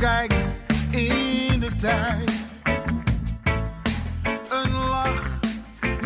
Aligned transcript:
Terugkijk 0.00 0.32
in 0.90 1.60
de 1.60 1.76
tijd, 1.80 2.30
een 4.50 4.72
lach 4.72 5.38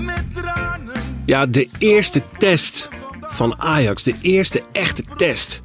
met 0.01 0.35
tranen. 0.35 1.23
Ja, 1.27 1.47
de 1.47 1.69
eerste 1.79 2.23
test 2.39 2.89
van 3.21 3.61
Ajax. 3.61 4.03
De 4.03 4.15
eerste 4.21 4.63
echte 4.73 5.05
test. 5.17 5.63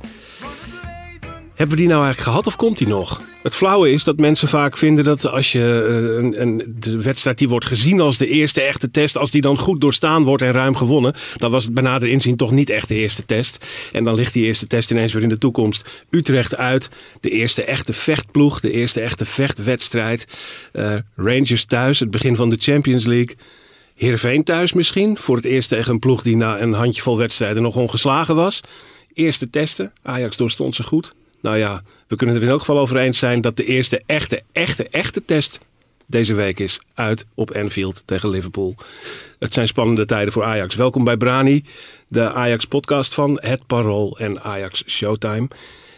Hebben 1.56 1.76
we 1.76 1.82
die 1.82 1.88
nou 1.88 2.04
eigenlijk 2.04 2.20
gehad 2.20 2.48
of 2.48 2.56
komt 2.56 2.78
die 2.78 2.88
nog? 2.88 3.22
Het 3.42 3.56
flauwe 3.56 3.92
is 3.92 4.04
dat 4.04 4.20
mensen 4.20 4.48
vaak 4.48 4.78
vinden 4.78 5.04
dat 5.04 5.28
als 5.28 5.52
je 5.52 5.60
eh, 5.60 6.24
een, 6.24 6.42
een, 6.42 6.76
de 6.80 7.02
wedstrijd 7.02 7.38
die 7.38 7.50
wordt 7.50 7.66
gezien 7.66 8.02
als 8.02 8.18
de 8.18 8.28
eerste 8.28 8.62
echte 8.62 8.92
test, 8.92 9.18
als 9.18 9.32
die 9.32 9.42
dan 9.42 9.58
goed 9.58 9.82
doorstaan 9.82 10.24
wordt 10.24 10.44
en 10.44 10.52
ruim 10.52 10.76
gewonnen, 10.76 11.14
dan 11.38 11.52
was 11.52 11.64
het 11.64 11.74
bij 11.74 11.84
nader 11.84 12.10
inzien 12.10 12.36
toch 12.36 12.52
niet 12.52 12.70
echt 12.70 12.88
de 12.88 12.96
eerste 12.96 13.26
test. 13.26 13.66
En 13.92 14.04
dan 14.04 14.16
ligt 14.16 14.34
die 14.34 14.46
eerste 14.46 14.68
test 14.68 14.92
ineens 14.92 15.14
weer 15.14 15.24
in 15.24 15.30
de 15.30 15.38
toekomst. 15.38 16.04
Utrecht 16.10 16.56
uit, 16.56 16.90
de 17.20 17.30
eerste 17.30 17.64
echte 17.64 17.94
vechtploeg, 17.94 18.60
de 18.60 18.72
eerste 18.72 19.02
echte 19.02 19.26
vechtwedstrijd. 19.26 20.28
Eh, 20.72 20.96
Rangers 21.16 21.66
thuis, 21.66 22.00
het 22.00 22.12
begin 22.12 22.36
van 22.36 22.50
de 22.50 22.58
Champions 22.60 23.06
League. 23.06 23.36
Heerenveen 23.96 24.44
thuis 24.44 24.74
misschien, 24.74 25.18
voor 25.18 25.36
het 25.36 25.46
eerst 25.46 25.70
tegen 25.70 25.94
een 25.94 26.00
ploeg 26.00 26.22
die 26.22 26.36
na 26.36 26.60
een 26.62 26.74
handjevol 26.74 27.18
wedstrijden 27.18 27.64
nog 27.64 27.76
ongeslagen 27.76 28.36
was. 28.36 28.62
Eerste 29.14 29.50
testen, 29.50 29.94
Ajax 30.02 30.38
doorstond 30.38 30.76
ze 30.76 30.84
goed. 30.84 31.14
Nou 31.42 31.58
ja, 31.58 31.82
we 32.08 32.16
kunnen 32.16 32.36
er 32.36 32.44
in 32.44 32.50
elk 32.50 32.60
geval 32.60 32.80
over 32.80 32.98
eens 32.98 33.18
zijn 33.18 33.42
dat 33.42 33.58
de 33.58 33.66
eerste 33.66 34.02
echte, 34.06 34.42
echte, 34.52 34.88
echte 34.90 35.26
test 35.26 35.60
deze 36.06 36.34
week 36.34 36.60
is. 36.60 36.80
Uit 36.94 37.26
op 37.34 37.52
Anfield 37.52 38.04
tegen 38.06 38.30
Liverpool. 38.30 38.76
Het 39.40 39.54
zijn 39.54 39.68
spannende 39.68 40.06
tijden 40.06 40.34
voor 40.34 40.44
Ajax. 40.44 40.76
Welkom 40.76 41.04
bij 41.04 41.18
Brani, 41.18 41.64
de 42.08 42.34
Ajax-podcast 42.34 43.14
van 43.14 43.38
Het 43.42 43.68
Parool 43.68 44.18
en 44.20 44.42
Ajax 44.42 44.84
Showtime. 44.88 45.48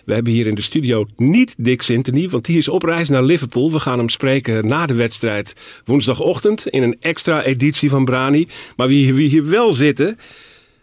We 0.06 0.14
hebben 0.14 0.34
hier 0.34 0.48
in 0.48 0.56
de 0.56 0.62
studio 0.62 1.06
niet 1.16 1.56
Dick 1.58 1.82
Sintony, 1.82 2.30
want 2.30 2.46
die 2.46 2.58
is 2.58 2.68
op 2.68 2.84
reis 2.84 3.10
naar 3.10 3.24
Liverpool. 3.24 3.72
We 3.72 3.80
gaan 3.80 3.98
hem 3.98 4.10
spreken 4.10 4.68
na 4.68 4.86
de 4.86 4.94
wedstrijd 4.94 5.56
woensdagochtend 5.86 6.68
in 6.68 6.84
een 6.84 6.98
extra 7.00 7.44
editie 7.44 7.90
van 7.90 8.06
Brani. 8.06 8.48
Maar 8.76 8.88
wie, 8.88 9.14
wie 9.14 9.30
hier 9.30 9.50
wel 9.50 9.74
zitten, 9.74 10.18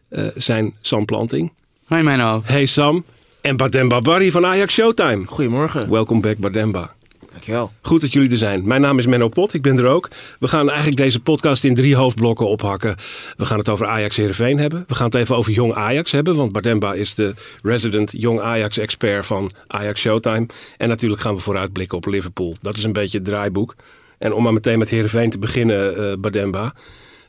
eh, 0.09 0.27
zijn 0.37 0.75
Sam 0.81 1.05
Planting. 1.05 1.53
Hoi 1.85 2.03
Menno. 2.03 2.43
Hey 2.45 2.67
Sam. 2.67 3.05
En 3.41 3.57
Bademba 3.57 4.01
Barry 4.01 4.31
van 4.31 4.47
Ajax 4.47 4.75
Showtime. 4.75 5.27
Goedemorgen. 5.27 5.91
Welkom 5.91 6.21
back 6.21 6.39
Bademba. 6.39 6.95
Dankjewel. 7.31 7.73
Goed 7.81 8.01
dat 8.01 8.13
jullie 8.13 8.31
er 8.31 8.39
zijn. 8.39 8.67
Mijn 8.67 8.81
naam 8.81 8.99
is 8.99 9.07
Menno 9.07 9.29
Pot, 9.29 9.55
ik 9.55 9.63
ben 9.63 9.79
er 9.79 9.87
ook. 9.87 10.09
We 10.39 10.49
gaan 10.49 10.69
eigenlijk 10.69 10.97
deze 10.97 11.21
podcast 11.21 11.65
in 11.65 11.75
drie 11.75 11.97
hoofdblokken 11.97 12.49
ophakken. 12.49 12.97
We 13.37 13.45
gaan 13.45 13.59
het 13.59 13.69
over 13.69 13.87
Ajax 13.87 14.17
Heerenveen 14.17 14.59
hebben. 14.59 14.85
We 14.89 14.95
gaan 14.95 15.07
het 15.07 15.15
even 15.15 15.37
over 15.37 15.53
Jong 15.53 15.75
Ajax 15.75 16.13
hebben, 16.13 16.37
want 16.37 16.53
Bademba 16.53 16.95
is 16.95 17.15
de 17.15 17.35
resident 17.63 18.13
Jong 18.17 18.41
Ajax 18.41 18.79
expert 18.79 19.27
van 19.27 19.51
Ajax 19.67 20.01
Showtime. 20.01 20.47
En 20.77 20.89
natuurlijk 20.89 21.21
gaan 21.21 21.35
we 21.35 21.41
vooruitblikken 21.41 21.99
op 21.99 22.07
Liverpool. 22.07 22.57
Dat 22.61 22.77
is 22.77 22.83
een 22.83 22.93
beetje 22.93 23.19
het 23.19 23.27
draaiboek. 23.27 23.75
En 24.19 24.33
om 24.33 24.43
maar 24.43 24.53
meteen 24.53 24.79
met 24.79 24.91
Heerenveen 24.91 25.31
te 25.31 25.39
beginnen, 25.39 25.97
eh, 25.97 26.17
Bademba. 26.19 26.75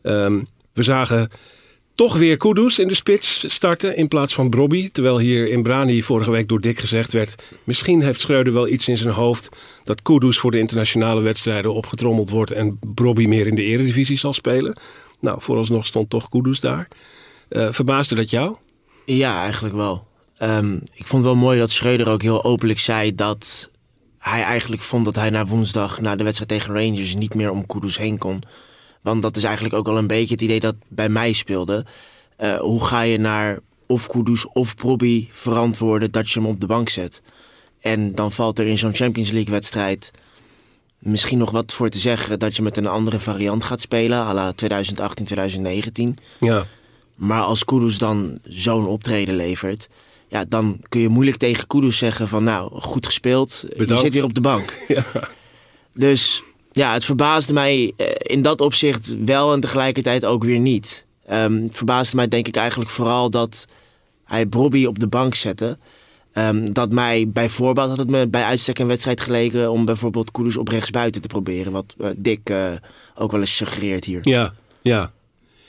Ehm, 0.02 0.40
we 0.74 0.84
zagen 0.84 1.30
toch 2.00 2.18
weer 2.18 2.38
Kudus 2.38 2.80
in 2.80 2.88
de 2.88 2.94
spits 2.94 3.44
starten 3.48 3.96
in 3.96 4.08
plaats 4.08 4.34
van 4.34 4.50
Brobby. 4.50 4.90
Terwijl 4.92 5.20
hier 5.20 5.50
in 5.50 5.64
Brani 5.64 6.04
vorige 6.04 6.32
week 6.32 6.48
door 6.48 6.60
Dick 6.60 6.80
gezegd 6.80 7.14
werd... 7.14 7.36
misschien 7.64 8.02
heeft 8.02 8.22
Schreuder 8.22 8.54
wel 8.54 8.68
iets 8.68 8.88
in 8.88 8.98
zijn 8.98 9.14
hoofd... 9.14 9.50
dat 9.84 10.02
Kudus 10.02 10.40
voor 10.40 10.52
de 10.52 10.60
internationale 10.60 11.22
wedstrijden 11.22 11.74
opgetrommeld 11.74 12.30
wordt... 12.30 12.52
en 12.52 12.80
Brobby 12.94 13.26
meer 13.26 13.48
in 13.48 13.56
de 13.56 13.64
eredivisie 13.64 14.18
zal 14.18 14.34
spelen. 14.34 14.78
Nou, 15.20 15.42
vooralsnog 15.42 15.86
stond 15.86 16.10
toch 16.10 16.30
Kudus 16.30 16.60
daar. 16.60 16.88
Uh, 17.50 17.68
verbaasde 17.72 18.16
dat 18.16 18.30
jou? 18.30 18.56
Ja, 19.06 19.42
eigenlijk 19.44 19.76
wel. 19.76 20.08
Um, 20.42 20.74
ik 20.94 21.06
vond 21.06 21.24
het 21.24 21.34
wel 21.34 21.42
mooi 21.42 21.60
dat 21.60 21.72
Schreuder 21.72 22.10
ook 22.10 22.22
heel 22.22 22.44
openlijk 22.44 22.80
zei 22.80 23.16
dat 23.16 23.72
hij 24.20 24.44
eigenlijk 24.44 24.82
vond 24.82 25.06
dat 25.06 25.16
hij 25.16 25.30
na 25.30 25.46
woensdag, 25.46 26.02
na 26.02 26.16
de 26.16 26.24
wedstrijd 26.24 26.50
tegen 26.52 26.74
Rangers, 26.74 27.16
niet 27.16 27.34
meer 27.34 27.52
om 27.52 27.66
Kudus 27.66 27.98
heen 27.98 28.18
kon. 28.18 28.44
Want 29.02 29.22
dat 29.22 29.38
is 29.38 29.44
eigenlijk 29.44 29.76
ook 29.76 29.88
al 29.88 29.98
een 29.98 30.08
beetje 30.08 30.34
het 30.34 30.44
idee 30.44 30.60
dat 30.60 30.76
bij 30.88 31.10
mij 31.10 31.32
speelde. 31.32 31.86
Uh, 32.40 32.58
hoe 32.58 32.86
ga 32.86 33.02
je 33.02 33.18
naar 33.18 33.60
of 33.86 34.08
Kudus 34.08 34.48
of 34.48 34.76
Proby 34.76 35.28
verantwoorden 35.32 36.12
dat 36.12 36.32
je 36.32 36.40
hem 36.40 36.50
op 36.50 36.60
de 36.60 36.66
bank 36.66 36.90
zet? 36.90 37.22
En 37.80 38.16
dan 38.16 38.32
valt 38.32 38.60
er 38.60 38.68
in 38.68 38.78
zo'n 38.78 38.96
Champions 38.96 39.32
League 39.32 39.54
wedstrijd 39.54 40.12
misschien 41.00 41.38
nog 41.38 41.52
wat 41.52 41.74
voor 41.74 41.90
te 41.90 42.00
zeggen 42.00 42.40
dat 42.40 42.56
je 42.56 42.62
met 42.62 42.78
een 42.78 42.88
andere 42.88 43.20
variant 43.20 43.64
gaat 43.64 43.82
spelen, 43.82 44.18
à 44.18 44.34
la 44.34 44.52
2018, 44.52 45.26
2019. 45.26 46.18
Ja. 46.40 46.66
Maar 47.16 47.42
als 47.42 47.66
Kudus 47.66 47.98
dan 47.98 48.40
zo'n 48.44 48.88
optreden 48.88 49.36
levert, 49.36 49.90
ja, 50.28 50.46
dan 50.48 50.82
kun 50.90 51.02
je 51.02 51.10
moeilijk 51.10 51.38
tegen 51.38 51.68
Kudus 51.68 51.98
zeggen 51.98 52.28
van 52.28 52.44
nou, 52.44 52.82
goed 52.82 53.06
gespeeld, 53.06 53.66
Bedankt. 53.70 53.90
je 53.90 53.98
zit 54.00 54.14
weer 54.14 54.24
op 54.24 54.34
de 54.34 54.42
bank. 54.42 54.78
Ja. 54.88 55.06
Dus 55.94 56.44
ja, 56.80 56.94
het 56.94 57.06
verbaasde 57.06 57.54
mij 57.54 57.94
eh, 57.98 58.08
in 58.18 58.42
dat 58.42 58.62
opzicht 58.62 59.16
wel 59.26 59.54
en 59.54 59.60
tegelijkertijd 59.60 60.26
ook 60.26 60.44
weer 60.44 60.60
niet. 60.60 61.06
Um, 61.32 61.64
het 61.64 61.76
verbaasde 61.76 62.16
mij 62.16 62.28
denk 62.28 62.48
ik 62.48 62.56
eigenlijk 62.56 62.90
vooral 62.90 63.30
dat 63.30 63.66
hij 64.24 64.50
Bobby 64.50 64.86
op 64.86 65.00
de 65.00 65.08
bank 65.08 65.36
zette. 65.36 65.78
Um, 66.34 66.74
dat 66.74 66.92
mij 66.92 67.30
bijvoorbeeld 67.30 67.90
had 67.90 67.98
het 67.98 68.10
me 68.10 68.28
bij 68.28 68.44
uitstek 68.44 68.80
een 68.80 68.88
wedstrijd 68.88 69.22
geleken 69.22 69.72
om 69.72 69.86
bijvoorbeeld 69.86 70.32
Kudus 70.32 70.58
op 70.58 70.68
rechtsbuiten 70.68 71.22
te 71.22 71.28
proberen. 71.28 71.72
Wat 71.72 71.96
uh, 71.98 72.08
Dick 72.16 72.50
uh, 72.50 72.72
ook 73.16 73.32
wel 73.32 73.40
eens 73.40 73.56
suggereert 73.56 74.06
hier. 74.06 74.20
Ja, 74.22 74.54
ja. 74.82 75.12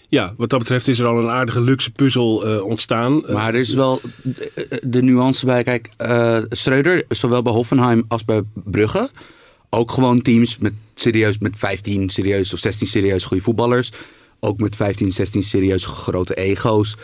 Ja, 0.09 0.35
wat 0.37 0.51
dat 0.51 0.59
betreft 0.59 0.89
is 0.89 0.99
er 0.99 1.07
al 1.07 1.19
een 1.19 1.31
aardige 1.31 1.61
luxe 1.61 1.91
puzzel 1.91 2.47
uh, 2.47 2.65
ontstaan. 2.65 3.25
Maar 3.33 3.55
er 3.55 3.61
is 3.61 3.75
wel 3.75 4.01
de 4.83 5.03
nuance 5.03 5.47
bij. 5.47 5.63
Kijk, 5.63 5.91
Schreuder, 6.49 7.05
zowel 7.09 7.43
bij 7.43 7.53
Hoffenheim 7.53 8.05
als 8.09 8.25
bij 8.25 8.43
Brugge 8.55 9.11
ook 9.71 9.91
gewoon 9.91 10.23
teams 10.23 10.59
met 10.59 10.73
serieus 11.01 11.39
met 11.39 11.59
15 11.59 12.11
serieus 12.11 12.53
of 12.53 12.59
16 12.59 12.87
serieus 12.87 13.25
goede 13.25 13.43
voetballers. 13.43 13.93
Ook 14.41 14.61
met 14.61 14.77
15, 14.77 15.13
16 15.13 15.43
serieus 15.43 15.85
grote 15.85 16.35
ego's. 16.35 16.97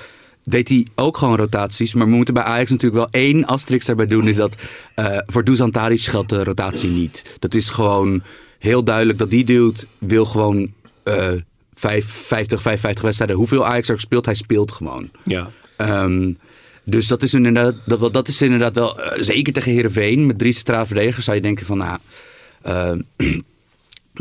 Deed 0.42 0.68
hij 0.68 0.86
ook 0.94 1.16
gewoon 1.16 1.36
rotaties. 1.36 1.94
Maar 1.94 2.06
we 2.06 2.14
moeten 2.14 2.34
bij 2.34 2.42
Ajax 2.42 2.70
natuurlijk 2.70 3.12
wel 3.12 3.22
één 3.22 3.44
asterisk 3.44 3.86
daarbij 3.86 4.06
doen. 4.06 4.28
Is 4.28 4.36
dat 4.36 4.56
uh, 4.96 5.18
voor 5.26 5.44
Dusan 5.44 5.70
Tadic 5.70 6.00
geldt 6.00 6.28
de 6.28 6.44
rotatie 6.44 6.90
niet. 6.90 7.36
Dat 7.38 7.54
is 7.54 7.68
gewoon 7.68 8.22
heel 8.58 8.84
duidelijk 8.84 9.18
dat 9.18 9.30
die 9.30 9.44
dude 9.44 9.84
wil 9.98 10.24
gewoon 10.24 10.72
uh, 11.04 11.32
5, 11.74 12.06
50, 12.06 12.62
55 12.62 13.04
wedstrijden. 13.04 13.36
Hoeveel 13.36 13.66
Ajax 13.66 13.88
er 13.88 14.00
speelt, 14.00 14.24
hij 14.24 14.34
speelt 14.34 14.72
gewoon. 14.72 15.10
Ja. 15.24 15.50
Um, 15.76 16.38
dus 16.84 17.06
dat 17.06 17.22
is 17.22 17.34
inderdaad, 17.34 17.74
dat, 17.84 18.12
dat 18.12 18.28
is 18.28 18.42
inderdaad 18.42 18.74
wel, 18.74 19.00
uh, 19.00 19.22
zeker 19.22 19.52
tegen 19.52 19.72
Heerenveen 19.72 20.26
met 20.26 20.38
drie 20.38 20.52
centrale 20.52 20.86
verdedigers, 20.86 21.24
zou 21.24 21.36
je 21.36 21.42
denken 21.42 21.66
van, 21.66 21.78
nou, 21.78 21.98
uh, 22.66 22.92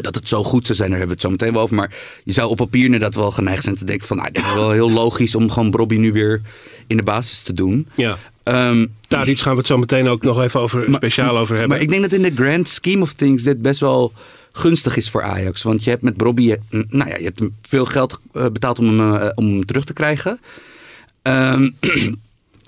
dat 0.03 0.15
het 0.15 0.27
zo 0.27 0.43
goed 0.43 0.65
zou 0.65 0.77
zijn, 0.77 0.89
daar 0.89 0.99
hebben 0.99 1.17
we 1.17 1.23
het 1.23 1.31
zo 1.31 1.37
meteen 1.37 1.53
wel 1.53 1.63
over. 1.63 1.75
Maar 1.75 1.93
je 2.23 2.33
zou 2.33 2.49
op 2.49 2.57
papier 2.57 2.85
inderdaad 2.85 3.15
wel 3.15 3.31
geneigd 3.31 3.63
zijn 3.63 3.75
te 3.75 3.85
denken 3.85 4.07
van, 4.07 4.17
nou, 4.17 4.31
dit 4.31 4.45
is 4.45 4.53
wel 4.53 4.71
heel 4.71 4.91
logisch 4.91 5.35
om 5.35 5.51
gewoon 5.51 5.71
Bobby 5.71 5.95
nu 5.95 6.11
weer 6.11 6.41
in 6.87 6.97
de 6.97 7.03
basis 7.03 7.41
te 7.41 7.53
doen. 7.53 7.87
Ja. 7.95 8.17
Um, 8.43 8.93
Daar 9.07 9.29
iets 9.29 9.41
gaan 9.41 9.51
we 9.51 9.57
het 9.57 9.67
zo 9.67 9.77
meteen 9.77 10.07
ook 10.07 10.23
nog 10.23 10.41
even 10.41 10.59
over, 10.59 10.89
maar, 10.89 10.95
speciaal 10.95 11.37
over 11.37 11.57
hebben. 11.57 11.69
Maar 11.69 11.81
ik 11.81 11.89
denk 11.89 12.01
dat 12.01 12.13
in 12.13 12.21
de 12.21 12.35
grand 12.35 12.69
scheme 12.69 13.01
of 13.01 13.13
things 13.13 13.43
dit 13.43 13.61
best 13.61 13.79
wel 13.79 14.13
gunstig 14.51 14.97
is 14.97 15.09
voor 15.09 15.23
Ajax. 15.23 15.63
Want 15.63 15.83
je 15.83 15.89
hebt 15.89 16.01
met 16.01 16.17
Bobby, 16.17 16.55
nou 16.69 17.09
ja, 17.09 17.17
je 17.17 17.23
hebt 17.23 17.41
veel 17.61 17.85
geld 17.85 18.19
betaald 18.31 18.79
om 18.79 18.99
hem, 18.99 19.13
uh, 19.13 19.29
om 19.35 19.45
hem 19.45 19.65
terug 19.65 19.83
te 19.83 19.93
krijgen. 19.93 20.39
Um, 21.23 21.75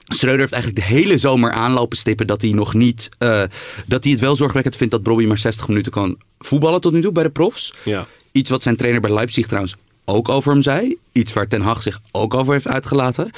Schreuder 0.08 0.40
heeft 0.40 0.54
eigenlijk 0.54 0.88
de 0.88 0.94
hele 0.94 1.18
zomer 1.18 1.52
aanlopen 1.52 1.98
stippen 1.98 2.28
dat 2.28 2.42
hij 2.42 2.52
nog 2.52 2.74
niet. 2.74 3.10
Uh, 3.20 3.44
dat 3.86 4.04
hij 4.04 4.12
het 4.12 4.22
wel 4.22 4.36
zorgwekkend 4.36 4.76
vindt 4.76 4.94
dat 4.94 5.04
Bobby 5.04 5.26
maar 5.26 5.38
60 5.38 5.68
minuten 5.68 5.92
kan 5.92 6.18
voetballen 6.40 6.82
tot 6.82 6.94
nu 6.94 7.02
toe 7.02 7.12
bij 7.12 7.24
de 7.24 7.30
profs. 7.30 7.74
Ja. 7.84 8.08
Iets 8.32 8.50
wat 8.50 8.64
zijn 8.64 8.76
trainer 8.76 9.02
bij 9.02 9.14
Leipzig 9.14 9.48
trouwens 9.48 9.76
ook 10.06 10.30
over 10.30 10.52
hem 10.52 10.62
zei. 10.62 10.98
Iets 11.12 11.34
waar 11.34 11.48
Ten 11.48 11.62
Hag 11.62 11.82
zich 11.82 12.00
ook 12.12 12.34
over 12.34 12.54
heeft 12.54 12.68
uitgelaten. 12.68 13.32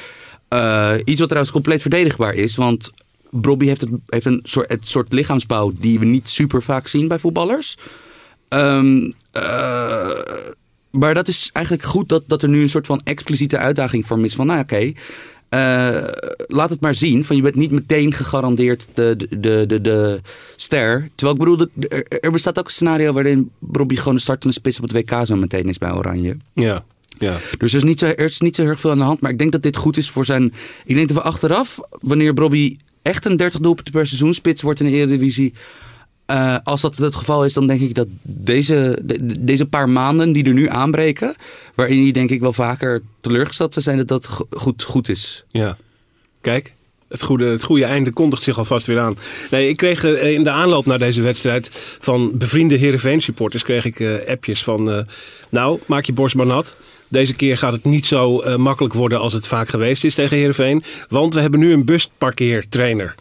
Uh, 0.54 0.94
iets 1.04 1.19
wat 1.19 1.27
trouwens 1.27 1.54
compleet 1.54 1.81
verdedigbaar 1.81 2.33
is. 2.33 2.56
Want 2.56 2.92
Bobby 3.30 3.66
heeft, 3.66 3.81
het, 3.81 3.89
heeft 4.07 4.25
een 4.25 4.39
soort, 4.44 4.69
het 4.69 4.88
soort 4.88 5.13
lichaamsbouw 5.13 5.71
die 5.80 6.00
we 6.00 6.06
niet 6.06 6.30
super 6.30 6.63
vaak 6.63 6.88
zien 6.88 7.07
bij 7.07 7.19
voetballers. 7.19 7.77
Um, 8.50 9.13
uh, 9.33 10.10
maar 10.92 11.13
dat 11.13 11.27
is 11.27 11.50
eigenlijk 11.54 11.86
goed 11.86 12.10
dat, 12.10 12.24
dat 12.27 12.42
er 12.42 12.50
nu 12.50 12.62
een 12.62 12.69
soort 12.69 12.88
van 12.88 13.01
expliciete 13.04 13.57
uitdaging 13.57 14.06
voor 14.06 14.16
hem 14.16 14.25
is. 14.25 14.36
Van 14.36 14.48
nou 14.48 14.60
oké, 14.60 14.74
okay, 14.74 14.95
eh, 15.49 16.03
laat 16.47 16.69
het 16.69 16.81
maar 16.81 16.95
zien. 16.95 17.25
Van 17.25 17.35
je 17.35 17.41
bent 17.41 17.55
niet 17.55 17.71
meteen 17.71 18.13
gegarandeerd 18.13 18.87
de, 18.93 19.15
de, 19.29 19.65
de, 19.65 19.81
de, 19.81 20.21
ster. 20.55 21.09
Terwijl 21.15 21.37
ik 21.37 21.45
bedoel, 21.45 21.89
er, 22.21 22.31
bestaat 22.31 22.59
ook 22.59 22.65
een 22.65 22.71
scenario 22.71 23.13
waarin 23.13 23.51
Robbie 23.71 23.97
gewoon 23.97 24.15
de 24.15 24.21
startende 24.21 24.55
spits 24.55 24.79
op 24.79 24.83
het 24.83 24.91
WK 24.91 25.25
zo 25.25 25.35
meteen 25.35 25.69
is 25.69 25.77
bij 25.77 25.91
Oranje. 25.91 26.37
Ja, 26.53 26.83
ja. 27.17 27.37
Dus 27.57 27.71
er 27.71 27.77
is, 27.77 27.83
niet 27.83 27.99
zo, 27.99 28.05
er 28.05 28.19
is 28.19 28.39
niet 28.39 28.55
zo 28.55 28.61
heel 28.61 28.71
erg 28.71 28.79
veel 28.79 28.91
aan 28.91 28.97
de 28.97 29.03
hand. 29.03 29.21
Maar 29.21 29.31
ik 29.31 29.37
denk 29.37 29.51
dat 29.51 29.63
dit 29.63 29.75
goed 29.75 29.97
is 29.97 30.09
voor 30.09 30.25
zijn... 30.25 30.53
Ik 30.85 30.95
denk 30.95 31.07
dat 31.07 31.17
we 31.17 31.23
achteraf, 31.23 31.79
wanneer 31.89 32.35
Robbie 32.35 32.77
echt 33.01 33.25
een 33.25 33.37
30 33.37 33.59
doelpunten 33.59 33.93
per 33.93 34.07
seizoen 34.07 34.33
spits 34.33 34.61
wordt 34.61 34.79
in 34.79 34.85
de 34.85 34.91
Eredivisie... 34.91 35.53
eh, 36.29 36.55
als 36.63 36.81
dat 36.81 36.97
het 36.97 37.15
geval 37.15 37.45
is, 37.45 37.53
dan 37.53 37.67
denk 37.67 37.81
ik 37.81 37.93
dat 37.95 38.07
deze, 38.21 38.99
de- 39.03 39.43
deze 39.43 39.65
paar 39.65 39.89
maanden 39.89 40.31
die 40.31 40.43
er 40.43 40.53
nu 40.53 40.69
aanbreken... 40.69 41.35
waarin 41.75 42.01
hij 42.01 42.11
denk 42.11 42.29
ik 42.29 42.39
wel 42.39 42.53
vaker 42.53 43.01
teleurgesteld 43.21 43.75
zijn, 43.79 43.97
dat 43.97 44.07
dat 44.07 44.27
go- 44.27 44.47
goed, 44.51 44.83
goed 44.83 45.09
is. 45.09 45.43
Ja. 45.51 45.77
Kijk, 46.41 46.73
het 47.07 47.21
goede, 47.23 47.45
het 47.45 47.63
goede 47.63 47.83
einde 47.85 48.11
kondigt 48.11 48.43
zich 48.43 48.57
alvast 48.57 48.85
weer 48.87 48.99
aan. 48.99 49.17
Nee, 49.51 49.69
ik 49.69 49.77
kreeg 49.77 50.03
eh, 50.03 50.31
in 50.31 50.43
de 50.43 50.49
aanloop 50.49 50.85
naar 50.85 50.99
deze 50.99 51.21
wedstrijd 51.21 51.69
van 51.99 52.37
bevriende 52.37 52.75
Heerenveen 52.75 53.21
supporters... 53.21 53.63
kreeg 53.63 53.85
ik 53.85 53.99
eh, 53.99 54.27
appjes 54.27 54.63
van, 54.63 55.05
nou, 55.49 55.79
maak 55.85 56.03
je 56.05 56.13
borst 56.13 56.35
maar 56.35 56.45
nat. 56.45 56.75
Deze 57.07 57.33
keer 57.33 57.57
gaat 57.57 57.73
het 57.73 57.83
niet 57.83 58.05
zo 58.05 58.43
makkelijk 58.57 58.93
worden 58.93 59.19
als 59.19 59.33
het 59.33 59.47
vaak 59.47 59.69
geweest 59.69 60.03
is 60.03 60.15
tegen 60.15 60.37
Heerenveen. 60.37 60.83
Want 61.09 61.33
we 61.33 61.39
hebben 61.41 61.59
nu 61.59 61.73
een 61.73 61.85
busparkeertrainer. 61.85 63.15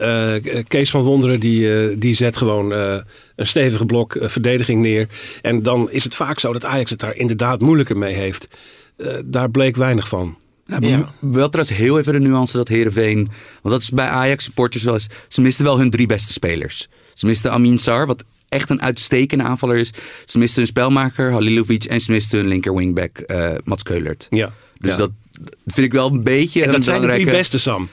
Eh, 0.00 0.62
Kees 0.68 0.90
van 0.90 1.02
Wonderen 1.02 1.40
die, 1.40 1.74
eh, 1.88 1.96
die 1.98 2.14
zet 2.14 2.36
gewoon 2.36 2.72
eh, 2.72 2.96
een 3.36 3.46
stevige 3.46 3.86
blok 3.86 4.14
eh, 4.14 4.28
verdediging 4.28 4.82
neer. 4.82 5.08
En 5.42 5.62
dan 5.62 5.90
is 5.90 6.04
het 6.04 6.14
vaak 6.14 6.38
zo 6.38 6.52
dat 6.52 6.64
Ajax 6.64 6.90
het 6.90 6.98
daar 6.98 7.16
inderdaad 7.16 7.60
moeilijker 7.60 7.96
mee 7.98 8.14
heeft. 8.14 8.48
Eh, 8.96 9.14
daar 9.24 9.50
bleek 9.50 9.76
weinig 9.76 10.08
van. 10.08 10.36
Ja, 10.80 11.12
Wel 11.20 11.48
trouwens 11.48 11.76
heel 11.78 11.98
even 11.98 12.12
de 12.12 12.18
nuance 12.20 12.56
dat 12.56 12.68
Heerenveen... 12.68 13.16
Want 13.62 13.74
dat 13.74 13.82
is 13.82 13.90
bij 13.90 14.06
Ajax 14.06 14.44
supporters 14.44 14.84
eens... 14.86 15.08
Ze 15.28 15.40
misten 15.40 15.64
wel 15.64 15.78
hun 15.78 15.90
drie 15.90 16.06
beste 16.06 16.32
spelers. 16.32 16.88
Ze 17.14 17.26
misten 17.26 17.52
Amin 17.52 17.78
Sar, 17.78 18.06
wat 18.06 18.24
echt 18.48 18.70
een 18.70 18.82
uitstekende 18.82 19.44
aanvaller 19.44 19.76
is. 19.76 19.92
Ze 20.24 20.38
misten 20.38 20.58
hun 20.58 20.66
spelmaker 20.66 21.32
Halilovic. 21.32 21.84
En 21.84 22.00
ze 22.00 22.10
misten 22.12 22.38
hun 22.38 22.48
linker 22.48 22.74
wingback 22.74 23.18
eh 23.18 23.50
Mats 23.64 23.82
Keulert. 23.82 24.26
Ja. 24.30 24.52
Dus 24.78 24.90
Ja. 24.90 24.96
dat 24.96 25.10
vind 25.66 25.86
ik 25.86 25.92
wel 25.92 26.10
een 26.10 26.22
beetje 26.22 26.60
En 26.60 26.66
een 26.68 26.74
dat 26.74 26.84
zijn 26.84 27.00
de 27.00 27.06
drie 27.08 27.24
beste, 27.24 27.58
Sam. 27.58 27.88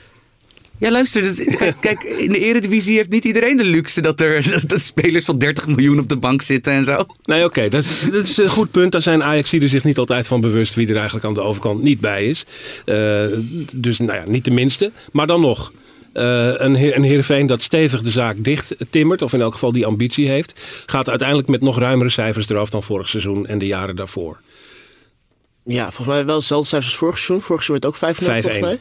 Ja, 0.78 0.90
luister. 0.90 1.22
dat- 1.22 1.56
kijk, 1.56 1.76
kijk, 1.86 2.02
in 2.02 2.32
de 2.32 2.38
Eredivisie 2.38 2.96
heeft 2.96 3.10
niet 3.10 3.24
iedereen 3.24 3.56
de 3.56 3.64
luxe... 3.64 4.00
dat 4.00 4.20
er 4.20 4.42
dat, 4.50 4.62
dat 4.66 4.80
spelers 4.80 5.24
van 5.24 5.38
30 5.38 5.66
miljoen 5.66 5.98
op 5.98 6.08
de 6.08 6.16
bank 6.16 6.42
zitten 6.42 6.72
en 6.72 6.84
zo. 6.84 7.06
Nee, 7.24 7.44
oké, 7.44 7.68
dat, 7.68 7.84
is- 7.84 8.06
dat 8.10 8.26
is 8.26 8.36
een 8.36 8.48
goed 8.48 8.70
punt. 8.70 8.92
Daar 8.92 9.02
zijn 9.02 9.22
Ajaxiden 9.22 9.68
zich 9.68 9.84
niet 9.84 9.98
altijd 9.98 10.26
van 10.26 10.40
bewust 10.40 10.74
wie 10.74 10.88
er 10.88 10.94
eigenlijk 10.96 11.24
aan 11.24 11.34
de 11.34 11.40
overkant 11.40 11.82
niet 11.82 12.00
bij 12.00 12.26
is. 12.26 12.44
Eh, 12.84 13.22
dus 13.72 13.98
nou 13.98 14.18
ja, 14.18 14.24
niet 14.26 14.44
de 14.44 14.50
minste. 14.50 14.90
Maar 15.12 15.26
dan 15.26 15.40
nog. 15.40 15.72
eh, 16.12 16.50
een, 16.54 16.74
Heer- 16.74 16.96
een 16.96 17.02
Heerenveen 17.02 17.46
dat 17.46 17.62
stevig 17.62 18.02
de 18.02 18.10
zaak 18.10 18.44
dicht 18.44 18.74
timmert, 18.90 19.22
of 19.22 19.32
in 19.32 19.40
elk 19.40 19.52
geval 19.52 19.72
die 19.72 19.86
ambitie 19.86 20.28
heeft, 20.28 20.60
gaat 20.86 21.08
uiteindelijk 21.08 21.48
met 21.48 21.60
nog 21.60 21.78
ruimere 21.78 22.10
cijfers 22.10 22.48
eraf 22.48 22.70
dan 22.70 22.82
vorig 22.82 23.08
seizoen 23.08 23.46
en 23.46 23.58
de 23.58 23.66
jaren 23.66 23.96
daarvoor. 23.96 24.40
Ja, 25.64 25.84
volgens 25.84 26.06
mij 26.16 26.24
wel 26.24 26.36
hetzelfde 26.36 26.68
cijfers 26.68 26.90
als 26.90 27.00
vorig 27.00 27.18
seizoen. 27.18 27.46
Vorig 27.46 27.62
seizoen 27.62 27.90
werd 27.90 28.12
ook 28.12 28.16
5-0 28.16 28.24
volgens 28.24 28.56
5-1. 28.56 28.60
mij. 28.60 28.78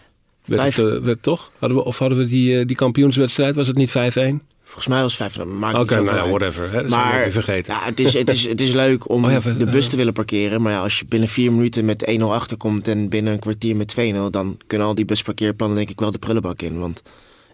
Werd 0.47 0.63
het, 0.63 0.73
Vijf. 0.73 0.87
eh, 0.87 0.93
werd 0.93 1.05
het 1.05 1.21
toch? 1.21 1.51
Hadden 1.59 1.77
we, 1.77 1.83
of 1.83 1.97
hadden 1.97 2.17
we 2.17 2.25
die, 2.25 2.59
eh, 2.59 2.65
die 2.65 2.75
kampioenswedstrijd, 2.75 3.55
was 3.55 3.67
het 3.67 3.75
niet 3.75 3.91
5-1? 3.91 4.41
Volgens 4.63 4.87
mij 4.87 5.01
was 5.01 5.17
het 5.17 5.31
5-0. 5.33 5.45
Maakt 5.45 5.73
Oké, 5.73 5.83
niet 5.83 5.91
zoveel 5.91 6.13
nou 6.13 6.25
ja, 6.25 6.29
whatever. 6.29 6.71
Hè, 6.71 6.81
dat 6.81 6.91
zijn 6.91 7.03
we 7.03 7.09
Maar 7.17 7.31
vergeten. 7.31 7.73
Ja, 7.73 7.83
het, 7.83 7.99
is, 7.99 8.13
het, 8.13 8.29
is, 8.29 8.47
het 8.47 8.61
is 8.61 8.71
leuk 8.71 9.09
om 9.09 9.25
Oh 9.25 9.31
ja, 9.31 9.39
de 9.39 9.65
bus 9.65 9.83
eh. 9.83 9.89
te 9.89 9.95
willen 9.95 10.13
parkeren. 10.13 10.61
Maar 10.61 10.71
ja, 10.71 10.81
als 10.81 10.99
je 10.99 11.05
binnen 11.05 11.29
vier 11.29 11.51
minuten 11.51 11.85
met 11.85 12.17
1-0 12.19 12.23
achterkomt 12.23 12.87
en 12.87 13.09
binnen 13.09 13.33
een 13.33 13.39
kwartier 13.39 13.75
met 13.75 13.95
2-0... 13.99 14.29
dan 14.31 14.57
kunnen 14.67 14.87
al 14.87 14.95
die 14.95 15.05
busparkeerplannen 15.05 15.77
denk 15.77 15.89
ik 15.89 15.99
wel 15.99 16.11
de 16.11 16.17
prullenbak 16.17 16.61
in. 16.61 16.79
Want 16.79 17.01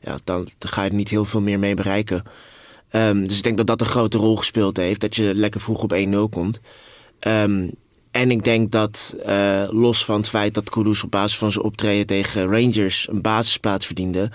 ja, 0.01 0.17
dan, 0.23 0.47
dan 0.57 0.69
ga 0.69 0.83
je 0.83 0.89
er 0.89 0.95
niet 0.95 1.09
heel 1.09 1.25
veel 1.25 1.41
meer 1.41 1.59
mee 1.59 1.73
bereiken. 1.73 2.23
Ehm, 2.89 3.23
dus 3.23 3.37
ik 3.37 3.43
denk 3.43 3.57
dat 3.57 3.67
dat 3.67 3.81
een 3.81 3.87
grote 3.87 4.17
rol 4.17 4.37
gespeeld 4.37 4.77
heeft. 4.77 5.01
Dat 5.01 5.15
je 5.15 5.35
lekker 5.35 5.61
vroeg 5.61 5.83
op 5.83 5.93
1-0 5.93 6.29
komt. 6.29 6.59
Ehm, 7.19 7.67
en 8.13 8.31
ik 8.31 8.44
denk 8.44 8.71
dat 8.71 9.15
eh, 9.25 9.63
los 9.69 10.06
van 10.06 10.15
het 10.15 10.30
feit 10.30 10.54
dat 10.54 10.69
Kudus 10.69 11.04
op 11.04 11.12
basis 11.12 11.38
van 11.38 11.51
zijn 11.51 11.63
optreden 11.63 12.06
tegen 12.06 12.48
Rangers 12.48 13.07
een 13.10 13.21
basisplaats 13.21 13.86
verdiende... 13.86 14.31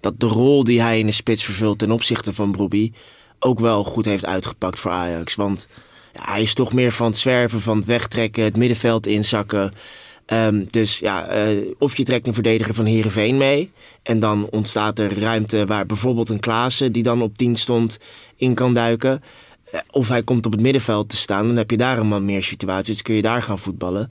dat 0.00 0.20
de 0.20 0.26
rol 0.26 0.64
die 0.64 0.80
hij 0.80 0.98
in 0.98 1.06
de 1.06 1.12
spits 1.12 1.44
vervult 1.44 1.78
ten 1.78 1.90
opzichte 1.90 2.34
van 2.34 2.52
Brobbey 2.52 2.92
ook 3.38 3.60
wel 3.60 3.84
goed 3.84 4.04
heeft 4.04 4.26
uitgepakt 4.26 4.80
voor 4.80 4.90
Ajax. 4.90 5.34
Want 5.34 5.68
ja, 6.12 6.32
hij 6.32 6.42
is 6.42 6.54
toch 6.54 6.72
meer 6.72 6.92
van 6.92 7.06
het 7.06 7.18
zwerven, 7.18 7.60
van 7.60 7.76
het 7.76 7.86
wegtrekken, 7.86 8.44
het 8.44 8.56
middenveld 8.56 9.06
inzakken. 9.06 9.72
Ehm, 10.26 10.64
dus 10.66 10.98
ja, 10.98 11.26
eh, 11.28 11.66
of 11.78 11.96
je 11.96 12.04
trekt 12.04 12.26
een 12.26 12.34
verdediger 12.34 12.74
van 12.74 12.84
Heerenveen 12.84 13.36
mee... 13.36 13.72
en 14.02 14.20
dan 14.20 14.48
ontstaat 14.50 14.98
er 14.98 15.18
ruimte 15.18 15.66
waar 15.66 15.86
bijvoorbeeld 15.86 16.28
een 16.28 16.40
Klaassen... 16.40 16.92
die 16.92 17.02
dan 17.02 17.22
op 17.22 17.36
10 17.36 17.56
stond, 17.56 17.98
in 18.36 18.54
kan 18.54 18.74
duiken... 18.74 19.22
Eh, 19.72 19.80
Of 19.90 20.08
hij 20.08 20.22
komt 20.22 20.46
op 20.46 20.52
het 20.52 20.60
middenveld 20.60 21.08
te 21.08 21.16
staan, 21.16 21.46
dan 21.46 21.56
heb 21.56 21.70
je 21.70 21.76
daar 21.76 21.98
een 21.98 22.08
wat 22.08 22.22
meer 22.22 22.42
situaties. 22.42 22.92
Dus 22.92 23.02
kun 23.02 23.14
je 23.14 23.22
daar 23.22 23.42
gaan 23.42 23.58
voetballen. 23.58 24.10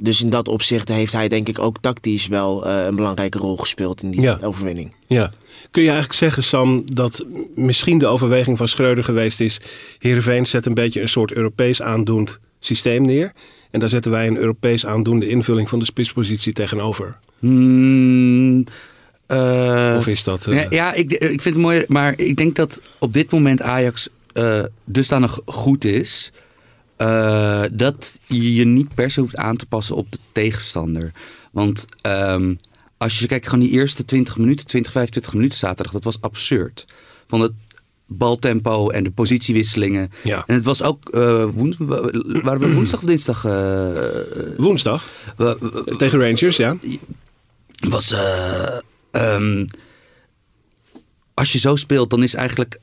Dus 0.00 0.22
in 0.22 0.30
dat 0.30 0.48
opzicht 0.48 0.88
heeft 0.88 1.12
hij 1.12 1.28
denk 1.28 1.48
ik 1.48 1.58
ook 1.58 1.76
tactisch 1.80 2.26
wel 2.26 2.66
eh, 2.66 2.84
een 2.84 2.94
belangrijke 2.94 3.38
rol 3.38 3.56
gespeeld 3.56 4.02
in 4.02 4.10
die 4.10 4.20
Ja. 4.20 4.38
overwinning. 4.42 4.92
Ja. 5.06 5.30
Kun 5.70 5.82
je 5.82 5.88
eigenlijk 5.88 6.18
zeggen, 6.18 6.42
Sam, 6.44 6.82
dat 6.94 7.24
misschien 7.54 7.98
de 7.98 8.06
overweging 8.06 8.58
van 8.58 8.68
Schreuder 8.68 9.04
geweest 9.04 9.40
is... 9.40 9.60
Heerenveen 9.98 10.46
zet 10.46 10.66
een 10.66 10.74
beetje 10.74 11.00
een 11.00 11.08
soort 11.08 11.32
Europees 11.32 11.82
aandoend 11.82 12.38
systeem 12.60 13.02
neer... 13.02 13.32
en 13.70 13.80
daar 13.80 13.88
zetten 13.88 14.10
wij 14.10 14.26
een 14.26 14.36
Europees 14.36 14.86
aandoende 14.86 15.28
invulling 15.28 15.68
van 15.68 15.78
de 15.78 15.84
spitspositie 15.84 16.52
tegenover. 16.52 17.14
Hmm, 17.38 18.64
eh, 19.26 19.94
Of 19.98 20.06
is 20.06 20.22
dat... 20.24 20.44
Ja, 20.50 20.66
ja, 20.70 20.92
ik, 20.92 21.12
ik 21.12 21.40
vind 21.40 21.54
het 21.54 21.56
mooi, 21.64 21.84
maar 21.88 22.18
ik 22.18 22.36
denk 22.36 22.54
dat 22.56 22.80
op 22.98 23.12
dit 23.12 23.30
moment 23.30 23.62
Ajax 23.62 24.08
eh 24.38 24.64
dusdanig 24.84 25.38
goed 25.44 25.84
is. 25.84 26.32
eh, 26.96 27.62
dat 27.72 28.20
je 28.26 28.54
je 28.54 28.64
niet 28.64 28.94
per 28.94 29.10
se 29.10 29.20
hoeft 29.20 29.36
aan 29.36 29.56
te 29.56 29.66
passen 29.66 29.96
op 29.96 30.12
de 30.12 30.18
tegenstander. 30.32 31.10
Want 31.52 31.86
ehm, 32.00 32.54
als 32.96 33.18
je 33.18 33.26
kijkt, 33.26 33.48
gewoon 33.48 33.64
die 33.64 33.70
eerste 33.74 34.04
20 34.04 34.36
minuten, 34.38 34.66
20, 34.66 34.92
25 34.92 35.34
minuten 35.34 35.58
zaterdag, 35.58 35.92
dat 35.92 36.04
was 36.04 36.20
absurd. 36.20 36.84
Van 37.26 37.40
het 37.40 37.52
baltempo 38.06 38.88
en 38.90 39.04
de 39.04 39.10
positiewisselingen. 39.10 40.10
Ja. 40.24 40.44
En 40.46 40.54
het 40.54 40.64
was 40.64 40.82
ook, 40.82 41.08
eh 41.08 41.44
woens, 41.54 41.76
waren 41.78 42.60
we 42.60 42.74
woensdag 42.74 43.00
of 43.00 43.06
dinsdag? 43.08 43.42
Woensdag 44.56 45.04
tegen 45.98 46.20
Rangers, 46.20 46.56
ja. 46.56 46.76
was. 47.88 48.10
eh, 48.12 48.78
ehm, 49.10 49.66
als 51.34 51.52
je 51.52 51.58
zo 51.58 51.76
speelt, 51.76 52.10
dan 52.10 52.22
is 52.22 52.34
eigenlijk. 52.34 52.80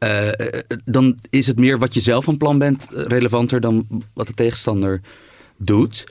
Eh, 0.00 0.28
eh, 0.28 0.62
dan 0.84 1.18
is 1.30 1.46
het 1.46 1.58
meer 1.58 1.78
wat 1.78 1.94
je 1.94 2.00
zelf 2.00 2.24
van 2.24 2.36
plan 2.36 2.58
bent 2.58 2.88
eh, 2.92 3.04
relevanter 3.04 3.60
dan 3.60 3.86
wat 4.14 4.26
de 4.26 4.34
tegenstander 4.34 5.00
doet. 5.56 6.06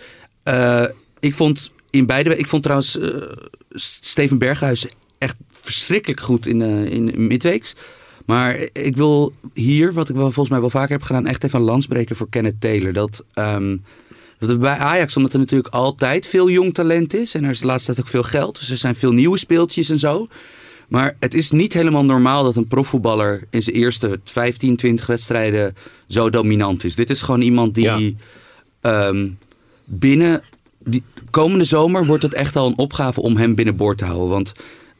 Ik 1.20 1.34
vond 1.34 1.72
in 1.90 2.06
beide. 2.06 2.38
Ik 2.38 2.48
vond 2.48 2.64
trouwens 2.64 3.00
Steven 3.70 4.38
Berghuis 4.38 4.88
echt 5.18 5.36
verschrikkelijk 5.62 6.22
goed 6.22 6.46
in, 6.46 6.62
in 6.62 7.28
midweeks. 7.28 7.76
Maar 8.26 8.60
ik 8.74 8.96
wil 8.96 9.34
hier, 9.54 9.94
wat 9.94 10.10
ik 10.10 10.16
wel 10.16 10.24
volgens 10.24 10.50
mij 10.50 10.60
wel 10.60 10.70
vaker 10.70 10.92
heb 10.92 11.02
gedaan, 11.02 11.26
echt 11.26 11.44
even 11.44 11.60
een 11.60 11.66
lans 11.66 11.88
breken 11.88 12.16
voor 12.16 12.30
Kenneth 12.30 12.62
Taylor. 12.62 12.94
Dat, 12.94 13.26
ehm, 13.34 13.78
dat 14.40 14.60
bij 14.60 14.78
Ajax, 14.78 15.16
omdat 15.16 15.34
er 15.34 15.40
natuurlijk 15.40 15.74
altijd 15.74 16.28
veel 16.28 16.50
jong 16.50 16.74
talent 16.74 17.14
is. 17.14 17.36
En 17.36 17.44
er 17.44 17.50
is 17.50 17.60
de 17.60 17.66
laatste 17.66 17.94
tijd 17.94 18.06
ook 18.06 18.12
veel 18.12 18.24
geld. 18.24 18.60
Dus 18.60 18.70
er 18.70 18.78
zijn 18.78 18.96
veel 18.96 19.12
nieuwe 19.12 19.38
speeltjes 19.38 19.90
en 19.90 20.00
zo. 20.00 20.28
Maar 20.90 21.16
het 21.20 21.34
is 21.34 21.52
niet 21.52 21.74
helemaal 21.74 22.06
normaal 22.06 22.44
dat 22.44 22.56
een 22.56 22.68
profvoetballer 22.68 23.44
in 23.50 23.64
zijn 23.64 23.76
eerste 23.76 24.20
15, 24.24 24.76
20 24.76 25.06
wedstrijden 25.08 25.76
zo 26.08 26.30
dominant 26.30 26.84
is. 26.84 26.96
Dit 26.96 27.10
is 27.10 27.22
gewoon 27.22 27.42
iemand 27.42 27.76
die 27.76 27.84
Ja. 27.84 28.00
ehm, 28.82 29.28
binnen. 29.86 30.42
Die, 30.84 31.04
komende 31.32 31.64
zomer 31.64 32.06
wordt 32.06 32.24
het 32.24 32.34
echt 32.34 32.56
al 32.56 32.68
een 32.68 32.78
opgave 32.78 33.22
om 33.22 33.38
hem 33.38 33.56
binnenboord 33.56 33.98
te 33.98 34.06
houden. 34.06 34.30
Want 34.30 34.54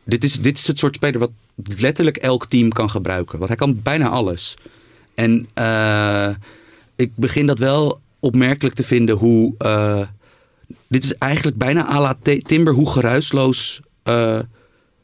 dit 0.04 0.24
is, 0.24 0.40
dit 0.42 0.58
is 0.58 0.68
het 0.68 0.80
soort 0.80 0.96
speler 0.96 1.20
wat 1.20 1.32
letterlijk 1.78 2.18
elk 2.18 2.46
team 2.46 2.70
kan 2.70 2.90
gebruiken. 2.90 3.38
Want 3.38 3.48
hij 3.50 3.58
kan 3.58 3.80
bijna 3.84 4.10
alles. 4.10 4.56
En 5.16 5.48
eh, 5.54 6.30
ik 6.96 7.12
begin 7.16 7.46
dat 7.46 7.60
wel 7.60 8.00
opmerkelijk 8.20 8.76
te 8.76 8.84
vinden 8.84 9.16
hoe. 9.16 9.56
eh, 9.58 10.02
dit 10.88 11.04
is 11.04 11.14
eigenlijk 11.16 11.58
bijna 11.58 11.90
à 11.90 12.02
la 12.02 12.18
Timber 12.44 12.74
hoe 12.74 12.90
geruisloos 12.90 13.80
eh, 14.04 14.40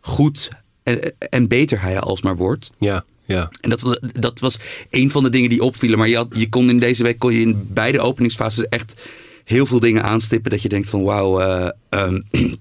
goed 0.02 0.50
en, 0.86 1.14
en 1.30 1.48
beter 1.48 1.82
hij 1.82 2.00
alsmaar 2.00 2.36
wordt. 2.36 2.72
Ja, 2.80 3.06
ja. 3.26 3.50
En 3.62 3.70
dat, 3.70 4.00
dat 4.20 4.40
was 4.40 4.58
een 4.90 5.12
van 5.12 5.24
de 5.24 5.30
dingen 5.30 5.50
die 5.50 5.62
opvielen. 5.62 5.98
Maar 5.98 6.08
je, 6.08 6.16
had, 6.16 6.28
je 6.38 6.50
kon 6.50 6.70
in 6.70 6.80
deze 6.80 7.04
week 7.04 7.20
kon 7.20 7.34
je 7.34 7.40
in 7.40 7.68
beide 7.74 8.00
openingsfases 8.00 8.68
echt 8.68 8.96
heel 9.44 9.66
veel 9.66 9.80
dingen 9.80 10.04
aanstippen. 10.04 10.52
Dat 10.52 10.62
je 10.62 10.70
denkt 10.70 10.90
van 10.90 11.04
wauw, 11.04 11.40
eh, 11.40 11.70
ehm, 11.90 12.22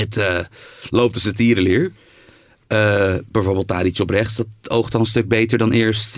het 0.00 0.16
eh, 0.16 0.38
loopt 0.90 1.14
als 1.14 1.24
een 1.24 1.34
tierenleer. 1.34 1.92
Eh, 2.66 3.14
bijvoorbeeld 3.26 3.66
Tadic 3.66 3.98
op 3.98 4.10
rechts, 4.10 4.36
dat 4.36 4.46
oogt 4.68 4.94
al 4.94 5.00
een 5.00 5.06
stuk 5.06 5.28
beter 5.28 5.58
dan 5.58 5.72
eerst. 5.72 6.16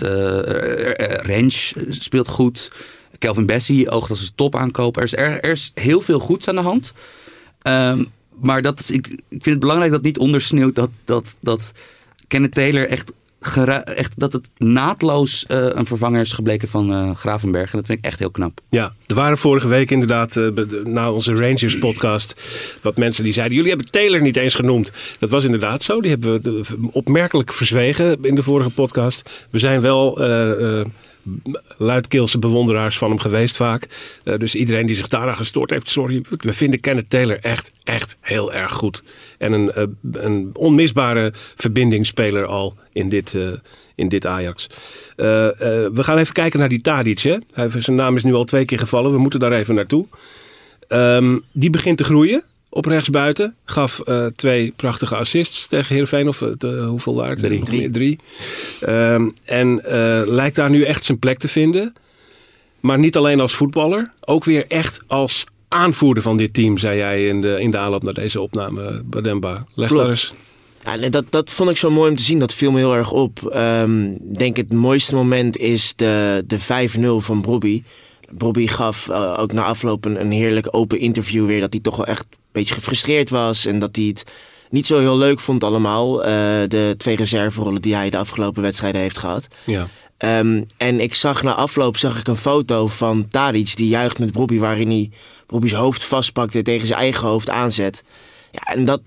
Rens 1.21 1.73
speelt 1.89 2.27
goed. 2.27 2.71
Kelvin 3.17 3.45
Bessie 3.45 3.89
oogt 3.89 4.09
als 4.09 4.21
een 4.21 4.35
topaankoop. 4.35 4.97
Er 4.97 5.03
is, 5.03 5.15
er, 5.15 5.41
er 5.41 5.51
is 5.51 5.71
heel 5.73 6.01
veel 6.01 6.19
goeds 6.19 6.47
aan 6.47 6.55
de 6.55 6.61
hand. 6.61 6.93
Ehm, 7.61 8.03
maar 8.41 8.61
dat 8.61 8.79
is, 8.79 8.91
ik, 8.91 9.07
ik 9.07 9.21
vind 9.29 9.45
het 9.45 9.59
belangrijk 9.59 9.91
dat 9.91 10.01
niet 10.01 10.17
ondersneeuwt 10.17 10.75
dat, 10.75 10.89
dat, 11.05 11.35
dat 11.39 11.71
Kenneth 12.27 12.53
Taylor 12.53 12.87
echt, 12.87 13.13
echt 13.83 14.13
dat 14.19 14.33
het 14.33 14.49
naadloos 14.57 15.45
eh, 15.45 15.67
een 15.69 15.85
vervanger 15.85 16.21
is 16.21 16.33
gebleken 16.33 16.67
van 16.67 16.93
eh, 16.93 17.15
Gravenberg. 17.15 17.71
En 17.71 17.77
dat 17.77 17.87
vind 17.87 17.99
ik 17.99 18.05
echt 18.05 18.19
heel 18.19 18.31
knap. 18.31 18.61
Ja, 18.69 18.93
er 19.07 19.15
waren 19.15 19.37
vorige 19.37 19.67
week 19.67 19.91
inderdaad, 19.91 20.37
eh, 20.37 20.47
na 20.83 21.11
onze 21.11 21.33
Rangers 21.33 21.77
podcast, 21.77 22.41
wat 22.81 22.97
mensen 22.97 23.23
die 23.23 23.33
zeiden, 23.33 23.55
jullie 23.55 23.71
hebben 23.71 23.91
Taylor 23.91 24.21
niet 24.21 24.37
eens 24.37 24.55
genoemd. 24.55 24.91
Dat 25.19 25.29
was 25.29 25.43
inderdaad 25.43 25.83
zo, 25.83 26.01
die 26.01 26.11
hebben 26.11 26.41
we 26.41 26.63
opmerkelijk 26.91 27.53
verzwegen 27.53 28.17
in 28.21 28.35
de 28.35 28.43
vorige 28.43 28.69
podcast. 28.69 29.47
We 29.49 29.59
zijn 29.59 29.81
wel 29.81 30.17
luidkeelse 31.77 32.39
bewonderaars 32.39 32.97
van 32.97 33.09
hem 33.09 33.19
geweest 33.19 33.55
vaak. 33.55 33.87
Eh, 34.23 34.37
dus 34.37 34.55
iedereen 34.55 34.85
die 34.85 34.95
zich 34.95 35.07
daaraan 35.07 35.35
gestoord 35.35 35.69
heeft, 35.69 35.89
sorry. 35.89 36.23
We 36.29 36.53
vinden 36.53 36.79
Kenneth 36.79 37.09
Taylor 37.09 37.39
echt, 37.39 37.71
echt 37.83 38.17
heel 38.21 38.53
erg 38.53 38.71
goed. 38.71 39.03
En 39.37 39.53
een, 39.53 39.71
eh, 39.71 39.83
een 40.11 40.49
onmisbare 40.53 41.33
verbindingsspeler 41.55 42.45
al 42.45 42.75
in 42.93 43.09
dit, 43.09 43.35
eh, 43.35 43.47
in 43.95 44.07
dit 44.09 44.25
Ajax. 44.25 44.67
We 45.15 45.91
gaan 45.93 46.17
even 46.17 46.33
kijken 46.33 46.59
naar 46.59 46.69
die 46.69 46.81
Tadic. 46.81 47.19
Zijn 47.19 47.95
naam 47.95 48.15
is 48.15 48.23
nu 48.23 48.33
al 48.33 48.43
twee 48.43 48.65
keer 48.65 48.79
gevallen. 48.79 49.11
We 49.11 49.17
moeten 49.17 49.39
daar 49.39 49.51
even 49.51 49.75
naartoe. 49.75 50.05
Ehm, 50.87 51.37
die 51.51 51.69
begint 51.69 51.97
te 51.97 52.03
groeien 52.03 52.43
op 52.69 52.85
rechtsbuiten. 52.85 53.55
Gaf 53.65 53.99
eh, 53.99 54.25
twee 54.25 54.73
prachtige 54.75 55.15
assists 55.15 55.67
tegen 55.67 55.87
Heerenveen. 55.89 56.27
Of 56.27 56.37
de- 56.57 56.85
hoeveel 56.89 57.15
waren 57.15 57.31
het? 57.31 57.43
Drie. 57.43 57.63
Meer? 57.79 57.91
Drie. 57.91 58.19
Ehm, 58.81 59.29
en 59.45 59.85
eh, 59.85 60.21
lijkt 60.25 60.55
daar 60.55 60.69
nu 60.69 60.83
echt 60.83 61.05
zijn 61.05 61.19
plek 61.19 61.39
te 61.39 61.47
vinden. 61.47 61.93
Maar 62.79 62.99
niet 62.99 63.17
alleen 63.17 63.39
als 63.39 63.53
voetballer. 63.55 64.11
Ook 64.25 64.43
weer 64.43 64.65
echt 64.67 65.01
als 65.07 65.43
aanvoerder 65.67 66.23
van 66.23 66.37
dit 66.37 66.53
team, 66.53 66.77
zei 66.77 66.97
jij 66.97 67.27
in 67.27 67.41
de, 67.41 67.57
in 67.61 67.71
de 67.71 67.77
aanloop 67.77 68.03
naar 68.03 68.13
deze 68.13 68.41
opname, 68.41 69.01
Bademba. 69.05 69.63
Leg 69.73 69.87
Klopt. 69.87 70.03
daar 70.03 70.11
eens. 70.13 70.33
Ja, 71.01 71.09
dat, 71.09 71.25
dat 71.29 71.49
vond 71.49 71.69
ik 71.69 71.77
zo 71.77 71.89
mooi 71.91 72.09
om 72.09 72.15
te 72.15 72.23
zien. 72.23 72.39
Dat 72.39 72.53
viel 72.53 72.71
me 72.71 72.77
heel 72.77 72.95
erg 72.95 73.11
op. 73.11 73.47
Ehm, 73.47 74.05
Ik 74.11 74.37
denk 74.37 74.57
het 74.57 74.73
mooiste 74.73 75.15
moment 75.15 75.57
is 75.57 75.93
de, 75.95 76.43
de 76.47 76.59
5-0 76.59 77.25
van 77.25 77.41
Bobby. 77.41 77.83
Bobby 78.31 78.67
gaf 78.67 79.09
ook 79.09 79.51
na 79.53 79.63
afloop 79.63 80.05
een, 80.05 80.19
een 80.19 80.31
heerlijk 80.31 80.67
open 80.71 80.99
interview 80.99 81.45
weer. 81.45 81.59
Dat 81.59 81.73
hij 81.73 81.81
toch 81.81 81.95
wel 81.95 82.05
echt 82.05 82.25
beetje 82.51 82.73
gefrustreerd 82.73 83.29
was. 83.29 83.65
En 83.65 83.79
dat 83.79 83.95
hij 83.95 84.05
het 84.05 84.23
niet 84.69 84.87
zo 84.87 84.99
heel 84.99 85.17
leuk 85.17 85.39
vond 85.39 85.63
allemaal. 85.63 86.23
eh, 86.23 86.31
de 86.67 86.93
twee 86.97 87.15
reserverollen 87.15 87.81
die 87.81 87.95
hij 87.95 88.09
de 88.09 88.17
afgelopen 88.17 88.61
wedstrijden 88.61 89.01
heeft 89.01 89.17
gehad. 89.17 89.47
Ja. 89.65 89.87
Ehm, 90.17 90.63
en 90.77 90.99
ik 90.99 91.13
zag 91.15 91.43
na 91.43 91.53
afloop 91.53 91.97
zag 91.97 92.19
ik 92.19 92.27
een 92.27 92.35
foto 92.35 92.87
van 92.87 93.27
Tadic 93.27 93.75
die 93.75 93.87
juicht 93.87 94.19
met 94.19 94.31
Bobby, 94.31 94.57
waarin 94.57 94.89
hij 94.89 95.11
Bobby's 95.47 95.73
hoofd 95.73 96.03
vastpakt 96.03 96.55
en 96.55 96.63
tegen 96.63 96.87
zijn 96.87 96.99
eigen 96.99 97.27
hoofd 97.27 97.49
aanzet. 97.49 98.03
Ja, 98.51 98.73
en 98.73 98.85
dat, 98.85 99.01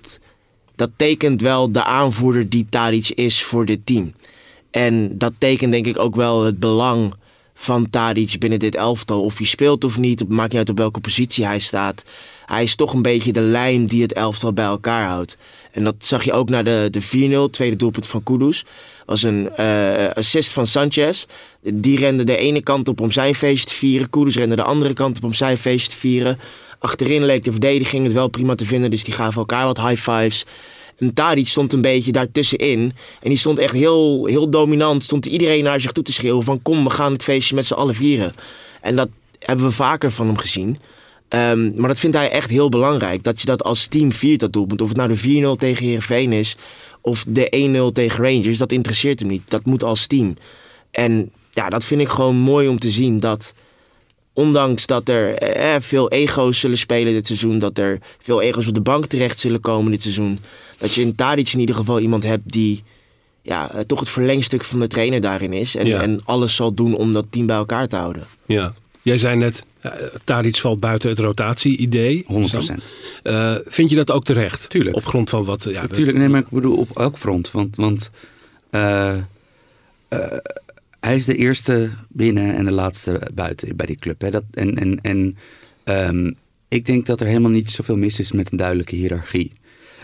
dat 0.76 0.90
tekent 0.96 1.40
wel 1.40 1.72
de 1.72 1.84
aanvoerder 1.84 2.48
die 2.48 2.66
Tadic 2.70 3.08
is 3.08 3.42
voor 3.42 3.64
dit 3.64 3.86
team. 3.86 4.12
En 4.70 5.18
dat 5.18 5.32
tekent 5.38 5.72
denk 5.72 5.86
ik 5.86 5.98
ook 5.98 6.14
wel 6.14 6.44
het 6.44 6.60
belang 6.60 7.14
van 7.54 7.90
Tadic 7.90 8.38
binnen 8.38 8.58
dit 8.58 8.74
elftal. 8.74 9.22
Of 9.22 9.38
hij 9.38 9.46
speelt 9.46 9.84
of 9.84 9.98
niet, 9.98 10.28
maakt 10.28 10.50
niet 10.50 10.58
uit 10.58 10.70
op 10.70 10.78
welke 10.78 11.00
positie 11.00 11.46
hij 11.46 11.58
staat. 11.58 12.02
Hij 12.52 12.62
is 12.62 12.74
toch 12.74 12.92
een 12.92 13.02
beetje 13.02 13.32
de 13.32 13.40
lijm 13.40 13.86
die 13.86 14.02
het 14.02 14.12
elftal 14.12 14.52
bij 14.52 14.64
elkaar 14.64 15.08
houdt. 15.08 15.36
En 15.70 15.84
dat 15.84 15.94
zag 15.98 16.24
je 16.24 16.32
ook 16.32 16.48
na 16.48 16.62
de, 16.62 16.88
de 16.90 17.46
4-0, 17.48 17.50
tweede 17.50 17.76
doelpunt 17.76 18.08
van 18.08 18.22
Kudus. 18.22 18.64
Was 19.06 19.22
een 19.22 19.56
eh, 19.56 20.08
assist 20.08 20.52
van 20.52 20.66
Sanchez. 20.66 21.24
Die 21.60 21.98
rende 21.98 22.24
de 22.24 22.36
ene 22.36 22.60
kant 22.60 22.88
op 22.88 23.00
om 23.00 23.10
zijn 23.10 23.34
feestje 23.34 23.66
te 23.66 23.74
vieren. 23.74 24.10
Kudus 24.10 24.36
rende 24.36 24.56
de 24.56 24.62
andere 24.62 24.92
kant 24.92 25.16
op 25.16 25.24
om 25.24 25.34
zijn 25.34 25.58
feestje 25.58 25.90
te 25.90 25.96
vieren. 25.96 26.38
Achterin 26.78 27.24
leek 27.24 27.44
de 27.44 27.50
verdediging 27.50 28.04
het 28.04 28.12
wel 28.12 28.28
prima 28.28 28.54
te 28.54 28.66
vinden. 28.66 28.90
Dus 28.90 29.04
die 29.04 29.14
gaven 29.14 29.38
elkaar 29.38 29.64
wat 29.64 29.80
high 29.80 30.10
fives. 30.10 30.44
En 30.98 31.14
Tadic 31.14 31.48
stond 31.48 31.72
een 31.72 31.80
beetje 31.80 32.12
daartussenin. 32.12 32.92
En 33.22 33.28
die 33.28 33.38
stond 33.38 33.58
echt 33.58 33.74
heel, 33.74 34.26
heel 34.26 34.50
dominant. 34.50 35.04
Stond 35.04 35.26
iedereen 35.26 35.64
naar 35.64 35.80
zich 35.80 35.92
toe 35.92 36.04
te 36.04 36.12
schreeuwen 36.12 36.44
van... 36.44 36.62
kom, 36.62 36.84
we 36.84 36.90
gaan 36.90 37.12
het 37.12 37.22
feestje 37.22 37.54
met 37.54 37.66
z'n 37.66 37.74
allen 37.74 37.94
vieren. 37.94 38.34
En 38.80 38.96
dat 38.96 39.08
hebben 39.38 39.66
we 39.66 39.72
vaker 39.72 40.10
van 40.10 40.26
hem 40.26 40.36
gezien. 40.36 40.78
Ehm, 41.32 41.72
maar 41.74 41.88
dat 41.88 41.98
vindt 41.98 42.16
hij 42.16 42.30
echt 42.30 42.50
heel 42.50 42.68
belangrijk. 42.68 43.22
Dat 43.22 43.40
je 43.40 43.46
dat 43.46 43.62
als 43.64 43.86
team 43.86 44.12
viert, 44.12 44.40
dat 44.40 44.52
doelpunt. 44.52 44.80
Of 44.80 44.88
het 44.88 44.96
nou 44.96 45.08
de 45.08 45.54
4-0 45.56 45.58
tegen 45.58 45.84
Heerenveen 45.86 46.32
is... 46.32 46.56
of 47.00 47.24
de 47.28 47.88
1-0 47.90 47.92
tegen 47.92 48.24
Rangers, 48.24 48.58
dat 48.58 48.72
interesseert 48.72 49.18
hem 49.18 49.28
niet. 49.28 49.42
Dat 49.48 49.64
moet 49.64 49.82
als 49.84 50.06
team. 50.06 50.36
En 50.90 51.30
ja, 51.50 51.68
dat 51.68 51.84
vind 51.84 52.00
ik 52.00 52.08
gewoon 52.08 52.36
mooi 52.36 52.68
om 52.68 52.78
te 52.78 52.90
zien. 52.90 53.20
Dat 53.20 53.54
ondanks 54.32 54.86
dat 54.86 55.08
er 55.08 55.34
eh, 55.34 55.80
veel 55.80 56.10
ego's 56.10 56.60
zullen 56.60 56.78
spelen 56.78 57.12
dit 57.12 57.26
seizoen... 57.26 57.58
dat 57.58 57.78
er 57.78 57.98
veel 58.18 58.40
ego's 58.42 58.66
op 58.66 58.74
de 58.74 58.80
bank 58.80 59.06
terecht 59.06 59.40
zullen 59.40 59.60
komen 59.60 59.90
dit 59.90 60.02
seizoen... 60.02 60.38
dat 60.78 60.94
je 60.94 61.00
in 61.00 61.14
Tadic 61.14 61.52
in 61.52 61.60
ieder 61.60 61.74
geval 61.74 62.00
iemand 62.00 62.22
hebt 62.22 62.52
die... 62.52 62.82
Ja, 63.42 63.72
eh, 63.72 63.80
toch 63.80 64.00
het 64.00 64.08
verlengstuk 64.08 64.64
van 64.64 64.80
de 64.80 64.88
trainer 64.88 65.20
daarin 65.20 65.52
is. 65.52 65.76
En, 65.76 65.86
Ja. 65.86 66.00
en 66.00 66.20
alles 66.24 66.56
zal 66.56 66.74
doen 66.74 66.94
om 66.94 67.12
dat 67.12 67.26
team 67.30 67.46
bij 67.46 67.56
elkaar 67.56 67.88
te 67.88 67.96
houden. 67.96 68.26
ja. 68.46 68.74
Jij 69.02 69.18
zei 69.18 69.36
net, 69.36 69.64
uh, 69.86 69.92
Tadic 70.24 70.56
valt 70.56 70.80
buiten 70.80 71.08
het 71.08 71.18
rotatie-idee. 71.18 72.24
100%. 72.26 72.94
Eh, 73.22 73.54
vind 73.64 73.90
je 73.90 73.96
dat 73.96 74.10
ook 74.10 74.24
terecht? 74.24 74.70
Tuurlijk. 74.70 74.96
Op 74.96 75.04
grond 75.04 75.30
van 75.30 75.44
wat... 75.44 75.66
Ja, 75.70 75.80
Natuurlijk, 75.80 76.18
nee, 76.18 76.28
maar 76.28 76.40
ik 76.40 76.48
bedoel 76.48 76.76
op 76.76 76.98
elk 76.98 77.18
front. 77.18 77.50
Want, 77.50 77.76
want 77.76 78.10
eh, 78.70 79.16
eh, 79.16 79.22
hij 81.00 81.14
is 81.14 81.24
de 81.24 81.36
eerste 81.36 81.90
binnen 82.08 82.54
en 82.54 82.64
de 82.64 82.70
laatste 82.70 83.20
buiten 83.34 83.76
bij 83.76 83.86
die 83.86 83.96
club. 83.96 84.20
Hè. 84.20 84.30
Dat, 84.30 84.44
en 84.50 84.78
en, 84.78 85.00
en 85.00 85.36
ehm, 85.84 86.32
ik 86.68 86.86
denk 86.86 87.06
dat 87.06 87.20
er 87.20 87.26
helemaal 87.26 87.50
niet 87.50 87.70
zoveel 87.70 87.96
mis 87.96 88.18
is 88.18 88.32
met 88.32 88.50
een 88.52 88.56
duidelijke 88.56 88.94
hiërarchie. 88.94 89.52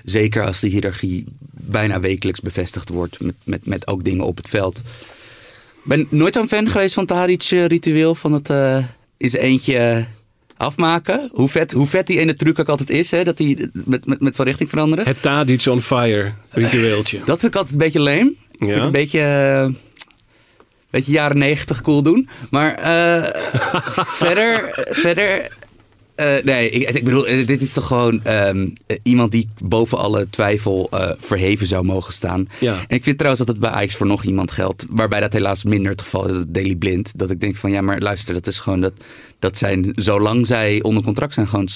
Zeker 0.05 0.45
als 0.47 0.61
die 0.61 0.71
hiërarchie 0.71 1.25
bijna 1.51 2.01
wekelijks 2.01 2.41
bevestigd 2.41 2.89
wordt 2.89 3.21
met, 3.21 3.35
met, 3.45 3.67
met 3.67 3.87
ook 3.87 4.05
dingen 4.05 4.27
op 4.27 4.37
het 4.37 4.49
veld. 4.49 4.83
Ik 5.89 5.95
ben 5.97 6.07
nooit 6.19 6.35
zo'n 6.35 6.49
fan 6.49 6.69
geweest 6.69 6.95
van 6.95 7.07
Tadic-ritueel 7.07 8.15
van 8.15 8.33
het 8.33 8.51
eh 8.51 8.85
is 9.17 9.33
eentje 9.33 9.77
eh, 9.77 10.05
afmaken. 10.57 11.29
Hoe 11.33 11.49
vet, 11.49 11.73
hoe 11.73 11.87
vet 11.87 12.07
die 12.07 12.19
ene 12.19 12.35
truc 12.35 12.59
ook 12.59 12.69
altijd 12.69 12.91
is, 12.91 13.11
hè, 13.11 13.25
dat 13.25 13.39
hij 13.39 13.69
met, 13.73 14.07
met, 14.07 14.21
met 14.21 14.37
van 14.37 14.45
richting 14.45 14.69
veranderen. 14.69 15.05
Het 15.05 15.23
Tadic 15.23 15.67
on 15.67 15.83
fire 15.83 16.33
ritueeltje. 16.51 17.19
Dat 17.25 17.41
vind 17.41 17.53
ik 17.53 17.59
altijd 17.59 17.73
een 17.73 17.85
beetje 17.85 18.01
lame. 18.01 18.35
Ik 18.51 18.59
vind 18.59 18.71
Ja? 18.71 18.83
een 18.83 18.93
beetje, 18.93 19.21
eh, 19.21 19.69
beetje 20.91 21.13
jaren 21.13 21.39
negentig 21.39 21.81
cool 21.81 22.03
doen. 22.03 22.29
Maar 22.51 22.79
verder, 24.23 24.87
verder 24.91 25.57
eh, 26.19 26.45
nee, 26.45 26.71
ik, 26.71 26.91
ik 26.91 27.05
bedoel, 27.05 27.27
eh, 27.27 27.47
dit 27.47 27.61
is 27.61 27.73
toch 27.73 27.87
gewoon 27.87 28.25
ehm, 28.25 28.69
eh, 28.87 28.97
iemand 29.03 29.33
die 29.33 29.49
boven 29.65 29.99
alle 29.99 30.31
twijfel 30.31 30.91
verheven 31.19 31.67
zou 31.67 31.85
mogen 31.85 32.13
staan. 32.13 32.49
Ja. 32.61 32.85
En 32.89 32.97
ik 32.97 33.05
vind 33.05 33.19
trouwens 33.19 33.47
dat 33.47 33.55
het 33.55 33.65
bij 33.65 33.71
Ajax 33.71 33.95
voor 33.95 34.07
nog 34.07 34.25
iemand 34.25 34.51
geldt, 34.51 34.87
waarbij 34.89 35.21
dat 35.21 35.33
helaas 35.33 35.65
minder 35.65 35.93
het 35.93 36.03
geval 36.03 36.27
is, 36.27 36.33
dat 36.33 36.55
Daily 36.55 36.77
Blind. 36.77 37.19
Dat 37.19 37.31
ik 37.31 37.41
denk 37.41 37.57
van, 37.57 37.71
ja, 37.71 37.81
maar 37.81 37.99
luister, 38.01 38.35
dat 38.35 38.47
is 38.47 38.59
gewoon 38.59 38.81
dat, 38.81 38.93
dat 39.39 39.59
zijn, 39.59 39.93
zolang 39.95 40.47
zij 40.47 40.83
onder 40.83 41.03
contract 41.03 41.35
zijn, 41.35 41.49
gewoon 41.49 41.69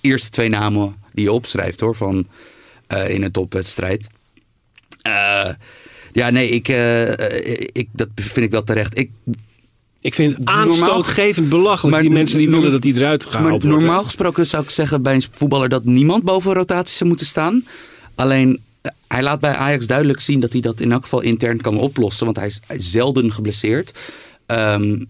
eerste 0.00 0.30
twee 0.30 0.48
namen 0.48 0.96
die 1.12 1.24
je 1.24 1.32
opschrijft 1.32 1.80
hoor, 1.80 1.96
van 1.96 2.26
in 3.08 3.22
een 3.22 3.32
topwedstrijd. 3.32 4.06
Ja, 6.12 6.30
nee, 6.30 6.48
ik, 6.48 6.68
ik, 7.72 7.88
dat 7.92 8.08
vind 8.14 8.46
ik 8.46 8.50
wel 8.50 8.64
terecht. 8.64 8.98
Ik, 8.98 9.10
Ik 10.00 10.14
vind 10.14 10.36
het 10.36 10.44
Normaal- 10.44 10.68
aanstootgevend 10.68 11.48
belachelijk. 11.48 11.92
Maar 11.94 12.02
die 12.02 12.10
mensen 12.10 12.38
die 12.38 12.50
willen 12.50 12.70
dat 12.70 12.82
hij 12.82 12.92
eruit 12.92 13.22
gehaald 13.24 13.42
maar 13.42 13.50
wordt. 13.50 13.64
normaal 13.66 14.04
gesproken 14.04 14.46
zou 14.46 14.62
ik 14.62 14.70
zeggen 14.70 15.02
bij 15.02 15.14
een 15.14 15.22
voetballer 15.30 15.68
dat 15.68 15.84
niemand 15.84 16.22
boven 16.24 16.52
rotaties 16.54 16.96
zou 16.96 17.08
moeten 17.08 17.26
staan. 17.26 17.64
Alleen 18.14 18.60
eh, 18.80 18.92
hij 19.08 19.22
laat 19.22 19.40
bij 19.40 19.54
Ajax 19.54 19.86
duidelijk 19.86 20.20
zien 20.20 20.40
dat 20.40 20.52
hij 20.52 20.60
dat 20.60 20.80
in 20.80 20.92
elk 20.92 21.02
geval 21.02 21.20
intern 21.20 21.60
kan 21.60 21.78
oplossen. 21.78 22.24
Want 22.24 22.36
hij 22.36 22.46
is, 22.46 22.60
hij 22.66 22.76
is 22.76 22.90
zelden 22.90 23.32
geblesseerd. 23.32 23.92
Ehm, 24.46 25.04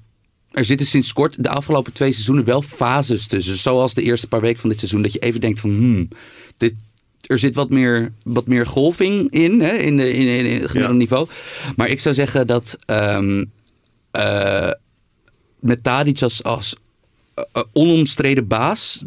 er 0.50 0.64
zitten 0.64 0.86
sinds 0.86 1.12
kort 1.12 1.42
de 1.44 1.48
afgelopen 1.48 1.92
twee 1.92 2.12
seizoenen 2.12 2.44
wel 2.44 2.62
fases 2.62 3.26
tussen. 3.26 3.56
Zoals 3.56 3.94
de 3.94 4.02
eerste 4.02 4.26
paar 4.26 4.40
weken 4.40 4.60
van 4.60 4.68
dit 4.70 4.78
seizoen. 4.78 5.02
Dat 5.02 5.12
je 5.12 5.18
even 5.18 5.40
denkt 5.40 5.60
van 5.60 5.70
hmm, 5.70 6.08
dit, 6.56 6.74
er 7.26 7.38
zit 7.38 7.54
wat 7.54 7.70
meer, 7.70 8.12
wat 8.22 8.46
meer 8.46 8.66
golving 8.66 9.30
in, 9.30 9.60
hè, 9.60 9.72
in, 9.72 9.96
de, 9.96 10.12
in, 10.12 10.26
in, 10.26 10.46
in 10.46 10.60
het 10.60 10.70
gemiddelde 10.70 10.92
Ja. 10.92 10.92
niveau. 10.92 11.28
Maar 11.76 11.88
ik 11.88 12.00
zou 12.00 12.14
zeggen 12.14 12.46
dat 12.46 12.78
ehm, 12.86 13.44
eh, 14.18 14.70
met 15.60 15.82
Tadic 15.82 16.22
als, 16.22 16.42
als 16.42 16.76
eh, 17.34 17.44
eh, 17.52 17.62
onomstreden 17.72 18.46
baas, 18.46 19.04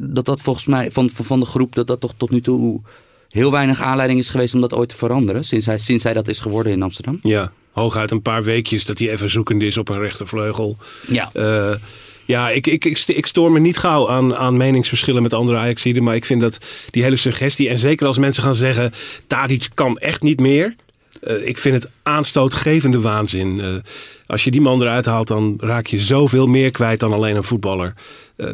dat 0.00 0.24
dat 0.24 0.40
volgens 0.40 0.66
mij 0.66 0.90
van, 0.90 1.10
van, 1.10 1.24
van 1.24 1.40
de 1.40 1.46
groep, 1.46 1.74
dat 1.74 1.86
dat 1.86 2.00
toch 2.00 2.14
tot 2.16 2.30
nu 2.30 2.40
toe 2.40 2.80
heel 3.28 3.50
weinig 3.50 3.80
aanleiding 3.80 4.20
is 4.20 4.28
geweest 4.28 4.54
om 4.54 4.60
dat 4.60 4.74
ooit 4.74 4.88
te 4.88 4.96
veranderen. 4.96 5.44
Sinds 5.44 5.66
hij, 5.66 5.78
sinds 5.78 6.04
hij 6.04 6.12
dat 6.12 6.28
is 6.28 6.38
geworden 6.38 6.72
in 6.72 6.82
Amsterdam. 6.82 7.18
Ja, 7.22 7.52
hooguit 7.72 8.10
een 8.10 8.22
paar 8.22 8.42
weekjes 8.42 8.84
dat 8.84 8.98
hij 8.98 9.10
even 9.10 9.30
zoekend 9.30 9.62
is 9.62 9.76
op 9.76 9.88
een 9.88 9.98
rechtervleugel. 9.98 10.76
Ja. 11.08 11.30
Ja, 12.24 12.50
ik, 12.50 12.66
ik, 12.66 12.84
ik 13.06 13.26
stoor 13.26 13.52
me 13.52 13.60
niet 13.60 13.76
gauw 13.76 14.08
aan, 14.08 14.36
aan 14.36 14.56
meningsverschillen 14.56 15.22
met 15.22 15.34
andere 15.34 15.58
Ajaxiden. 15.58 16.02
Maar 16.02 16.14
ik 16.14 16.24
vind 16.24 16.40
dat 16.40 16.58
die 16.90 17.02
hele 17.02 17.16
suggestie... 17.16 17.68
en 17.68 17.78
zeker 17.78 18.06
als 18.06 18.18
mensen 18.18 18.42
gaan 18.42 18.54
zeggen... 18.54 18.92
Tadic 19.26 19.68
kan 19.74 19.98
echt 19.98 20.22
niet 20.22 20.40
meer... 20.40 20.74
eh, 21.22 21.46
ik 21.46 21.58
vind 21.58 21.82
het 21.82 21.92
aanstootgevende 22.02 23.00
waanzin. 23.00 23.60
Eh, 23.60 23.74
als 24.26 24.44
je 24.44 24.50
die 24.50 24.60
man 24.60 24.82
eruit 24.82 25.06
haalt... 25.06 25.28
dan 25.28 25.56
raak 25.60 25.86
je 25.86 25.98
zoveel 25.98 26.46
meer 26.46 26.70
kwijt 26.70 27.00
dan 27.00 27.12
alleen 27.12 27.36
een 27.36 27.44
voetballer. 27.44 27.94
D- 28.36 28.44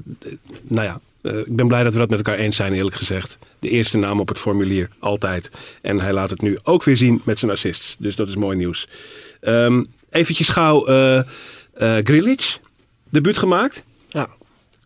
nou 0.68 0.86
ja, 0.86 1.00
ik 1.22 1.56
ben 1.56 1.68
blij 1.68 1.82
dat 1.82 1.92
we 1.92 1.98
dat 1.98 2.08
met 2.08 2.18
elkaar 2.18 2.38
eens 2.38 2.56
zijn, 2.56 2.72
eerlijk 2.72 2.96
gezegd. 2.96 3.38
De 3.58 3.68
eerste 3.68 3.98
naam 3.98 4.20
op 4.20 4.28
het 4.28 4.38
formulier, 4.38 4.88
altijd. 4.98 5.50
En 5.82 6.00
hij 6.00 6.12
laat 6.12 6.30
het 6.30 6.40
nu 6.40 6.58
ook 6.62 6.84
weer 6.84 6.96
zien 6.96 7.20
met 7.24 7.38
zijn 7.38 7.50
assists. 7.50 7.96
Dus 7.98 8.16
dat 8.16 8.28
is 8.28 8.36
mooi 8.36 8.56
nieuws. 8.56 8.88
Ehm 9.40 9.82
eventjes 10.10 10.48
gauw 10.48 10.88
uh, 10.88 11.22
Grilic, 12.02 12.58
debuut 13.10 13.38
gemaakt. 13.38 13.84
Ja. 14.08 14.28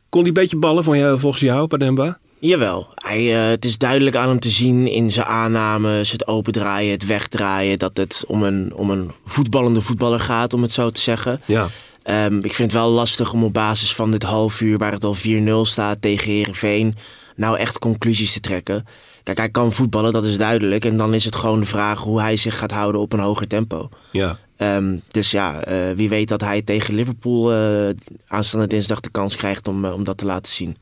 Kon 0.09 0.21
hij 0.21 0.29
een 0.29 0.35
beetje 0.35 0.57
ballen 0.57 0.85
van 0.85 0.99
jou, 0.99 1.19
volgens 1.19 1.43
jou, 1.43 1.67
Pademba? 1.67 2.19
Jawel, 2.45 2.89
hij, 2.95 3.35
eh, 3.35 3.49
het 3.49 3.65
is 3.65 3.79
duidelijk 3.79 4.17
aan 4.17 4.29
hem 4.29 4.41
te 4.41 4.49
zien 4.49 4.87
in 4.87 5.11
zijn 5.11 5.27
aannames, 5.27 6.11
het 6.11 6.27
opendraaien, 6.27 6.91
het 6.91 7.07
wegdraaien, 7.07 7.79
dat 7.79 7.97
het 7.97 8.25
om 8.27 8.43
een, 8.43 8.73
om 8.75 8.91
een 8.91 9.11
voetballende 9.25 9.81
voetballer 9.81 10.21
gaat, 10.21 10.55
om 10.55 10.63
het 10.63 10.73
zo 10.73 10.91
te 10.91 11.01
zeggen. 11.01 11.41
Ja. 11.45 11.69
Ehm, 12.03 12.37
ik 12.37 12.53
vind 12.53 12.73
het 12.73 12.81
wel 12.81 12.91
lastig 12.91 13.33
om 13.33 13.45
op 13.45 13.53
basis 13.53 13.95
van 13.95 14.11
dit 14.11 14.23
half 14.23 14.61
uur, 14.61 14.79
waar 14.79 14.93
het 14.93 15.05
al 15.05 15.15
4-0 15.15 15.65
staat 15.65 16.03
tegen 16.03 16.33
Herenveen, 16.33 16.97
nou 17.37 17.59
echt 17.59 17.79
conclusies 17.79 18.33
te 18.33 18.41
trekken. 18.41 18.87
Kijk, 19.23 19.39
hij 19.39 19.51
kan 19.51 19.73
voetballen, 19.73 20.13
dat 20.13 20.25
is 20.25 20.37
duidelijk. 20.39 20.85
En 20.85 20.97
dan 20.97 21.15
is 21.15 21.25
het 21.25 21.37
gewoon 21.37 21.61
de 21.61 21.67
vraag 21.67 22.01
hoe 22.01 22.21
hij 22.21 22.37
zich 22.37 22.59
gaat 22.59 22.73
houden 22.73 23.01
op 23.01 23.13
een 23.13 23.21
hoger 23.21 23.47
tempo. 23.47 23.89
Ja. 24.13 24.39
Ehm, 24.57 24.99
dus 25.09 25.31
ja, 25.31 25.65
eh, 25.65 25.97
wie 25.97 26.09
weet 26.09 26.29
dat 26.29 26.41
hij 26.41 26.63
tegen 26.63 26.95
Liverpool 26.95 27.53
eh, 27.53 27.95
aanstaande 28.27 28.67
dinsdag 28.67 29.01
de 29.01 29.11
kans 29.11 29.37
krijgt 29.37 29.69
om, 29.69 29.85
om 29.85 30.05
dat 30.05 30.19
te 30.19 30.27
laten 30.27 30.53
zien. 30.53 30.77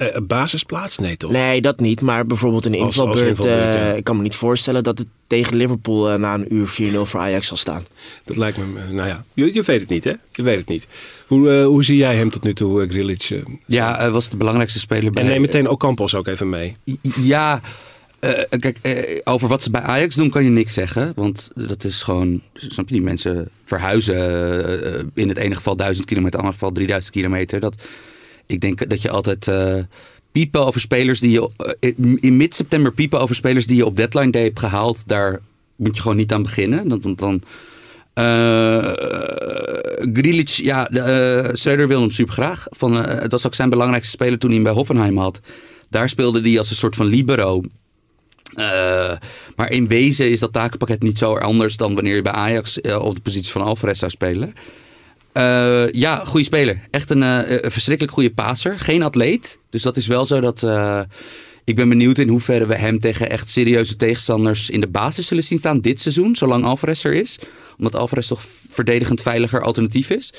Eh, 0.00 0.06
een 0.12 0.26
basisplaats? 0.26 0.98
Nee, 0.98 1.16
toch? 1.16 1.30
Nee, 1.30 1.60
dat 1.60 1.80
niet. 1.80 2.00
Maar 2.00 2.26
bijvoorbeeld 2.26 2.64
een 2.64 2.74
Als- 2.74 2.98
als 2.98 3.20
invalbeurt. 3.20 3.38
eh, 3.38 3.72
ja. 3.74 3.92
Ik 3.94 4.04
kan 4.04 4.16
me 4.16 4.22
niet 4.22 4.34
voorstellen 4.34 4.82
dat 4.84 4.98
het 4.98 5.06
tegen 5.26 5.56
Liverpool 5.56 6.10
eh, 6.10 6.18
na 6.18 6.34
een 6.34 6.54
uur 6.54 6.68
4-0 6.68 7.06
voor 7.06 7.20
Ajax 7.20 7.46
zal 7.46 7.56
staan. 7.56 7.86
Dat 8.24 8.36
lijkt 8.36 8.58
me, 8.58 8.64
nou 8.92 9.08
ja, 9.08 9.24
je, 9.34 9.54
je 9.54 9.62
weet 9.62 9.80
het 9.80 9.88
niet, 9.88 10.04
hè? 10.04 10.12
Je 10.30 10.42
weet 10.42 10.58
het 10.58 10.68
niet. 10.68 10.86
Hoe, 11.26 11.62
hoe 11.62 11.84
zie 11.84 11.96
jij 11.96 12.16
hem 12.16 12.30
tot 12.30 12.42
nu 12.44 12.54
toe, 12.54 12.82
uh, 12.84 12.90
Grilic? 12.90 13.22
eh? 13.30 13.38
Ja, 13.66 13.96
hij 13.96 14.10
was 14.10 14.28
de 14.28 14.36
belangrijkste 14.36 14.78
speler 14.78 15.10
bij... 15.10 15.22
en 15.22 15.28
neem 15.28 15.40
meteen 15.40 15.68
Ocampos 15.68 16.14
ook 16.14 16.26
even 16.26 16.48
mee. 16.48 16.76
Ja, 17.22 17.60
eh, 18.18 18.30
kijk, 18.58 18.78
eh, 18.82 19.20
over 19.24 19.48
wat 19.48 19.62
ze 19.62 19.70
bij 19.70 19.80
Ajax 19.82 20.14
doen 20.14 20.30
kan 20.30 20.44
je 20.44 20.50
niks 20.50 20.74
zeggen. 20.74 21.12
Want 21.16 21.50
dat 21.54 21.84
is 21.84 22.02
gewoon, 22.02 22.40
snap 22.54 22.88
je, 22.88 22.94
die 22.94 23.02
mensen 23.02 23.48
verhuizen 23.64 25.10
in 25.14 25.28
het 25.28 25.38
ene 25.38 25.54
geval 25.54 25.76
1000 25.76 26.06
kilometer, 26.06 26.38
in 26.38 26.44
het 26.44 26.48
andere 26.48 26.52
geval 26.52 26.72
3000 26.72 27.14
kilometer. 27.14 27.60
Dat, 27.60 27.82
ik 28.50 28.60
denk 28.60 28.88
dat 28.90 29.02
je 29.02 29.10
altijd 29.10 29.48
eh, 29.48 29.76
piepen 30.32 30.66
over 30.66 30.80
spelers 30.80 31.20
die 31.20 31.30
je, 31.30 31.50
eh, 31.80 31.92
in- 32.20 32.36
mid-september 32.36 32.92
piepen 32.92 33.20
over 33.20 33.34
spelers 33.34 33.66
die 33.66 33.76
je 33.76 33.86
op 33.86 33.96
deadline 33.96 34.30
day 34.30 34.42
hebt 34.42 34.58
gehaald. 34.58 35.08
Daar 35.08 35.40
moet 35.76 35.96
je 35.96 36.02
gewoon 36.02 36.16
niet 36.16 36.32
aan 36.32 36.42
beginnen. 36.42 37.00
Want 37.00 37.18
dan... 37.18 37.42
eh 38.14 38.92
Grilic, 40.12 40.48
ja, 40.48 40.84
de, 40.84 41.50
Schreuder 41.52 41.88
wil 41.88 42.00
hem 42.00 42.10
super 42.10 42.32
graag. 42.32 42.66
Van, 42.70 42.92
dat 43.02 43.30
was 43.30 43.46
ook 43.46 43.54
zijn 43.54 43.70
belangrijkste 43.70 44.10
speler 44.12 44.38
toen 44.38 44.48
hij 44.50 44.58
hem 44.58 44.66
bij 44.68 44.74
Hoffenheim 44.76 45.18
had. 45.18 45.40
Daar 45.88 46.08
speelde 46.08 46.40
hij 46.40 46.58
als 46.58 46.70
een 46.70 46.76
soort 46.76 46.96
van 46.96 47.06
libero. 47.06 47.60
Maar 49.56 49.70
in 49.70 49.88
wezen 49.88 50.30
is 50.30 50.40
dat 50.40 50.52
takenpakket 50.52 51.02
niet 51.02 51.18
zo 51.18 51.36
anders 51.36 51.76
dan 51.76 51.94
wanneer 51.94 52.14
je 52.14 52.22
bij 52.22 52.32
Ajax 52.32 52.80
op 52.80 53.14
de 53.14 53.20
positie 53.20 53.52
van 53.52 53.62
Alvarez 53.62 53.98
zou 53.98 54.10
spelen. 54.10 54.52
Eh, 55.32 55.90
ja, 55.90 56.24
goede 56.24 56.44
speler. 56.44 56.80
Echt 56.90 57.10
een, 57.10 57.22
eh, 57.22 57.62
een 57.62 57.70
verschrikkelijk 57.70 58.14
goede 58.14 58.30
passer. 58.34 58.78
Geen 58.78 59.02
atleet. 59.02 59.58
Dus 59.70 59.82
dat 59.82 59.96
is 59.96 60.06
wel 60.06 60.24
zo 60.24 60.40
dat. 60.40 60.62
eh, 60.62 61.00
ik 61.64 61.76
ben 61.76 61.88
benieuwd 61.88 62.18
in 62.18 62.28
hoeverre 62.28 62.66
we 62.66 62.76
hem 62.76 62.98
tegen 62.98 63.30
echt 63.30 63.50
serieuze 63.50 63.96
tegenstanders 63.96 64.70
in 64.70 64.80
de 64.80 64.88
basis 64.88 65.26
zullen 65.26 65.44
zien 65.44 65.58
staan 65.58 65.80
dit 65.80 66.00
seizoen, 66.00 66.36
zolang 66.36 66.64
Alvarez 66.64 67.04
er 67.04 67.12
is. 67.12 67.38
Omdat 67.78 67.94
Alvarez 67.94 68.26
toch 68.28 68.40
verdedigend 68.68 69.22
veiliger 69.22 69.62
alternatief 69.62 70.10
is. 70.10 70.32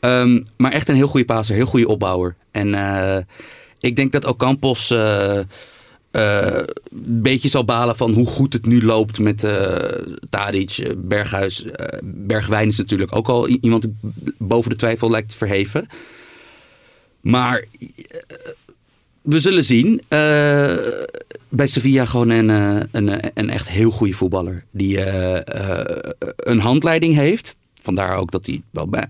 Ehm, 0.00 0.40
maar 0.56 0.72
echt 0.72 0.88
een 0.88 0.94
heel 0.94 1.06
goede 1.06 1.26
passer, 1.26 1.54
heel 1.54 1.66
goede 1.66 1.88
opbouwer. 1.88 2.36
En 2.50 2.74
ik 3.80 3.96
denk 3.96 4.12
dat 4.12 4.24
Ocampos 4.24 4.88
een 6.12 7.22
beetje 7.22 7.48
zal 7.48 7.64
balen 7.64 7.96
van 7.96 8.12
hoe 8.12 8.26
goed 8.26 8.52
het 8.52 8.66
nu 8.66 8.82
loopt 8.84 9.18
met 9.18 9.44
eh 9.44 10.02
Tadic, 10.30 10.70
eh, 10.70 10.92
Berghuis. 10.96 11.64
eh, 11.64 11.98
Bergwijn 12.04 12.68
is 12.68 12.78
natuurlijk 12.78 13.16
ook 13.16 13.28
al 13.28 13.48
iemand 13.48 13.82
die 13.82 13.94
boven 14.38 14.70
de 14.70 14.76
twijfel 14.76 15.10
lijkt 15.10 15.28
te 15.30 15.36
verheven. 15.36 15.86
Maar 17.20 17.58
eh, 17.58 18.36
we 19.22 19.40
zullen 19.40 19.64
zien. 19.64 20.02
Eh, 20.08 20.76
bij 21.48 21.66
Sevilla 21.66 22.04
gewoon 22.04 22.28
een, 22.28 22.50
eh, 22.50 22.82
een, 22.90 23.08
eh, 23.08 23.30
een 23.34 23.50
echt 23.50 23.68
heel 23.68 23.90
goede 23.90 24.12
voetballer. 24.12 24.64
Die 24.70 25.00
eh, 25.00 25.80
eh, 25.80 25.86
een 26.36 26.58
handleiding 26.58 27.14
heeft. 27.14 27.56
Vandaar 27.80 28.16
ook 28.16 28.30
dat 28.30 28.46
hij 28.46 28.62
wel 28.70 28.88
bij 28.88 29.08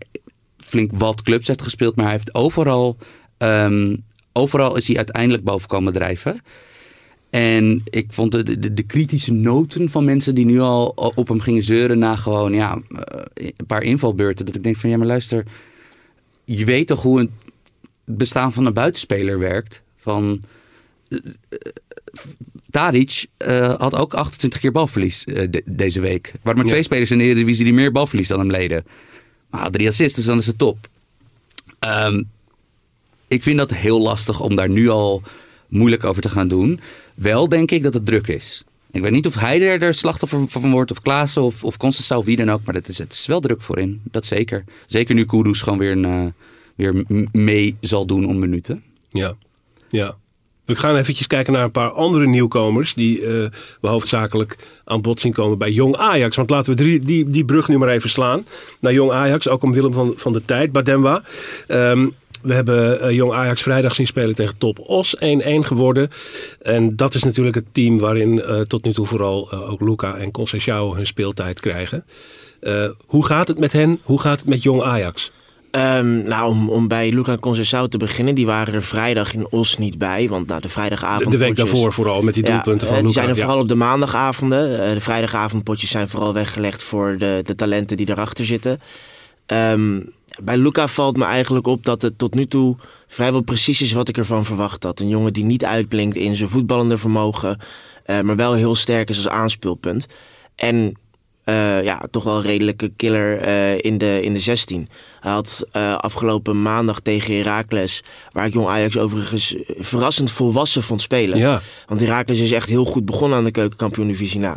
flink 0.65 0.91
wat 0.95 1.23
clubs 1.23 1.47
heeft 1.47 1.63
gespeeld. 1.63 1.97
Maar 1.97 2.05
hij 2.05 2.15
heeft 2.15 2.35
overal, 2.35 2.97
ehm, 3.39 3.97
overal 4.33 4.77
is 4.77 4.87
hij 4.87 4.97
uiteindelijk 4.97 5.45
boven 5.45 5.69
komen 5.69 5.93
drijven. 5.93 6.41
En 7.33 7.83
ik 7.85 8.13
vond 8.13 8.33
de, 8.33 8.59
de, 8.59 8.75
de 8.75 8.83
kritische 8.83 9.33
noten 9.33 9.91
van 9.91 10.05
mensen 10.05 10.35
die 10.35 10.45
nu 10.45 10.61
al 10.61 10.87
op 11.15 11.29
hem 11.29 11.41
gingen 11.41 11.63
zeuren 11.63 11.99
na 11.99 12.17
gewoon 12.17 12.53
ja, 12.55 12.79
eh, 12.89 13.47
een 13.57 13.67
paar 13.67 13.83
invalbeurten. 13.83 14.47
Dat 14.47 14.55
ik 14.55 14.63
denk 14.63 14.77
van 14.77 14.91
ja, 14.91 14.97
maar 14.97 15.07
luister, 15.07 15.45
je 16.45 16.65
weet 16.65 16.87
toch 16.87 17.03
hoe 17.03 17.21
een, 17.21 17.31
het 18.05 18.17
bestaan 18.17 18.53
van 18.53 18.67
een 18.67 18.73
buitenspeler 18.73 19.39
werkt. 19.39 19.83
Van 19.97 20.43
eh, 21.09 21.19
eh, 21.49 21.59
Tadic 22.71 23.27
had 23.79 23.95
ook 23.95 24.15
28 24.15 24.61
keer 24.61 24.73
balverlies 24.73 25.25
de- 25.25 25.63
deze 25.65 26.01
week. 26.01 26.27
Er 26.27 26.33
waren 26.43 26.57
maar 26.57 26.65
Ja. 26.67 26.71
twee 26.71 26.83
spelers 26.83 27.11
in 27.11 27.19
de 27.19 27.25
Eredivisie 27.25 27.65
die 27.65 27.75
meer 27.75 27.93
balverlies 27.93 28.29
dan 28.29 28.39
hem 28.39 28.51
leden. 28.51 28.85
Maar 29.51 29.71
drie 29.71 29.89
assists, 29.89 30.17
dus 30.17 30.25
dan 30.25 30.39
is 30.39 30.47
het 30.47 30.59
top. 30.59 30.89
Ehm, 31.79 32.23
ik 33.29 33.43
vind 33.43 33.59
dat 33.59 33.71
heel 33.75 34.01
lastig 34.01 34.41
om 34.41 34.55
daar 34.55 34.69
nu 34.71 34.89
al 34.89 35.23
moeilijk 35.69 36.05
over 36.05 36.23
te 36.23 36.29
gaan 36.29 36.49
doen. 36.49 36.81
Wel 37.23 37.49
denk 37.49 37.71
ik 37.71 37.83
dat 37.83 37.95
het 37.95 38.07
druk 38.07 38.27
is. 38.27 38.65
Ik 38.91 39.03
weet 39.03 39.13
niet 39.13 39.27
of 39.27 39.35
hij 39.35 39.81
er 39.81 39.95
slachtoffer 39.95 40.49
van 40.49 40.71
wordt, 40.71 40.91
of 40.91 41.01
Klaassen, 41.01 41.43
of, 41.43 41.65
of 41.65 41.77
Constance 41.77 42.17
of 42.17 42.25
wie 42.25 42.37
dan 42.37 42.51
ook. 42.51 42.61
Maar 42.65 42.75
het 42.75 42.89
is, 42.89 42.99
het 42.99 43.13
is 43.13 43.27
wel 43.27 43.41
druk 43.41 43.63
voor 43.63 43.79
in, 43.79 44.01
dat 44.11 44.27
zeker. 44.27 44.65
Zeker 44.87 45.15
nu 45.15 45.25
Kudus 45.25 45.63
gewoon 45.63 45.79
weer, 45.79 45.93
een, 45.93 46.05
eh, 46.05 46.27
weer 46.75 47.05
mee 47.33 47.77
zal 47.81 48.07
doen 48.07 48.27
om 48.27 48.39
minuten. 48.39 48.83
Ja, 49.09 49.35
ja. 49.89 50.17
We 50.65 50.77
gaan 50.77 50.97
eventjes 50.97 51.27
kijken 51.27 51.53
naar 51.53 51.65
een 51.65 51.71
paar 51.71 51.91
andere 51.91 52.27
nieuwkomers 52.27 52.95
die 52.95 53.21
eh, 53.21 53.51
we 53.81 53.89
hoofdzakelijk 53.89 54.57
aan 54.85 55.01
bod 55.01 55.21
zien 55.21 55.33
komen 55.33 55.59
bij 55.59 55.71
Jong 55.71 55.97
Ajax. 55.97 56.37
Want 56.37 56.51
laten 56.51 56.71
we 56.71 56.83
drie, 56.83 56.99
die, 57.01 57.29
die 57.29 57.45
brug 57.45 57.69
nu 57.69 57.79
maar 57.79 57.89
even 57.89 58.11
slaan 58.11 58.47
naar 58.81 58.93
Jong 58.93 59.11
Ajax. 59.11 59.49
Ook 59.49 59.63
om 59.63 59.73
Willem 59.73 59.93
van, 59.93 60.13
van 60.17 60.33
de 60.33 60.45
Tijd, 60.45 60.73
Bademba. 60.73 61.23
Ehm, 61.67 62.09
we 62.43 62.55
hebben 62.55 63.01
eh, 63.01 63.11
Jong 63.11 63.33
Ajax 63.33 63.63
vrijdag 63.63 63.95
zien 63.95 64.07
spelen 64.07 64.35
tegen 64.35 64.59
Top 64.59 64.79
Os. 64.79 65.17
1-1 65.17 65.21
geworden. 65.61 66.09
En 66.63 66.97
dat 66.97 67.15
is 67.15 67.23
natuurlijk 67.23 67.55
het 67.55 67.67
team 67.73 67.99
waarin 67.99 68.43
eh, 68.43 68.61
tot 68.61 68.85
nu 68.85 68.93
toe 68.93 69.07
vooral 69.07 69.51
eh, 69.51 69.71
ook 69.71 69.81
Luca 69.81 70.15
en 70.15 70.31
Conceição 70.31 70.95
hun 70.95 71.07
speeltijd 71.07 71.61
krijgen. 71.61 72.05
Hoe 73.07 73.27
gaat 73.27 73.49
het 73.49 73.59
met 73.59 73.73
hen? 73.73 73.99
Hoe 74.03 74.21
gaat 74.21 74.41
het 74.41 74.49
met 74.49 74.63
Jong 74.63 74.83
Ajax? 74.83 75.33
Ehm, 75.71 76.23
nou, 76.23 76.51
om, 76.51 76.71
om 76.71 76.89
bij 76.89 77.13
Luca 77.13 77.37
Conceição 77.37 77.89
te 77.89 77.97
beginnen, 77.99 78.35
die 78.35 78.47
waren 78.47 78.75
er 78.75 78.83
vrijdag 78.83 79.35
in 79.35 79.47
Os 79.51 79.79
niet 79.79 79.99
bij. 79.99 80.29
Want 80.29 80.47
nou, 80.47 80.61
de 80.61 80.69
vrijdagavond. 80.69 81.31
de 81.31 81.39
week 81.39 81.57
daarvoor 81.57 81.93
vooral 81.93 82.23
met 82.23 82.35
die 82.35 82.43
doelpunten 82.43 82.87
van 82.87 82.97
die 82.97 83.07
Luca. 83.07 83.21
zijn 83.21 83.29
er 83.29 83.37
Ja. 83.37 83.43
vooral 83.43 83.63
op 83.63 83.69
de 83.69 83.75
maandagavonden. 83.75 84.95
De 84.95 85.01
vrijdagavondpotjes 85.01 85.91
zijn 85.91 86.09
vooral 86.09 86.33
weggelegd 86.33 86.83
voor 86.83 87.17
de, 87.19 87.41
de 87.45 87.55
talenten 87.55 87.97
die 87.97 88.11
erachter 88.11 88.45
zitten. 88.45 88.81
Ehm, 89.47 90.01
bij 90.43 90.57
Luca 90.57 90.89
valt 90.89 91.17
me 91.17 91.25
eigenlijk 91.25 91.67
op 91.67 91.85
dat 91.85 92.03
het 92.03 92.19
tot 92.19 92.35
nu 92.35 92.47
toe 92.47 92.77
vrijwel 93.07 93.41
precies 93.41 93.83
is 93.83 93.93
wat 93.93 94.09
ik 94.09 94.17
ervan 94.17 94.45
verwacht 94.45 94.83
had. 94.83 95.01
Een 95.01 95.09
jongen 95.09 95.33
die 95.33 95.45
niet 95.45 95.65
uitblinkt 95.65 96.17
in 96.17 96.37
zijn 96.37 96.49
voetballende 96.49 96.99
vermogen, 96.99 97.59
eh, 98.05 98.21
maar 98.21 98.37
wel 98.37 98.55
heel 98.55 98.75
sterk 98.75 99.09
is 99.09 99.17
als 99.17 99.29
aanspeelpunt. 99.29 100.07
En 100.55 100.97
eh, 101.45 101.83
ja, 101.83 102.03
toch 102.11 102.25
wel 102.25 102.37
een 102.37 102.43
redelijke 102.43 102.93
killer 102.97 103.39
eh, 103.39 103.79
in, 103.79 103.99
de, 103.99 104.21
in 104.23 104.33
de 104.33 104.39
16. 104.39 104.89
Hij 105.21 105.33
had 105.33 105.67
eh, 105.73 105.97
afgelopen 105.97 106.63
maandag 106.63 107.01
tegen 107.01 107.37
Heracles, 107.37 108.03
waar 108.33 108.47
ik 108.47 108.53
jong 108.53 108.67
Ajax 108.67 108.99
overigens 108.99 109.55
verrassend 109.79 110.31
volwassen 110.31 110.83
vond 110.83 111.03
spelen. 111.03 111.39
Ja. 111.39 111.63
Want 111.87 112.01
Heracles 112.01 112.39
is 112.39 112.53
echt 112.53 112.69
heel 112.69 112.85
goed 112.85 113.05
begonnen 113.05 113.39
aan 113.39 113.45
de 113.45 113.51
keukenkampioen-divisie. 113.51 114.41
Nou, 114.41 114.57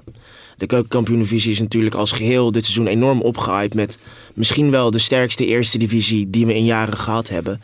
de 0.57 0.65
keukenkampioen-divisie 0.65 1.51
is 1.51 1.59
natuurlijk 1.59 1.95
als 1.95 2.11
geheel 2.11 2.51
dit 2.51 2.63
seizoen 2.63 2.87
enorm 2.87 3.21
opgehyped 3.21 3.73
met 3.73 3.97
misschien 4.33 4.71
wel 4.71 4.91
de 4.91 4.99
sterkste 4.99 5.45
eerste 5.45 5.77
divisie 5.77 6.29
die 6.29 6.45
we 6.45 6.55
in 6.55 6.65
jaren 6.65 6.97
gehad 6.97 7.29
hebben. 7.29 7.61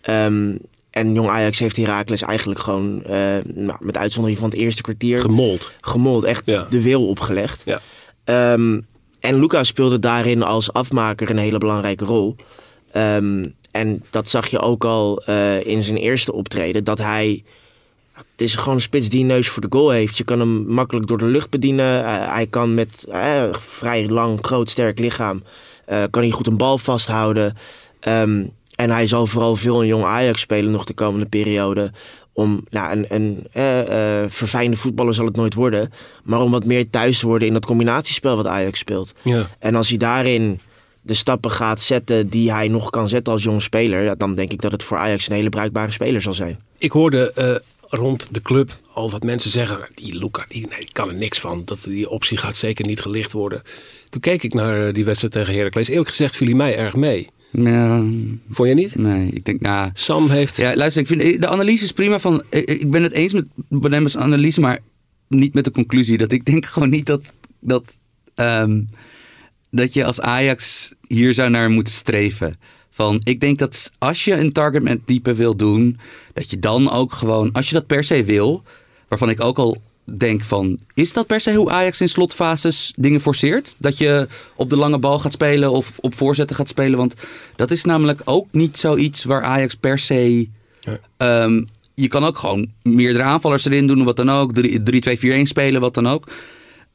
Ehm, 0.00 0.56
en 0.90 1.14
Jong 1.14 1.28
Ajax 1.28 1.58
heeft 1.58 1.76
Heracles 1.76 2.22
eigenlijk 2.22 2.60
gewoon, 2.60 3.02
nou, 3.44 3.76
met 3.80 3.96
uitzondering 3.96 4.38
van 4.40 4.50
het 4.50 4.58
eerste 4.58 4.82
kwartier, 4.82 5.20
Gemold. 5.20 5.70
gemold. 5.80 6.24
Echt 6.24 6.42
Ja. 6.44 6.66
de 6.70 6.82
wil 6.82 7.06
opgelegd. 7.06 7.62
Ja. 7.64 7.80
Ehm, 8.24 8.80
en 9.20 9.40
Lucas 9.40 9.66
speelde 9.66 9.98
daarin 9.98 10.42
als 10.42 10.72
afmaker 10.72 11.30
een 11.30 11.38
hele 11.38 11.58
belangrijke 11.58 12.04
rol. 12.04 12.36
Ehm, 12.92 13.44
en 13.70 14.04
dat 14.10 14.28
zag 14.28 14.46
je 14.46 14.58
ook 14.60 14.84
al 14.84 15.22
eh, 15.24 15.66
in 15.66 15.82
zijn 15.82 15.96
eerste 15.96 16.32
optreden. 16.32 16.84
Dat 16.84 16.98
hij. 16.98 17.44
Het 18.12 18.48
is 18.48 18.54
gewoon 18.54 18.74
een 18.74 18.80
spits 18.80 19.08
die 19.08 19.20
een 19.20 19.26
neus 19.26 19.48
voor 19.48 19.62
de 19.62 19.76
goal 19.76 19.90
heeft. 19.90 20.18
Je 20.18 20.24
kan 20.24 20.40
hem 20.40 20.64
makkelijk 20.66 21.06
door 21.06 21.18
de 21.18 21.26
lucht 21.26 21.50
bedienen. 21.50 22.04
Eh, 22.04 22.32
hij 22.32 22.46
kan 22.46 22.74
met 22.74 23.04
eh, 23.10 23.44
vrij 23.52 24.08
lang, 24.08 24.38
groot, 24.42 24.70
sterk 24.70 24.98
lichaam. 24.98 25.42
kan 26.10 26.22
hij 26.22 26.30
goed 26.30 26.46
een 26.46 26.56
bal 26.56 26.78
vasthouden. 26.78 27.56
Ehm, 28.00 28.44
En 28.76 28.90
hij 28.90 29.06
zal 29.06 29.26
vooral 29.26 29.56
veel 29.56 29.82
in 29.82 29.88
jong 29.88 30.04
Ajax 30.04 30.40
spelen 30.40 30.70
nog 30.70 30.84
de 30.84 30.94
komende 30.94 31.26
periode. 31.26 31.92
Om 32.32 32.64
nou, 32.70 32.92
een, 32.92 33.06
een 33.08 33.46
eh, 33.52 34.22
eh, 34.22 34.30
verfijnde 34.30 34.76
voetballer 34.76 35.14
zal 35.14 35.24
het 35.24 35.36
nooit 35.36 35.54
worden. 35.54 35.92
Maar 36.24 36.40
om 36.40 36.50
wat 36.50 36.64
meer 36.64 36.90
thuis 36.90 37.18
te 37.18 37.26
worden 37.26 37.48
in 37.48 37.54
dat 37.54 37.66
combinatiespel 37.66 38.36
wat 38.36 38.46
Ajax 38.46 38.78
speelt. 38.78 39.12
Ja. 39.22 39.48
En 39.58 39.74
als 39.74 39.88
hij 39.88 39.98
daarin 39.98 40.60
de 41.02 41.14
stappen 41.14 41.50
gaat 41.50 41.80
zetten 41.80 42.28
die 42.28 42.52
hij 42.52 42.68
nog 42.68 42.90
kan 42.90 43.08
zetten 43.08 43.32
als 43.32 43.42
jong 43.42 43.62
speler. 43.62 44.18
Dan 44.18 44.34
denk 44.34 44.52
ik 44.52 44.62
dat 44.62 44.72
het 44.72 44.82
voor 44.82 44.96
Ajax 44.96 45.28
een 45.28 45.34
hele 45.34 45.48
bruikbare 45.48 45.92
speler 45.92 46.22
zal 46.22 46.34
zijn. 46.34 46.60
Ik 46.78 46.92
hoorde 46.92 47.32
eh, 47.32 47.54
rond 47.88 48.34
de 48.34 48.40
club 48.40 48.76
al 48.92 49.10
wat 49.10 49.22
mensen 49.22 49.50
zeggen... 49.50 49.88
die 49.94 50.18
Luca, 50.18 50.44
die, 50.48 50.66
nee, 50.68 50.78
die 50.78 50.92
kan 50.92 51.08
er 51.08 51.14
niks 51.14 51.40
van. 51.40 51.62
Dat, 51.64 51.84
die 51.84 52.10
optie 52.10 52.36
gaat 52.36 52.56
zeker 52.56 52.86
niet 52.86 53.00
gelicht 53.00 53.32
worden. 53.32 53.62
Toen 54.08 54.20
keek 54.20 54.42
ik 54.42 54.54
naar 54.54 54.92
die 54.92 55.04
wedstrijd 55.04 55.32
tegen 55.32 55.54
Heracles. 55.54 55.88
Eerlijk 55.88 56.08
gezegd 56.08 56.36
viel 56.36 56.46
hij 56.46 56.56
mij 56.56 56.76
erg 56.76 56.94
mee. 56.94 57.28
Ja, 57.50 58.04
Vond 58.50 58.68
je 58.68 58.74
niet? 58.74 58.96
nee, 58.96 59.30
ik 59.30 59.44
denk, 59.44 59.60
nou... 59.60 59.90
Sam 59.94 60.30
heeft... 60.30 60.56
Ja, 60.56 60.76
luister, 60.76 61.02
ik 61.02 61.08
vind 61.08 61.40
de 61.40 61.48
analyse 61.48 61.84
is 61.84 61.92
prima 61.92 62.18
van. 62.18 62.42
Ik, 62.50 62.70
ik 62.70 62.90
ben 62.90 63.02
het 63.02 63.12
eens 63.12 63.32
met 63.32 63.46
Benemmers 63.68 64.16
analyse, 64.16 64.60
maar 64.60 64.78
niet 65.28 65.54
met 65.54 65.64
de 65.64 65.70
conclusie 65.70 66.18
dat 66.18 66.32
ik 66.32 66.44
denk 66.44 66.66
gewoon 66.72 66.88
niet 66.88 67.06
dat 67.06 67.32
dat 67.60 67.96
ehm, 68.34 68.80
dat 69.70 69.92
je 69.92 70.04
als 70.04 70.20
Ajax 70.20 70.92
hier 71.06 71.34
zou 71.34 71.50
naar 71.50 71.70
moeten 71.70 71.92
streven. 71.92 72.54
Van, 72.90 73.20
ik 73.24 73.40
denk 73.40 73.58
dat 73.58 73.92
als 73.98 74.24
je 74.24 74.34
een 74.36 74.52
target 74.52 74.82
met 74.82 75.00
diepe 75.04 75.34
wil 75.34 75.56
doen, 75.56 75.98
dat 76.32 76.50
je 76.50 76.58
dan 76.58 76.90
ook 76.90 77.12
gewoon, 77.12 77.52
als 77.52 77.68
je 77.68 77.74
dat 77.74 77.86
per 77.86 78.04
se 78.04 78.24
wil, 78.24 78.62
waarvan 79.08 79.30
ik 79.30 79.40
ook 79.40 79.58
al 79.58 79.82
denk 80.16 80.44
van, 80.44 80.78
is 80.94 81.12
dat 81.12 81.26
per 81.26 81.40
se 81.40 81.54
hoe 81.54 81.70
Ajax 81.70 82.00
in 82.00 82.08
slotfases 82.08 82.92
dingen 82.96 83.20
forceert? 83.20 83.74
Dat 83.78 83.98
je 83.98 84.28
op 84.56 84.70
de 84.70 84.76
lange 84.76 84.98
bal 84.98 85.18
gaat 85.18 85.32
spelen 85.32 85.70
of 85.70 85.98
op 86.00 86.14
voorzetten 86.14 86.56
gaat 86.56 86.68
spelen? 86.68 86.98
Want 86.98 87.14
dat 87.56 87.70
is 87.70 87.84
namelijk 87.84 88.20
ook 88.24 88.46
niet 88.50 88.76
zoiets 88.76 89.24
waar 89.24 89.42
Ajax 89.42 89.74
per 89.74 89.98
se... 89.98 90.48
Ehm, 91.16 91.62
je 91.94 92.08
kan 92.08 92.24
ook 92.24 92.38
gewoon 92.38 92.68
meerdere 92.82 93.24
aanvallers 93.24 93.64
erin 93.64 93.86
doen, 93.86 94.04
wat 94.04 94.16
dan 94.16 94.30
ook. 94.30 94.52
3-2-4-1 94.54 95.42
spelen, 95.42 95.80
wat 95.80 95.94
dan 95.94 96.08
ook. 96.08 96.28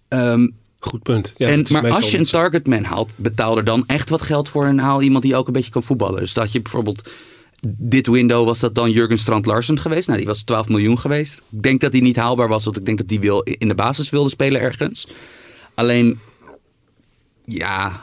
Ehm, 0.07 0.47
Goed 0.79 1.03
punt. 1.03 1.33
Ja, 1.37 1.47
en, 1.47 1.65
maar 1.69 1.91
als 1.91 2.11
je 2.11 2.17
een 2.17 2.25
targetman 2.25 2.83
haalt, 2.83 3.13
betaal 3.17 3.57
er 3.57 3.63
dan 3.63 3.83
echt 3.87 4.09
wat 4.09 4.21
geld 4.21 4.49
voor 4.49 4.65
en 4.65 4.79
haal 4.79 5.01
iemand 5.01 5.23
die 5.23 5.35
ook 5.35 5.47
een 5.47 5.53
beetje 5.53 5.71
kan 5.71 5.83
voetballen. 5.83 6.19
Dus 6.19 6.33
dat 6.33 6.51
je 6.51 6.61
bijvoorbeeld 6.61 7.09
dit 7.67 8.07
window 8.07 8.45
was 8.45 8.59
dat 8.59 8.75
dan 8.75 8.91
Jurgen 8.91 9.19
Strand 9.19 9.45
Larsen 9.45 9.79
geweest. 9.79 10.07
Nou, 10.07 10.19
die 10.19 10.27
was 10.27 10.43
12 10.43 10.69
miljoen 10.69 10.99
geweest. 10.99 11.41
Ik 11.51 11.63
denk 11.63 11.81
dat 11.81 11.91
die 11.91 12.01
niet 12.01 12.15
haalbaar 12.15 12.47
was, 12.47 12.63
want 12.63 12.77
ik 12.77 12.85
denk 12.85 12.97
dat 12.97 13.07
die 13.07 13.19
wil, 13.19 13.41
in 13.41 13.67
de 13.67 13.75
basis 13.75 14.09
wilde 14.09 14.29
spelen 14.29 14.61
ergens. 14.61 15.07
Alleen, 15.73 16.19
ja, 17.45 18.01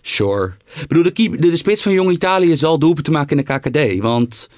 sure. 0.00 0.54
Ik 0.80 0.86
bedoel, 0.86 1.02
de, 1.02 1.38
de 1.38 1.56
spits 1.56 1.82
van 1.82 1.92
Jong 1.92 2.10
Italië 2.10 2.56
zal 2.56 2.78
doelpunten 2.78 3.12
maken 3.12 3.36
in 3.36 3.44
de 3.44 3.58
KKD. 3.58 4.02
Want 4.02 4.48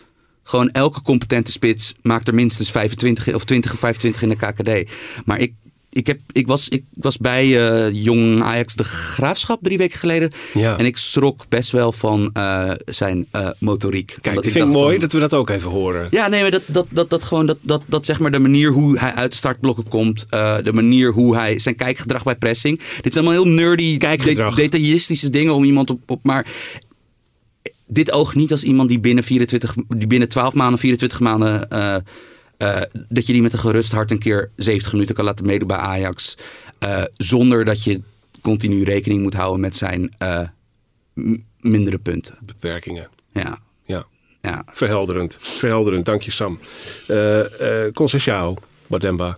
gewoon 0.43 0.71
elke 0.71 1.03
competente 1.03 1.53
spits 1.53 1.95
maakt 2.03 2.29
er 2.29 2.35
minstens 2.35 2.71
25 2.71 3.35
of 3.35 3.45
20 3.45 3.73
of 3.73 3.79
25 3.79 4.23
in 4.23 4.29
de 4.29 4.37
KKD. 4.37 4.91
Maar 5.25 5.39
ik, 5.39 5.53
ik, 5.93 6.07
heb, 6.07 6.21
ik, 6.33 6.47
was, 6.47 6.69
ik 6.69 6.85
was 6.95 7.17
bij 7.19 7.71
eh, 7.71 7.93
Jong 8.05 8.43
Ajax 8.43 8.75
de 8.75 8.85
Graafschap 8.85 9.63
drie 9.63 9.79
weken 9.79 9.99
geleden. 9.99 10.31
Ja. 10.55 10.79
En 10.79 10.85
ik 10.87 10.97
schrok 10.97 11.45
best 11.49 11.71
wel 11.71 11.93
van 11.93 12.31
eh, 12.33 12.71
zijn 12.85 13.27
eh, 13.31 13.49
motoriek. 13.59 14.17
Kijk, 14.21 14.37
ik 14.37 14.51
vind 14.51 14.65
het 14.65 14.73
mooi 14.73 14.91
van- 14.93 15.01
dat 15.01 15.13
we 15.13 15.19
dat 15.19 15.35
ook 15.35 15.51
even 15.51 15.71
horen. 15.71 16.07
ja, 16.11 16.29
nee, 16.29 16.41
maar 16.43 16.51
dat, 16.51 16.63
dat, 16.67 16.87
dat, 16.91 17.11
dat 17.11 17.23
gewoon, 17.23 17.47
dat, 17.47 17.59
dat, 17.61 17.83
dat 17.87 18.07
zeg 18.07 18.19
maar 18.19 18.31
de 18.31 18.39
manier 18.39 18.71
hoe 18.73 18.99
hij 18.99 19.13
uit 19.15 19.35
startblokken 19.35 19.89
komt. 19.89 20.27
de 20.31 20.71
manier 20.73 21.13
hoe 21.13 21.37
hij, 21.37 21.59
zijn 21.59 21.75
kijkgedrag 21.77 22.23
bij 22.23 22.37
pressing. 22.37 22.79
Dit 23.01 23.13
zijn 23.13 23.25
allemaal 23.27 23.43
heel 23.45 23.53
nerdy, 23.53 23.97
Kijkgedrag. 23.97 24.55
de- 24.55 24.63
detaillistische 24.63 25.31
dingen 25.31 25.55
om 25.55 25.65
iemand 25.65 25.91
op, 25.91 26.01
op 26.11 26.23
maar 26.25 26.47
dit 27.87 28.13
oogt 28.13 28.35
niet 28.35 28.51
als 28.51 28.63
iemand 28.63 28.89
die 28.89 29.01
binnen, 29.01 29.25
24, 29.25 29.75
die 29.89 30.07
binnen 30.07 30.29
12 30.29 30.55
maanden, 30.55 30.79
24 30.79 31.21
maanden, 31.21 31.69
eh, 32.63 32.83
dat 33.09 33.27
je 33.27 33.33
die 33.33 33.43
met 33.43 33.53
een 33.53 33.59
gerust 33.59 33.93
hart 33.93 34.11
een 34.11 34.19
keer 34.19 34.51
70 34.57 34.93
minuten 34.93 35.15
kan 35.15 35.25
laten 35.25 35.47
meedoen 35.47 35.69
bij 35.69 35.77
Ajax. 35.77 36.35
eh, 36.79 37.03
zonder 37.17 37.65
dat 37.65 37.85
je 37.85 38.01
continu 38.41 38.83
rekening 38.85 39.23
moet 39.23 39.35
houden 39.35 39.61
met 39.61 39.77
zijn 39.77 40.15
eh, 40.19 40.41
mindere 41.61 41.99
punten. 41.99 42.35
Beperkingen. 42.41 43.09
Ja, 43.33 43.59
Ja. 43.87 44.07
ja. 44.43 44.65
Verhelderend. 44.73 45.37
Verhelderend. 45.41 46.05
Dank 46.05 46.23
je, 46.23 46.31
Sam. 46.31 46.59
Eh 47.09 47.85
eh 47.87 47.93
Conceição, 47.95 48.55
Bademba. 48.87 49.37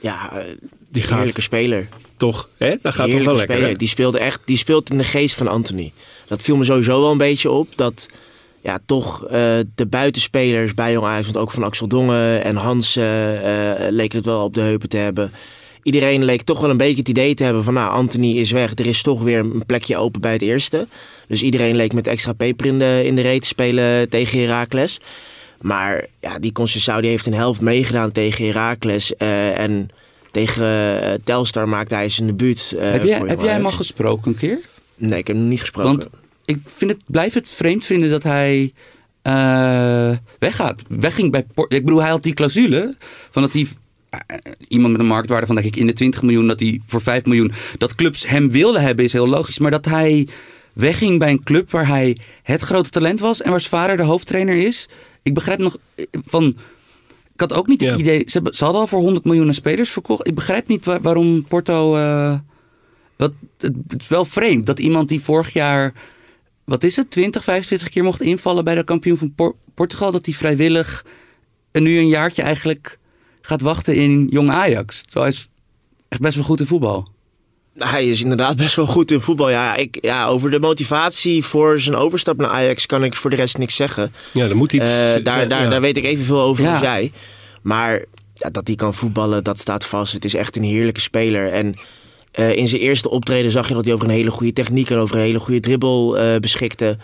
Ja, 0.00 0.44
Die 0.88 1.02
gaat 1.02 1.16
heerlijke 1.16 1.40
speler. 1.40 1.88
toch, 2.16 2.48
hè? 2.56 2.68
Dat 2.68 2.78
gaat 2.82 2.94
toch 2.94 2.96
Heerlijke 3.04 3.24
wel 3.24 3.34
lekker, 3.36 3.68
hè? 3.68 3.74
Die 3.74 3.88
speelde 3.88 4.18
echt, 4.18 4.40
die 4.44 4.56
speelt 4.56 4.90
in 4.90 4.98
de 4.98 5.04
geest 5.04 5.34
van 5.34 5.48
Anthony. 5.48 5.92
Dat 6.26 6.42
viel 6.42 6.56
me 6.56 6.64
sowieso 6.64 7.00
wel 7.00 7.10
een 7.10 7.18
beetje 7.18 7.50
op. 7.50 7.68
Dat 7.76 8.08
ja, 8.62 8.78
toch 8.86 9.26
eh, 9.26 9.58
de 9.74 9.86
buitenspelers 9.86 10.74
bij 10.74 10.92
Jong 10.92 11.06
Ajax, 11.06 11.24
want 11.24 11.36
ook 11.36 11.50
van 11.50 11.62
Axel 11.62 11.88
Dongen 11.88 12.44
en 12.44 12.56
Hans 12.56 12.96
eh, 12.96 13.86
eh, 13.86 13.92
leken 13.92 14.16
het 14.16 14.26
wel 14.26 14.44
op 14.44 14.54
de 14.54 14.60
heupen 14.60 14.88
te 14.88 14.96
hebben. 14.96 15.32
Iedereen 15.82 16.24
leek 16.24 16.42
toch 16.42 16.60
wel 16.60 16.70
een 16.70 16.76
beetje 16.76 16.98
het 16.98 17.08
idee 17.08 17.34
te 17.34 17.44
hebben 17.44 17.64
van 17.64 17.74
nou, 17.74 17.92
Anthony 17.92 18.38
is 18.38 18.50
weg. 18.50 18.72
Er 18.74 18.86
is 18.86 19.02
toch 19.02 19.22
weer 19.22 19.38
een 19.38 19.66
plekje 19.66 19.96
open 19.96 20.20
bij 20.20 20.32
het 20.32 20.42
eerste. 20.42 20.86
Dus 21.28 21.42
iedereen 21.42 21.76
leek 21.76 21.92
met 21.92 22.06
extra 22.06 22.32
peper 22.32 22.66
in 22.66 22.78
de, 22.78 23.02
in 23.04 23.14
de 23.14 23.22
reet 23.22 23.40
te 23.40 23.46
spelen 23.46 24.08
tegen 24.08 24.40
Heracles. 24.40 25.00
Maar 25.60 26.06
ja, 26.20 26.38
die 26.38 26.52
Conceição 26.52 27.00
die 27.00 27.10
heeft 27.10 27.26
een 27.26 27.34
helft 27.34 27.60
meegedaan 27.60 28.12
tegen 28.12 28.46
Heracles. 28.46 29.16
en 29.16 29.90
tegen 30.30 31.20
Telstar 31.24 31.68
maakte 31.68 31.94
hij 31.94 32.08
zijn 32.08 32.26
debuut. 32.26 32.74
heb 32.78 33.04
jij, 33.04 33.22
heb 33.26 33.40
jij 33.40 33.52
hem 33.52 33.64
al 33.64 33.70
gesproken 33.70 34.30
een 34.30 34.38
keer? 34.38 34.60
Nee, 34.94 35.18
ik 35.18 35.26
heb 35.26 35.36
hem 35.36 35.48
niet 35.48 35.60
gesproken. 35.60 35.90
Want 35.90 36.21
ik 36.56 36.60
vind 36.64 36.90
het, 36.90 37.02
blijf 37.06 37.34
het 37.34 37.50
vreemd 37.50 37.84
vinden 37.84 38.10
dat 38.10 38.22
hij 38.22 38.72
eh, 39.22 40.12
weggaat. 40.38 40.82
Wegging 40.88 41.30
bij 41.30 41.46
Port. 41.54 41.74
Ik 41.74 41.84
bedoel, 41.84 42.00
hij 42.00 42.10
had 42.10 42.22
die 42.22 42.34
clausule 42.34 42.96
van 43.30 43.42
dat 43.42 43.52
hij 43.52 43.66
eh, 44.10 44.20
iemand 44.68 44.92
met 44.92 45.00
een 45.00 45.06
marktwaarde 45.06 45.46
van 45.46 45.54
denk 45.54 45.66
ik 45.66 45.76
in 45.76 45.86
de 45.86 45.92
20 45.92 46.22
miljoen, 46.22 46.46
dat 46.46 46.60
hij 46.60 46.80
voor 46.86 47.00
5 47.00 47.24
miljoen, 47.24 47.52
dat 47.78 47.94
clubs 47.94 48.26
hem 48.26 48.50
wilden 48.50 48.82
hebben 48.82 49.04
is 49.04 49.12
heel 49.12 49.28
logisch. 49.28 49.58
Maar 49.58 49.70
dat 49.70 49.84
hij 49.84 50.28
wegging 50.74 51.18
bij 51.18 51.30
een 51.30 51.42
club 51.42 51.70
waar 51.70 51.86
hij 51.86 52.16
het 52.42 52.60
grote 52.60 52.90
talent 52.90 53.20
was 53.20 53.42
en 53.42 53.50
waar 53.50 53.60
zijn 53.60 53.70
vader 53.72 53.96
de 53.96 54.02
hoofdtrainer 54.02 54.56
is. 54.56 54.88
Ik 55.22 55.34
begrijp 55.34 55.58
nog 55.58 55.76
eh, 55.94 56.04
van. 56.26 56.54
Ik 57.34 57.40
had 57.40 57.52
ook 57.52 57.66
niet 57.66 57.80
het 57.80 57.98
idee. 58.00 58.22
Ze, 58.26 58.40
hadden 58.42 58.80
al 58.80 58.86
voor 58.86 59.00
100 59.00 59.24
miljoen 59.24 59.46
aan 59.46 59.54
spelers 59.54 59.90
verkocht. 59.90 60.26
Ik 60.26 60.34
begrijp 60.34 60.68
niet 60.68 60.84
wa- 60.84 61.00
waarom 61.00 61.44
Porto. 61.44 61.94
dat, 63.16 63.32
het, 63.58 63.74
het 63.88 64.02
is 64.02 64.08
wel 64.08 64.24
vreemd 64.24 64.66
dat 64.66 64.78
iemand 64.78 65.08
die 65.08 65.20
vorig 65.20 65.52
jaar. 65.52 65.94
Wat 66.64 66.82
is 66.84 66.96
het? 66.96 67.10
20, 67.10 67.44
25 67.44 67.88
keer 67.88 68.02
mocht 68.04 68.20
invallen 68.20 68.64
bij 68.64 68.74
de 68.74 68.84
kampioen 68.84 69.18
van 69.18 69.34
Por- 69.34 69.54
Portugal. 69.74 70.12
Dat 70.12 70.24
hij 70.26 70.34
vrijwillig. 70.34 71.04
En 71.72 71.82
nu 71.82 71.98
een 71.98 72.08
jaartje 72.08 72.42
eigenlijk 72.42 72.98
gaat 73.40 73.60
wachten 73.60 73.94
in 73.94 74.26
jong 74.30 74.50
Ajax. 74.50 75.02
Zo 75.06 75.18
hij 75.18 75.28
is 75.28 75.48
echt 76.08 76.20
best 76.20 76.34
wel 76.34 76.44
goed 76.44 76.60
in 76.60 76.66
voetbal. 76.66 77.08
Hij 77.78 78.08
is 78.08 78.22
inderdaad 78.22 78.56
best 78.56 78.76
wel 78.76 78.86
goed 78.86 79.10
in 79.10 79.20
voetbal. 79.20 79.50
Ja, 79.50 79.76
ik, 79.76 79.98
ja, 80.00 80.26
over 80.26 80.50
de 80.50 80.60
motivatie 80.60 81.44
voor 81.44 81.80
zijn 81.80 81.96
overstap 81.96 82.36
naar 82.36 82.48
Ajax 82.48 82.86
kan 82.86 83.04
ik 83.04 83.14
voor 83.14 83.30
de 83.30 83.36
rest 83.36 83.58
niks 83.58 83.76
zeggen. 83.76 84.12
Ja, 84.32 84.48
er 84.48 84.56
moet 84.56 84.72
iets... 84.72 84.84
Eh, 84.84 84.90
daar, 85.24 85.48
daar, 85.48 85.62
ja. 85.62 85.68
daar 85.68 85.80
weet 85.80 85.96
ik 85.96 86.04
evenveel 86.04 86.40
over 86.40 86.64
Ja. 86.64 86.70
als 86.72 86.80
jij. 86.80 87.10
Maar 87.62 88.04
ja, 88.34 88.50
dat 88.50 88.66
hij 88.66 88.76
kan 88.76 88.94
voetballen, 88.94 89.44
dat 89.44 89.58
staat 89.58 89.86
vast. 89.86 90.12
Het 90.12 90.24
is 90.24 90.34
echt 90.34 90.56
een 90.56 90.62
heerlijke 90.62 91.00
speler. 91.00 91.52
En 91.52 91.74
eh, 92.32 92.56
in 92.56 92.68
zijn 92.68 92.80
eerste 92.80 93.10
optreden 93.10 93.50
zag 93.50 93.68
je 93.68 93.74
dat 93.74 93.84
hij 93.84 93.94
over 93.94 94.08
een 94.08 94.14
hele 94.14 94.30
goede 94.30 94.52
techniek 94.52 94.90
en 94.90 94.96
over 94.96 95.16
een 95.16 95.22
hele 95.22 95.40
goede 95.40 95.60
dribbel 95.60 96.18
eh, 96.18 96.36
beschikte. 96.36 96.96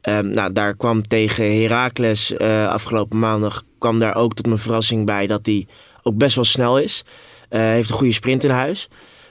Ehm, 0.00 0.28
nou, 0.28 0.52
daar 0.52 0.76
kwam 0.76 1.02
tegen 1.02 1.60
Heracles 1.60 2.36
eh, 2.36 2.68
afgelopen 2.68 3.18
maandag 3.18 3.64
kwam 3.78 3.98
daar 3.98 4.14
ook 4.14 4.34
tot 4.34 4.46
mijn 4.46 4.58
verrassing 4.58 5.06
bij 5.06 5.26
dat 5.26 5.46
hij 5.46 5.66
ook 6.02 6.16
best 6.16 6.34
wel 6.34 6.44
snel 6.44 6.78
is. 6.78 7.04
Heeft 7.48 7.88
een 7.88 7.94
goede 7.94 8.12
sprint 8.12 8.44
in 8.44 8.50
huis. 8.50 8.88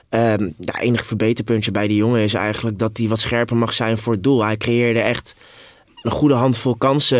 Ja, 0.09 0.79
enige 0.79 1.05
verbeterpuntje 1.05 1.71
bij 1.71 1.87
die 1.87 1.97
jongen 1.97 2.21
is 2.21 2.33
eigenlijk 2.33 2.79
dat 2.79 2.97
hij 2.97 3.07
wat 3.07 3.19
scherper 3.19 3.57
mag 3.57 3.73
zijn 3.73 3.97
voor 3.97 4.13
het 4.13 4.23
doel. 4.23 4.43
Hij 4.43 4.57
creëerde 4.57 4.99
echt 4.99 5.35
een 6.01 6.11
goede 6.11 6.33
handvol 6.33 6.75
kansen 6.75 7.17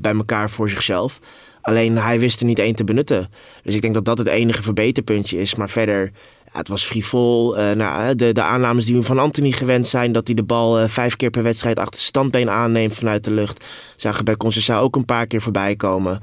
bij 0.00 0.14
elkaar 0.14 0.50
voor 0.50 0.70
zichzelf. 0.70 1.20
Alleen 1.60 1.98
hij 1.98 2.18
wist 2.18 2.40
er 2.40 2.46
niet 2.46 2.58
één 2.58 2.74
te 2.74 2.84
benutten. 2.84 3.30
Dus 3.62 3.74
ik 3.74 3.82
denk 3.82 3.94
dat 3.94 4.04
dat 4.04 4.18
het 4.18 4.26
enige 4.26 4.62
verbeterpuntje 4.62 5.38
is. 5.38 5.54
Maar 5.54 5.70
verder, 5.70 6.12
het 6.56 6.68
was 6.68 6.84
frivol. 6.84 7.56
Eh, 7.56 7.70
nou, 7.70 8.14
de, 8.14 8.32
de 8.32 8.42
aannames 8.42 8.84
die 8.84 8.96
we 8.96 9.02
van 9.02 9.18
Anthony 9.18 9.50
gewend 9.50 9.88
zijn... 9.88 10.12
dat 10.12 10.26
hij 10.26 10.36
de 10.36 10.42
bal 10.42 10.78
eh, 10.78 10.88
vijf 10.88 11.16
keer 11.16 11.30
per 11.30 11.42
wedstrijd 11.42 11.78
achter 11.78 11.94
het 11.94 12.08
standbeen 12.08 12.50
aanneemt 12.50 12.94
vanuit 12.94 13.24
de 13.24 13.34
lucht... 13.34 13.64
zagen 13.96 14.18
we 14.18 14.24
bij 14.24 14.36
Conceição 14.36 14.82
ook 14.82 14.96
een 14.96 15.04
paar 15.04 15.26
keer 15.26 15.40
voorbij 15.40 15.76
komen. 15.76 16.20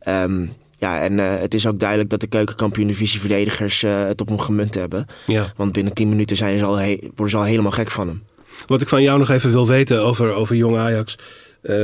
Ehm, 0.00 0.46
ja, 0.78 1.00
en 1.00 1.20
eh, 1.20 1.40
het 1.40 1.54
is 1.54 1.66
ook 1.66 1.78
duidelijk 1.78 2.10
dat 2.10 2.20
de 2.20 2.26
keukenkampioen-divisie 2.26 3.20
verdedigers 3.20 3.82
eh, 3.82 4.06
het 4.06 4.20
op 4.20 4.28
hem 4.28 4.38
gemunt 4.38 4.74
hebben. 4.74 5.06
Ja. 5.26 5.52
Want 5.56 5.72
binnen 5.72 5.94
10 5.94 6.08
minuten 6.08 6.36
zijn 6.36 6.58
ze 6.58 6.64
al 6.64 6.76
worden 6.76 7.28
ze 7.28 7.36
al 7.36 7.42
helemaal 7.42 7.70
gek 7.70 7.90
van 7.90 8.08
hem. 8.08 8.22
Wat 8.66 8.80
ik 8.80 8.88
van 8.88 9.02
jou 9.02 9.18
nog 9.18 9.30
even 9.30 9.50
wil 9.50 9.66
weten 9.66 10.02
over, 10.02 10.32
over 10.32 10.56
Jong 10.56 10.78
Ajax. 10.78 11.16
Eh, 11.64 11.76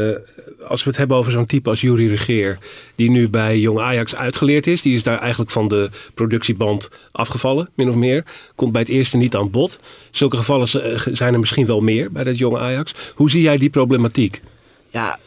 als 0.69 0.83
we 0.83 0.89
het 0.89 0.99
hebben 0.99 1.17
over 1.17 1.33
zo'n 1.33 1.47
type 1.47 1.69
als 1.71 1.81
Jury 1.81 2.09
Regeer, 2.09 2.59
die 2.95 3.11
nu 3.11 3.29
bij 3.29 3.59
Jong 3.59 3.79
Ajax 3.79 4.15
uitgeleerd 4.15 4.67
is, 4.67 4.83
die 4.83 4.95
is 4.95 5.03
daar 5.03 5.19
eigenlijk 5.19 5.51
van 5.51 5.69
de 5.69 5.91
productieband 6.15 6.89
afgevallen, 7.13 7.69
min 7.75 7.89
of 7.89 7.95
meer. 7.95 8.25
Komt 8.55 8.73
bij 8.73 8.81
het 8.81 8.91
eerste 8.91 9.17
niet 9.17 9.37
aan 9.37 9.51
bod. 9.51 9.79
Zulke 10.11 10.37
gevallen 10.37 10.69
z- 10.69 11.05
zijn 11.13 11.33
er 11.35 11.41
misschien 11.41 11.67
wel 11.67 11.81
meer 11.81 12.13
bij 12.13 12.25
dat 12.25 12.39
Jong 12.39 12.57
Ajax. 12.59 12.93
Hoe 13.15 13.31
zie 13.31 13.43
jij 13.43 13.57
die 13.57 13.71
problematiek? 13.71 14.41
Ja, 14.91 15.19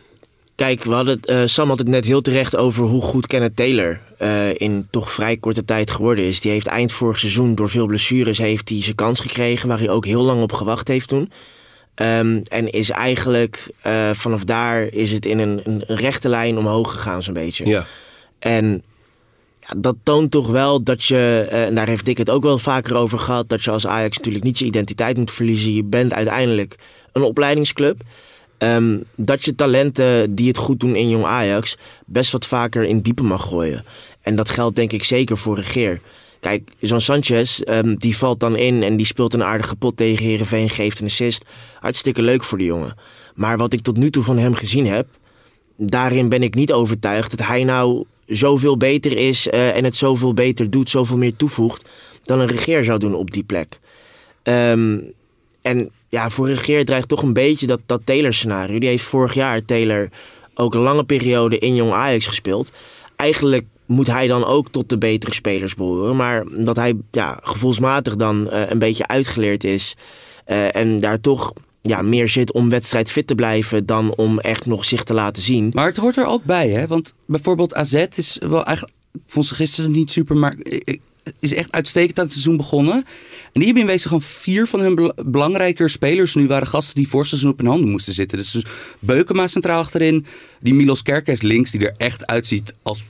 Kijk, 0.55 0.83
we 0.83 0.93
hadden, 0.93 1.19
eh, 1.21 1.41
Sam 1.45 1.67
had 1.69 1.77
het 1.77 1.87
net 1.87 2.05
heel 2.05 2.21
terecht 2.21 2.55
over 2.55 2.85
hoe 2.85 3.01
goed 3.01 3.27
Kenneth 3.27 3.55
Taylor 3.55 3.99
eh, 4.17 4.53
in 4.53 4.87
toch 4.89 5.11
vrij 5.11 5.37
korte 5.37 5.65
tijd 5.65 5.91
geworden 5.91 6.25
is. 6.25 6.39
Die 6.41 6.51
heeft 6.51 6.67
eind 6.67 6.91
vorig 6.91 7.19
seizoen 7.19 7.55
door 7.55 7.69
veel 7.69 7.85
blessures 7.85 8.37
heeft 8.37 8.69
hij 8.69 8.81
zijn 8.83 8.95
kans 8.95 9.19
gekregen, 9.19 9.67
waar 9.67 9.77
hij 9.79 9.89
ook 9.89 10.05
heel 10.05 10.23
lang 10.23 10.41
op 10.41 10.51
gewacht 10.53 10.87
heeft 10.87 11.07
toen. 11.07 11.31
Ehm, 11.95 12.41
en 12.43 12.69
is 12.69 12.89
eigenlijk 12.89 13.71
eh, 13.81 14.09
vanaf 14.13 14.43
daar 14.43 14.83
is 14.83 15.11
het 15.11 15.25
in 15.25 15.39
een, 15.39 15.61
een 15.63 15.83
rechte 15.87 16.29
lijn 16.29 16.57
omhoog 16.57 16.91
gegaan 16.91 17.23
zo'n 17.23 17.33
beetje. 17.33 17.65
Ja. 17.65 17.85
En 18.39 18.83
ja, 19.59 19.73
dat 19.77 19.95
toont 20.03 20.31
toch 20.31 20.47
wel 20.47 20.83
dat 20.83 21.03
je, 21.03 21.47
eh, 21.49 21.65
en 21.65 21.75
daar 21.75 21.87
heeft 21.87 22.05
Dick 22.05 22.17
het 22.17 22.29
ook 22.29 22.43
wel 22.43 22.57
vaker 22.57 22.95
over 22.95 23.19
gehad, 23.19 23.49
dat 23.49 23.63
je 23.63 23.71
als 23.71 23.87
Ajax 23.87 24.17
natuurlijk 24.17 24.43
niet 24.43 24.59
je 24.59 24.65
identiteit 24.65 25.17
moet 25.17 25.31
verliezen. 25.31 25.73
Je 25.73 25.83
bent 25.83 26.13
uiteindelijk 26.13 26.75
een 27.11 27.21
opleidingsclub. 27.21 28.01
Ehm, 28.57 28.99
dat 29.15 29.43
je 29.43 29.55
talenten 29.55 30.35
die 30.35 30.47
het 30.47 30.57
goed 30.57 30.79
doen 30.79 30.95
in 30.95 31.09
jong 31.09 31.25
Ajax 31.25 31.77
best 32.05 32.31
wat 32.31 32.45
vaker 32.45 32.83
in 32.83 33.01
diepe 33.01 33.23
mag 33.23 33.47
gooien. 33.47 33.85
En 34.21 34.35
dat 34.35 34.49
geldt 34.49 34.75
denk 34.75 34.91
ik 34.91 35.03
zeker 35.03 35.37
voor 35.37 35.55
Regeer. 35.55 35.99
Kijk, 36.43 36.71
zo'n 36.79 37.01
Sanchez, 37.01 37.59
ehm, 37.59 37.95
die 37.95 38.17
valt 38.17 38.39
dan 38.39 38.55
in 38.55 38.83
en 38.83 38.97
die 38.97 39.05
speelt 39.05 39.33
een 39.33 39.43
aardige 39.43 39.75
pot 39.75 39.97
tegen 39.97 40.25
Herenveen, 40.25 40.69
geeft 40.69 40.99
een 40.99 41.05
assist. 41.05 41.45
Hartstikke 41.79 42.21
leuk 42.21 42.43
voor 42.43 42.57
de 42.57 42.63
jongen. 42.63 42.95
Maar 43.35 43.57
wat 43.57 43.73
ik 43.73 43.81
tot 43.81 43.97
nu 43.97 44.09
toe 44.09 44.23
van 44.23 44.37
hem 44.37 44.55
gezien 44.55 44.87
heb, 44.87 45.07
daarin 45.77 46.29
ben 46.29 46.43
ik 46.43 46.55
niet 46.55 46.71
overtuigd 46.71 47.37
dat 47.37 47.47
hij 47.47 47.63
nou 47.63 48.03
zoveel 48.25 48.77
beter 48.77 49.17
is 49.17 49.47
eh, 49.47 49.75
en 49.75 49.83
het 49.83 49.95
zoveel 49.95 50.33
beter 50.33 50.69
doet, 50.69 50.89
zoveel 50.89 51.17
meer 51.17 51.35
toevoegt 51.35 51.89
dan 52.23 52.39
een 52.39 52.47
regeer 52.47 52.83
zou 52.83 52.99
doen 52.99 53.15
op 53.15 53.31
die 53.31 53.43
plek. 53.43 53.79
Ehm, 54.43 54.99
en 55.61 55.89
ja, 56.09 56.29
voor 56.29 56.47
regeer 56.47 56.85
dreigt 56.85 57.07
toch 57.07 57.21
een 57.21 57.33
beetje 57.33 57.67
dat, 57.67 57.79
dat 57.85 58.01
Taylor-scenario. 58.05 58.79
Die 58.79 58.89
heeft 58.89 59.03
vorig 59.03 59.33
jaar 59.33 59.65
Taylor 59.65 60.09
ook 60.53 60.73
een 60.73 60.81
lange 60.81 61.03
periode 61.03 61.59
in 61.59 61.75
Jong 61.75 61.91
Ajax 61.91 62.27
gespeeld. 62.27 62.71
Eigenlijk 63.15 63.65
moet 63.85 64.07
hij 64.07 64.27
dan 64.27 64.45
ook 64.45 64.69
tot 64.71 64.89
de 64.89 64.97
betere 64.97 65.33
spelers 65.33 65.75
behoren. 65.75 66.15
Maar 66.15 66.43
dat 66.51 66.75
hij 66.75 66.93
ja, 67.11 67.39
gevoelsmatig 67.43 68.15
dan 68.15 68.49
eh, 68.49 68.69
een 68.69 68.79
beetje 68.79 69.07
uitgeleerd 69.07 69.63
is. 69.63 69.95
eh, 70.45 70.75
en 70.75 70.99
daar 70.99 71.19
toch 71.21 71.53
ja, 71.81 72.01
meer 72.01 72.29
zit 72.29 72.51
om 72.51 72.69
wedstrijdfit 72.69 73.27
te 73.27 73.35
blijven 73.35 73.85
dan 73.85 74.15
om 74.15 74.39
echt 74.39 74.65
nog 74.65 74.85
zich 74.85 75.03
te 75.03 75.13
laten 75.13 75.43
zien. 75.43 75.71
Maar 75.73 75.87
het 75.87 75.97
hoort 75.97 76.17
er 76.17 76.25
ook 76.25 76.43
bij, 76.43 76.69
hè? 76.69 76.87
Want 76.87 77.13
bijvoorbeeld 77.25 77.73
AZ 77.73 78.05
is 78.15 78.37
wel 78.39 78.65
eigenlijk... 78.65 78.97
Vond 79.27 79.45
ze 79.45 79.55
gisteren 79.55 79.91
niet 79.91 80.11
super, 80.11 80.37
maar 80.37 80.53
eh, 80.53 80.95
is 81.39 81.53
echt 81.53 81.71
uitstekend 81.71 82.17
aan 82.17 82.23
het 82.23 82.33
seizoen 82.33 82.57
begonnen. 82.57 82.93
En 82.95 83.03
die 83.53 83.63
hebben 83.63 83.81
in 83.81 83.87
wezen 83.89 84.07
gewoon 84.07 84.23
vier 84.23 84.67
van 84.67 84.79
hun 84.79 84.95
bel- 84.95 85.13
belangrijker 85.25 85.89
spelers 85.89 86.35
nu 86.35 86.47
waren 86.47 86.67
gasten 86.67 86.95
die 86.95 87.07
voor 87.09 87.25
seizoen 87.25 87.51
op 87.51 87.57
hun 87.57 87.67
handen 87.67 87.89
moesten 87.89 88.13
zitten. 88.13 88.37
Dus, 88.37 88.51
dus 88.51 88.65
Beukema 88.99 89.47
centraal 89.47 89.79
achterin, 89.79 90.25
die 90.59 90.73
Milos 90.73 91.01
Kerkes 91.01 91.41
links, 91.41 91.71
die 91.71 91.87
er 91.87 91.95
echt 91.97 92.27
uitziet 92.27 92.73
als 92.81 93.03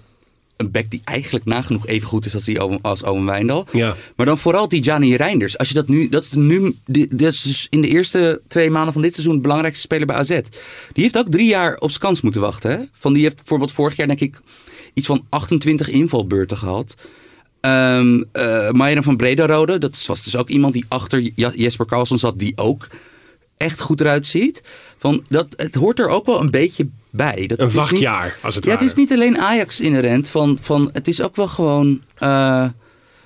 een 0.64 0.72
back 0.72 0.90
die 0.90 1.02
eigenlijk 1.04 1.46
nagenoeg 1.46 1.88
even 1.88 2.08
goed 2.08 2.26
is 2.26 2.34
als, 2.34 2.44
die 2.44 2.64
Owen, 2.64 2.80
als 2.82 3.04
Owen 3.04 3.26
Wijndal. 3.26 3.68
Ja. 3.72 3.96
Maar 4.16 4.26
dan 4.26 4.38
vooral 4.38 4.68
die 4.68 4.84
Gianni 4.84 5.16
Reinders. 5.16 5.58
Als 5.58 5.68
je 5.68 5.74
dat 5.74 5.88
nu, 5.88 6.10
dat 6.10 6.24
is 6.24 6.32
nu, 6.32 6.76
dat 7.10 7.34
is 7.34 7.42
dus 7.42 7.68
in 7.70 7.82
de 7.82 7.88
eerste 7.88 8.42
twee 8.48 8.70
maanden 8.70 8.94
van 8.94 9.02
dit 9.02 9.14
seizoen 9.14 9.36
de 9.36 9.42
belangrijkste 9.42 9.84
speler 9.84 10.06
bij 10.08 10.16
AZ. 10.16 10.40
Die 10.94 11.04
heeft 11.04 11.18
ook 11.18 11.30
drie 11.30 11.48
jaar 11.48 11.78
op 11.78 11.90
zijn 11.90 12.02
kans 12.02 12.22
moeten 12.22 12.42
wachten. 12.42 12.72
Hè? 12.72 12.86
Van 12.92 13.14
die 13.14 13.24
heeft 13.24 13.36
bijvoorbeeld 13.36 13.72
vorig 13.72 13.96
jaar 13.96 14.08
denk 14.08 14.20
ik 14.20 14.42
iets 14.94 15.08
van 15.08 15.26
28 15.30 15.90
invalbeurten 15.90 16.58
gehad. 16.58 16.96
Eh 17.60 18.02
Marjan 18.72 19.04
van 19.04 19.18
Brederode, 19.18 19.78
dat 19.78 20.06
was 20.06 20.24
dus 20.24 20.38
ook 20.38 20.50
iemand 20.50 20.74
die 20.74 20.86
achter 20.88 21.22
Jesper 21.36 21.86
Carlson 21.86 22.20
zat, 22.20 22.40
die 22.40 22.54
ook 22.56 22.88
echt 23.58 23.82
goed 23.82 24.02
eruit 24.02 24.28
ziet. 24.28 24.64
Van 24.98 25.26
dat, 25.30 25.48
het 25.56 25.76
hoort 25.76 26.00
er 26.00 26.08
ook 26.08 26.26
wel 26.26 26.42
een 26.42 26.52
beetje 26.52 26.88
bij. 27.16 27.48
Dat 27.48 27.60
Een 27.60 27.66
niet- 27.66 27.76
wachtjaar, 27.76 28.38
als 28.42 28.56
het 28.56 28.64
ja, 28.64 28.70
ware. 28.72 28.84
het 28.84 28.92
is 28.92 28.98
niet 28.98 29.12
alleen 29.12 29.38
Ajax 29.38 29.80
inherent. 29.80 30.30
Van, 30.30 30.58
van, 30.62 30.90
het 30.94 31.08
is 31.08 31.22
ook 31.22 31.36
wel 31.36 31.48
gewoon. 31.48 32.02
eh, 32.18 32.30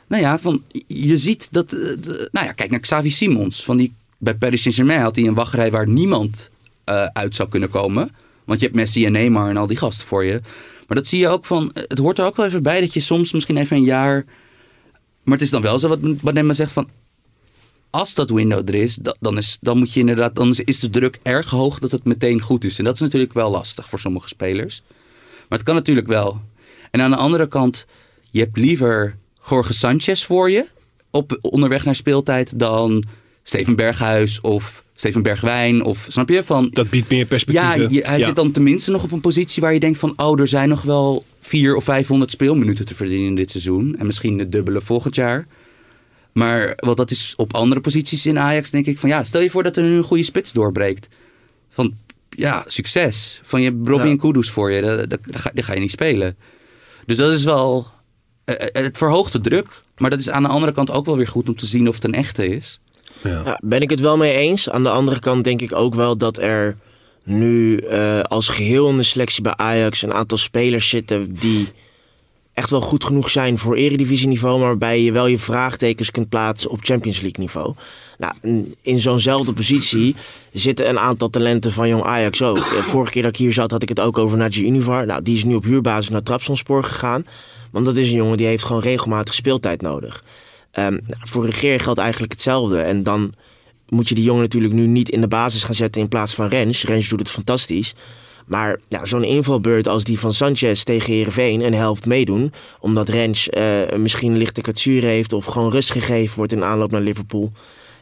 nou 0.08 0.24
ja, 0.24 0.40
van, 0.40 0.64
je 0.88 1.18
ziet 1.18 1.48
dat. 1.52 1.74
eh, 1.74 1.80
de- 2.00 2.30
nou 2.32 2.46
ja, 2.46 2.52
kijk 2.52 2.70
naar 2.72 2.80
Xavi 2.80 3.10
Simons. 3.10 3.64
Van 3.64 3.78
die, 3.78 3.94
bij 4.18 4.36
Paris 4.36 4.62
Saint-Germain 4.62 5.02
had 5.02 5.16
hij 5.16 5.26
een 5.26 5.34
wachtrij 5.34 5.72
waar 5.72 5.88
niemand 5.88 6.50
eh, 6.84 7.06
uit 7.06 7.36
zou 7.36 7.50
kunnen 7.50 7.70
komen. 7.70 8.10
Want 8.44 8.60
je 8.60 8.66
hebt 8.66 8.78
Messi 8.78 9.06
en 9.06 9.12
Neymar 9.12 9.50
en 9.50 9.58
al 9.58 9.68
die 9.68 9.78
gasten 9.78 10.08
voor 10.08 10.24
je. 10.26 10.40
Maar 10.88 10.98
dat 10.98 11.08
zie 11.08 11.20
je 11.20 11.28
ook 11.28 11.46
van. 11.46 11.72
Het 11.74 11.98
hoort 11.98 12.20
er 12.20 12.26
ook 12.26 12.36
wel 12.36 12.46
even 12.46 12.64
bij 12.64 12.80
dat 12.82 12.94
je 12.94 13.00
soms 13.00 13.32
misschien 13.34 13.58
even 13.58 13.78
een 13.78 13.84
jaar. 13.84 14.26
Maar 15.24 15.34
het 15.34 15.42
is 15.46 15.50
dan 15.50 15.62
wel 15.62 15.80
zo 15.80 15.88
wat, 15.88 16.00
wat 16.22 16.56
zegt 16.56 16.72
van. 16.72 16.90
Als 17.98 18.14
dat 18.14 18.30
window 18.30 18.70
er 18.70 18.76
is, 18.76 18.96
da- 18.96 19.16
dan, 19.20 19.38
is, 19.38 19.58
dan 19.62 19.78
moet 19.78 19.94
je 19.94 20.00
inderdaad. 20.00 20.36
Dan 20.36 20.56
is, 20.64 20.80
de 20.80 20.90
druk 20.90 21.20
erg 21.24 21.50
hoog 21.50 21.80
dat 21.80 21.92
het 21.92 22.04
meteen 22.04 22.42
goed 22.42 22.64
is. 22.64 22.78
En 22.80 22.84
dat 22.86 22.94
is 22.94 23.00
natuurlijk 23.00 23.34
wel 23.34 23.52
lastig 23.52 23.90
voor 23.90 24.00
sommige 24.00 24.28
spelers. 24.28 24.82
Maar 25.50 25.58
het 25.58 25.68
kan 25.68 25.76
natuurlijk 25.76 26.08
wel. 26.08 26.40
En 26.92 27.02
aan 27.02 27.12
de 27.12 27.18
andere 27.18 27.48
kant, 27.48 27.86
je 28.30 28.40
hebt 28.40 28.58
liever 28.58 29.18
Jorge 29.50 29.74
Sanchez 29.74 30.24
voor 30.24 30.50
je 30.52 30.66
op 31.12 31.38
onderweg 31.42 31.86
naar 31.86 31.96
speeltijd 31.96 32.60
dan 32.60 33.04
Steven 33.44 33.76
Berghuis 33.76 34.42
of 34.42 34.84
Steven 34.96 35.22
Bergwijn 35.22 35.84
of 35.84 36.06
snap 36.10 36.30
je 36.30 36.44
van 36.44 36.70
Dat 36.72 36.90
biedt 36.90 37.10
meer 37.10 37.20
ja, 37.20 37.26
perspectief. 37.26 37.90
je- 37.92 38.08
hij 38.08 38.24
zit 38.24 38.36
dan 38.36 38.52
tenminste 38.52 38.92
nog 38.92 39.04
op 39.04 39.12
een 39.12 39.22
positie 39.22 39.62
waar 39.62 39.74
je 39.74 39.80
denkt 39.80 40.00
van 40.00 40.14
oh 40.16 40.40
er 40.40 40.48
zijn 40.48 40.70
nog 40.70 40.82
wel 40.82 41.26
vier 41.40 41.76
of 41.76 41.84
500 41.84 42.32
speelminuten 42.32 42.86
te 42.86 42.96
verdienen 42.96 43.36
dit 43.36 43.52
seizoen 43.52 43.96
en 44.00 44.06
misschien 44.06 44.38
de 44.38 44.50
dubbele 44.50 44.82
volgend 44.82 45.16
jaar. 45.16 45.48
Maar 46.38 46.74
wat 46.76 46.98
dat 46.98 47.12
is 47.12 47.34
op 47.36 47.54
andere 47.54 47.82
posities 47.82 48.26
in 48.26 48.40
Ajax 48.40 48.70
denk 48.72 48.86
ik 48.86 48.98
van 48.98 49.10
ja 49.10 49.24
stel 49.24 49.42
je 49.42 49.50
voor 49.50 49.64
dat 49.64 49.78
er 49.78 49.84
nu 49.84 49.98
een 49.98 50.04
goede 50.04 50.24
spits 50.24 50.52
doorbreekt 50.52 51.08
van 51.70 51.94
ja 52.30 52.64
succes 52.68 53.40
van 53.44 53.62
je 53.62 53.70
hebt 53.70 53.88
Robbie 53.88 54.06
Ja. 54.06 54.12
en 54.12 54.20
Kudus 54.20 54.50
voor 54.50 54.72
je 54.72 54.82
dat, 54.82 55.10
dat, 55.10 55.20
dat 55.26 55.42
ga, 55.42 55.52
dat 55.54 55.64
ga 55.64 55.74
je 55.74 55.80
niet 55.80 55.92
spelen. 55.92 56.38
Dus 57.06 57.18
dat 57.18 57.32
is 57.32 57.44
wel 57.44 57.88
eh, 58.46 58.56
eh, 58.56 58.84
het 58.84 58.98
verhoogt 58.98 59.32
de 59.32 59.42
druk, 59.42 59.82
maar 59.98 60.10
dat 60.10 60.20
is 60.20 60.30
aan 60.30 60.44
de 60.44 60.50
andere 60.50 60.72
kant 60.72 60.92
ook 60.92 61.06
wel 61.06 61.18
weer 61.18 61.28
goed 61.28 61.50
om 61.50 61.56
te 61.56 61.66
zien 61.66 61.88
of 61.88 61.96
het 61.96 62.04
een 62.04 62.14
echte 62.14 62.48
is. 62.48 62.80
Ja. 63.24 63.42
Ja, 63.46 63.60
ben 63.64 63.82
ik 63.82 63.90
het 63.90 64.00
wel 64.00 64.18
mee 64.18 64.34
eens. 64.34 64.70
Aan 64.70 64.84
de 64.84 64.90
andere 64.90 65.20
kant 65.20 65.44
denk 65.44 65.62
ik 65.62 65.74
ook 65.74 65.96
wel 65.96 66.18
dat 66.18 66.42
er 66.42 66.78
nu 67.24 67.78
eh, 67.78 68.22
als 68.22 68.48
geheel 68.48 68.90
in 68.90 68.98
de 68.98 69.04
selectie 69.04 69.44
bij 69.44 69.56
Ajax 69.56 70.02
een 70.02 70.14
aantal 70.14 70.38
spelers 70.38 70.90
zitten 70.90 71.34
die 71.34 71.68
echt 72.58 72.70
wel 72.70 72.82
goed 72.82 73.04
genoeg 73.04 73.30
zijn 73.30 73.58
voor 73.58 73.76
eredivisieniveau, 73.76 74.60
maar 74.60 74.68
waarbij 74.68 75.02
je 75.02 75.12
wel 75.12 75.28
je 75.28 75.38
vraagtekens 75.38 76.12
kunt 76.12 76.30
plaatsen 76.30 76.70
op 76.70 76.80
Champions 76.84 77.22
League 77.22 77.40
niveau. 77.44 77.74
Nou, 78.18 78.34
in- 78.82 79.00
zo'nzelfde 79.00 79.54
positie 79.54 80.16
zitten 80.54 80.90
een 80.90 81.00
aantal 81.00 81.30
talenten 81.30 81.72
van 81.72 81.88
jong 81.88 82.04
Ajax 82.04 82.42
ook. 82.42 82.58
Eh, 82.58 82.64
Vorige 82.64 83.12
keer 83.12 83.22
dat 83.22 83.32
ik 83.32 83.38
hier 83.38 83.54
zat 83.54 83.72
had 83.72 83.82
ik 83.82 83.90
het 83.90 84.00
ook 84.00 84.18
over 84.18 84.38
Naji 84.38 84.66
Univar. 84.66 85.06
Nou, 85.06 85.22
die 85.22 85.36
is 85.36 85.44
nu 85.44 85.56
op 85.56 85.64
huurbasis 85.64 86.10
naar 86.10 86.24
Trabzonspor 86.24 86.84
gegaan. 86.84 87.26
Want 87.72 87.86
dat 87.86 87.96
is 87.96 88.10
een 88.10 88.16
jongen 88.16 88.38
die 88.38 88.48
heeft 88.48 88.64
gewoon 88.64 88.82
regelmatig 88.82 89.34
speeltijd 89.34 89.82
nodig. 89.82 90.24
Ehm, 90.72 90.92
nou, 90.92 91.22
voor 91.24 91.46
Regeer 91.46 91.80
geldt 91.80 92.00
eigenlijk 92.00 92.32
hetzelfde. 92.32 92.80
En 92.80 93.04
dan 93.04 93.34
moet 93.90 94.10
je 94.10 94.16
die 94.16 94.24
jongen 94.24 94.42
natuurlijk 94.42 94.74
nu 94.74 94.88
niet 94.88 95.10
in 95.10 95.22
de 95.22 95.28
basis 95.28 95.64
gaan 95.64 95.76
zetten 95.76 96.02
in 96.02 96.08
plaats 96.08 96.34
van 96.34 96.48
Rens. 96.48 96.84
Rens 96.84 97.10
doet 97.10 97.20
het 97.20 97.32
fantastisch. 97.32 97.94
Maar 98.48 98.80
ja, 98.88 99.06
zo'n 99.06 99.24
invalbeurt 99.24 99.88
als 99.88 100.04
die 100.04 100.20
van 100.20 100.34
Sanchez 100.34 100.84
tegen 100.84 101.14
Heerenveen 101.14 101.62
een 101.62 101.74
helft 101.74 102.06
meedoen. 102.06 102.52
Omdat 102.80 103.10
Rens 103.10 103.50
eh, 103.50 103.82
misschien 103.98 104.38
lichte 104.38 104.62
kwetsuur 104.62 105.04
heeft 105.04 105.34
of 105.34 105.46
gewoon 105.46 105.72
rust 105.72 105.92
gegeven 105.92 106.36
wordt 106.38 106.52
in 106.54 106.64
aanloop 106.64 106.92
naar 106.92 107.02
Liverpool. 107.02 107.52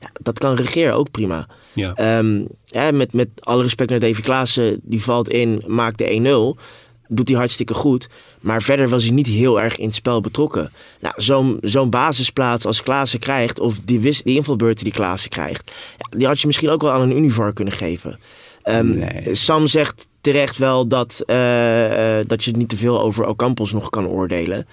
Ja, 0.01 0.09
dat 0.21 0.39
kan 0.39 0.55
Regeer 0.55 0.91
ook 0.93 1.11
prima. 1.11 1.47
Ja. 1.73 1.93
Ehm, 1.93 2.43
ja, 2.65 2.91
met, 2.91 3.13
met 3.13 3.27
alle 3.39 3.63
respect 3.63 3.89
naar 3.89 3.99
Davy 3.99 4.21
Klaassen, 4.21 4.79
die 4.83 5.01
valt 5.03 5.29
in, 5.29 5.63
maakt 5.67 5.97
de 5.97 6.55
1-0. 6.57 6.61
Doet 7.07 7.27
hij 7.29 7.37
hartstikke 7.37 7.73
goed. 7.73 8.07
Maar 8.41 8.61
verder 8.61 8.89
was 8.89 9.03
hij 9.03 9.11
niet 9.11 9.27
heel 9.27 9.61
erg 9.61 9.77
in 9.77 9.85
het 9.85 9.95
spel 9.95 10.21
betrokken. 10.21 10.71
Nou, 10.99 11.13
zo'n 11.21 11.57
zo'n 11.61 11.89
basisplaats 11.89 12.65
als 12.65 12.83
Klaassen 12.83 13.19
krijgt, 13.19 13.59
of 13.59 13.79
die, 13.79 13.99
wis- 13.99 14.21
die 14.23 14.35
invalbeurten 14.35 14.83
die 14.83 14.93
Klaassen 14.93 15.29
krijgt, 15.29 15.71
ja, 15.97 16.17
die 16.17 16.27
had 16.27 16.39
je 16.39 16.47
misschien 16.47 16.69
ook 16.69 16.81
wel 16.81 16.91
aan 16.91 17.01
een 17.01 17.17
Univar 17.17 17.53
kunnen 17.53 17.73
geven. 17.73 18.19
Ehm, 18.61 18.87
Nee. 18.97 19.35
Sam 19.35 19.67
zegt 19.67 20.07
terecht 20.25 20.57
wel 20.57 20.87
dat, 20.87 21.23
eh, 21.25 22.17
dat 22.27 22.43
je 22.43 22.51
niet 22.51 22.69
te 22.69 22.77
veel 22.77 23.01
over 23.01 23.25
Ocampos 23.25 23.73
nog 23.73 23.89
kan 23.89 24.07
oordelen. 24.07 24.67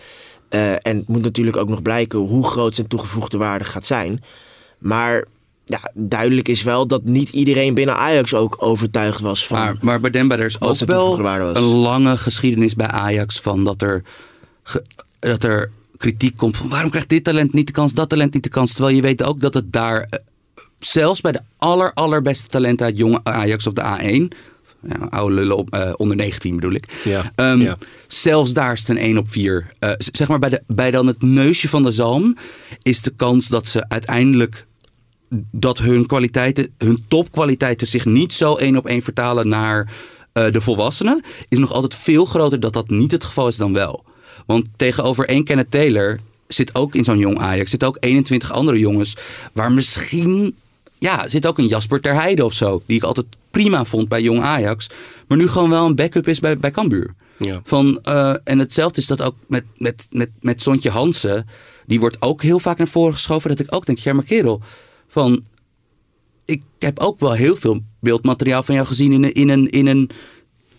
Eh, 0.48 0.70
en 0.72 0.96
het 0.96 1.08
moet 1.08 1.22
natuurlijk 1.22 1.56
ook 1.56 1.68
nog 1.68 1.82
blijken 1.82 2.18
hoe 2.18 2.46
groot 2.46 2.74
zijn 2.74 2.86
toegevoegde 2.86 3.38
waarde 3.38 3.64
gaat 3.64 3.86
zijn. 3.86 4.24
Maar 4.78 5.24
ja, 5.64 5.90
duidelijk 5.94 6.48
is 6.48 6.62
wel 6.62 6.86
dat 6.86 7.04
niet 7.04 7.28
iedereen 7.28 7.74
binnen 7.74 7.96
Ajax 7.96 8.34
ook 8.34 8.56
overtuigd 8.58 9.20
was 9.20 9.46
van. 9.46 9.58
Maar, 9.58 9.76
maar 9.80 10.00
bij 10.00 10.10
Demba 10.10 10.38
er 10.38 10.44
is 10.46 10.60
ook 10.60 10.68
wel 10.88 11.06
een 11.56 11.62
lange 11.62 12.16
geschiedenis 12.16 12.74
bij 12.74 12.86
Ajax 12.86 13.40
van 13.40 13.64
dat 13.64 13.82
er, 13.82 14.02
ge- 14.62 14.84
dat 15.18 15.42
er 15.44 15.70
kritiek 15.96 16.36
komt 16.36 16.56
van 16.56 16.68
waarom 16.68 16.90
krijgt 16.90 17.08
dit 17.08 17.24
talent 17.24 17.52
niet 17.52 17.66
de 17.66 17.72
kans, 17.72 17.92
dat 17.92 18.08
talent 18.08 18.34
niet 18.34 18.42
de 18.42 18.48
kans. 18.48 18.72
Terwijl 18.72 18.96
je 18.96 19.02
weet 19.02 19.22
ook 19.24 19.40
dat 19.40 19.54
het 19.54 19.72
daar, 19.72 20.08
zelfs 20.78 21.20
bij 21.20 21.32
de 21.32 21.40
aller, 21.56 21.92
allerbeste 21.94 22.46
talenten 22.46 22.86
uit 22.86 22.98
jonge 22.98 23.20
Ajax 23.22 23.66
of 23.66 23.72
de 23.72 23.82
A1, 24.30 24.36
ja, 24.88 25.06
oude 25.10 25.34
lullen 25.34 25.56
op, 25.56 25.74
eh, 25.74 25.92
onder 25.96 26.16
19 26.16 26.54
bedoel 26.54 26.72
ik. 26.72 27.00
Ja, 27.04 27.32
Ehm, 27.34 27.60
ja. 27.60 27.76
Zelfs 28.06 28.52
daar 28.52 28.72
is 28.72 28.80
het 28.80 28.88
een 28.88 29.02
1 29.04 29.18
op 29.18 29.30
4. 29.30 29.72
Eh, 29.78 29.90
zeg 29.96 30.28
maar 30.28 30.38
bij, 30.38 30.48
de, 30.48 30.62
bij 30.66 30.90
dan 30.90 31.06
het 31.06 31.22
neusje 31.22 31.68
van 31.68 31.82
de 31.82 31.90
zalm 31.90 32.36
is 32.82 33.02
de 33.02 33.10
kans 33.16 33.48
dat 33.48 33.68
ze 33.68 33.88
uiteindelijk 33.88 34.66
dat 35.50 35.78
hun 35.78 36.06
kwaliteiten, 36.06 36.68
hun 36.78 37.04
topkwaliteiten 37.08 37.86
zich 37.86 38.04
niet 38.04 38.32
zo 38.32 38.54
één 38.54 38.76
op 38.76 38.86
één 38.86 39.02
vertalen 39.02 39.48
naar 39.48 39.92
eh, 40.32 40.50
de 40.50 40.60
volwassenen, 40.60 41.22
is 41.48 41.58
nog 41.58 41.72
altijd 41.72 41.94
veel 41.94 42.24
groter 42.24 42.60
dat 42.60 42.72
dat 42.72 42.90
niet 42.90 43.12
het 43.12 43.24
geval 43.24 43.48
is 43.48 43.56
dan 43.56 43.72
wel. 43.72 44.04
Want 44.46 44.68
tegenover 44.76 45.28
één 45.28 45.44
Kenneth 45.44 45.70
Taylor 45.70 46.18
zit 46.48 46.74
ook 46.74 46.94
in 46.94 47.04
zo'n 47.04 47.18
jong 47.18 47.38
Ajax, 47.38 47.70
zit 47.70 47.84
ook 47.84 47.96
21 48.00 48.52
andere 48.52 48.78
jongens, 48.78 49.16
waar 49.52 49.72
misschien, 49.72 50.56
ja, 51.02 51.28
zit 51.28 51.46
ook 51.46 51.58
een 51.58 51.66
Jasper 51.66 52.00
ter 52.00 52.14
Heide 52.14 52.44
of 52.44 52.52
zo, 52.52 52.82
die 52.86 52.96
ik 52.96 53.02
altijd 53.02 53.26
prima 53.50 53.84
vond 53.84 54.08
bij 54.08 54.22
jong 54.22 54.42
Ajax, 54.42 54.90
maar 55.26 55.38
nu 55.38 55.48
gewoon 55.48 55.70
wel 55.70 55.86
een 55.86 55.94
backup 55.94 56.28
is 56.28 56.40
bij, 56.40 56.58
bij 56.58 56.70
Cambuur. 56.70 57.14
Ja. 57.38 57.60
Van, 57.64 57.98
eh, 58.02 58.34
en 58.44 58.58
hetzelfde 58.58 59.00
is 59.00 59.06
dat 59.06 59.22
ook 59.22 59.34
met, 59.46 59.64
met, 59.76 60.06
met, 60.10 60.30
met 60.40 60.62
Sontje 60.62 60.90
Hansen. 60.90 61.46
Die 61.86 62.00
wordt 62.00 62.22
ook 62.22 62.42
heel 62.42 62.58
vaak 62.58 62.78
naar 62.78 62.88
voren 62.88 63.12
geschoven. 63.12 63.50
Dat 63.50 63.58
ik 63.58 63.74
ook 63.74 63.86
denk, 63.86 63.98
ja 63.98 64.12
maar 64.12 64.24
kerel, 64.24 64.60
van, 65.08 65.44
ik 66.44 66.62
heb 66.78 66.98
ook 66.98 67.20
wel 67.20 67.32
heel 67.32 67.56
veel 67.56 67.82
beeldmateriaal 68.00 68.62
van 68.62 68.74
jou 68.74 68.86
gezien 68.86 69.12
in 69.12 69.22
een, 69.22 69.32
in 69.32 69.48
een, 69.48 69.70
in 69.70 69.86
een 69.86 70.10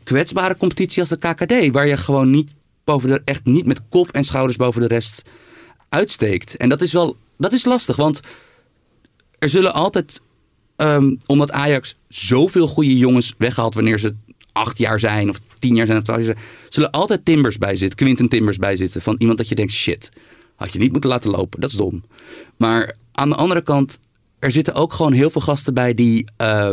kwetsbare 0.03 0.57
competitie 0.57 1.01
als 1.01 1.09
de 1.09 1.17
KKD. 1.17 1.71
Waar 1.71 1.87
je 1.87 1.97
gewoon 1.97 2.29
niet, 2.29 2.53
boven 2.83 3.09
de, 3.09 3.21
echt 3.25 3.45
niet 3.45 3.65
met 3.65 3.81
kop 3.89 4.11
en 4.11 4.23
schouders 4.23 4.57
boven 4.57 4.81
de 4.81 4.87
rest 4.87 5.21
uitsteekt. 5.89 6.57
En 6.57 6.69
dat 6.69 6.81
is 6.81 6.93
wel, 6.93 7.15
dat 7.37 7.53
is 7.53 7.65
lastig, 7.65 7.95
want 7.95 8.21
er 9.43 9.49
zullen 9.49 9.73
altijd, 9.73 10.21
ehm, 10.75 11.15
omdat 11.25 11.51
Ajax 11.51 11.95
zoveel 12.07 12.67
goede 12.67 12.97
jongens 12.97 13.33
weghaalt 13.37 13.73
wanneer 13.73 13.99
ze 13.99 14.15
acht 14.51 14.77
jaar 14.77 14.99
zijn 14.99 15.29
of 15.29 15.39
tien 15.57 15.75
jaar 15.75 15.85
zijn 15.85 15.97
of 15.97 16.03
twaalf 16.03 16.19
jaar 16.19 16.35
zijn, 16.35 16.45
zullen 16.69 16.91
altijd 16.91 17.25
Timbers 17.25 17.57
bij 17.57 17.75
zitten, 17.75 17.97
Quinten 17.97 18.27
Timbers 18.27 18.57
bij 18.57 18.75
zitten. 18.75 19.01
Van 19.01 19.15
iemand 19.17 19.37
dat 19.37 19.47
je 19.47 19.55
denkt, 19.55 19.71
shit, 19.71 20.09
had 20.55 20.73
je 20.73 20.79
niet 20.79 20.91
moeten 20.91 21.09
laten 21.09 21.31
lopen. 21.31 21.59
Dat 21.59 21.69
is 21.69 21.75
dom. 21.75 22.03
Maar 22.57 22.95
aan 23.11 23.29
de 23.29 23.35
andere 23.35 23.61
kant, 23.61 23.99
er 24.39 24.51
zitten 24.51 24.73
ook 24.73 24.93
gewoon 24.93 25.13
heel 25.13 25.29
veel 25.29 25.41
gasten 25.41 25.73
bij 25.73 25.93
die 25.93 26.25
uh, 26.41 26.71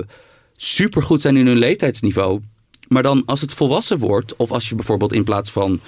supergoed 0.53 1.23
zijn 1.23 1.37
in 1.37 1.47
hun 1.47 1.59
leeftijdsniveau. 1.59 2.41
Maar 2.89 3.03
dan 3.03 3.23
als 3.27 3.41
het 3.41 3.53
volwassen 3.53 3.99
wordt, 3.99 4.37
of 4.37 4.51
als 4.51 4.69
je 4.69 4.75
bijvoorbeeld 4.75 5.13
in 5.13 5.25
plaats 5.25 5.51
van 5.51 5.81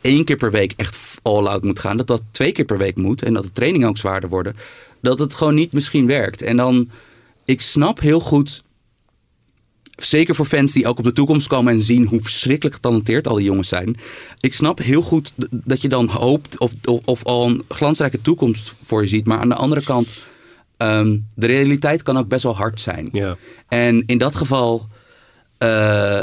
één 0.00 0.24
keer 0.24 0.36
per 0.36 0.50
week 0.50 0.72
echt 0.76 1.18
all-out 1.22 1.64
moet 1.64 1.78
gaan, 1.78 1.96
dat 1.96 2.06
dat 2.06 2.22
twee 2.30 2.52
keer 2.52 2.64
per 2.64 2.78
week 2.78 2.96
moet 2.96 3.22
en 3.22 3.34
dat 3.34 3.42
de 3.42 3.52
trainingen 3.52 3.88
ook 3.88 3.98
zwaarder 3.98 4.28
worden, 4.28 4.56
dat 5.06 5.18
het 5.18 5.34
gewoon 5.34 5.54
niet 5.54 5.72
misschien 5.72 6.06
werkt. 6.06 6.42
En 6.42 6.56
dan, 6.56 6.90
ik 7.44 7.60
snap 7.60 8.00
heel 8.00 8.20
goed 8.20 8.64
zeker 9.96 10.34
voor 10.34 10.46
fans 10.46 10.72
die 10.72 10.86
ook 10.86 10.98
op 10.98 11.04
de 11.04 11.12
toekomst 11.12 11.46
komen 11.48 11.72
en 11.72 11.80
zien 11.80 12.06
hoe 12.06 12.20
verschrikkelijk 12.20 12.74
getalenteerd 12.74 13.26
al 13.28 13.36
die 13.36 13.44
jongens 13.44 13.68
zijn. 13.68 13.96
Ik 14.40 14.52
snap 14.52 14.78
heel 14.78 15.02
goed 15.02 15.32
dat 15.50 15.80
je 15.80 15.88
dan 15.88 16.08
hoopt 16.08 16.58
of, 16.58 16.72
of, 16.84 17.00
of 17.04 17.24
al 17.24 17.48
een 17.48 17.62
glansrijke 17.68 18.20
toekomst 18.20 18.78
voor 18.82 19.02
je 19.02 19.08
ziet. 19.08 19.26
Maar 19.26 19.38
aan 19.38 19.48
de 19.48 19.54
andere 19.54 19.82
kant, 19.82 20.14
um, 20.78 21.26
de 21.34 21.46
realiteit 21.46 22.02
kan 22.02 22.18
ook 22.18 22.28
best 22.28 22.42
wel 22.42 22.56
hard 22.56 22.80
zijn. 22.80 23.08
Ja. 23.12 23.36
En 23.68 24.02
in 24.06 24.18
dat 24.18 24.34
geval, 24.34 24.86
uh, 25.58 26.22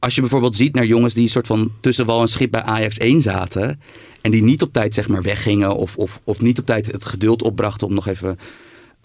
als 0.00 0.14
je 0.14 0.20
bijvoorbeeld 0.20 0.56
ziet 0.56 0.74
naar 0.74 0.86
jongens 0.86 1.14
die 1.14 1.22
een 1.22 1.30
soort 1.30 1.46
van 1.46 1.72
tussen 1.80 2.06
wal 2.06 2.20
en 2.20 2.28
schip 2.28 2.50
bij 2.50 2.62
Ajax 2.62 2.98
1 2.98 3.22
zaten. 3.22 3.80
En 4.20 4.30
die 4.30 4.42
niet 4.42 4.62
op 4.62 4.72
tijd 4.72 4.94
zeg 4.94 5.08
maar 5.08 5.22
weggingen 5.22 5.76
of, 5.76 5.96
of, 5.96 6.20
of 6.24 6.40
niet 6.40 6.58
op 6.58 6.66
tijd 6.66 6.86
het 6.86 7.04
geduld 7.04 7.42
opbrachten 7.42 7.86
om 7.86 7.94
nog 7.94 8.06
even 8.06 8.38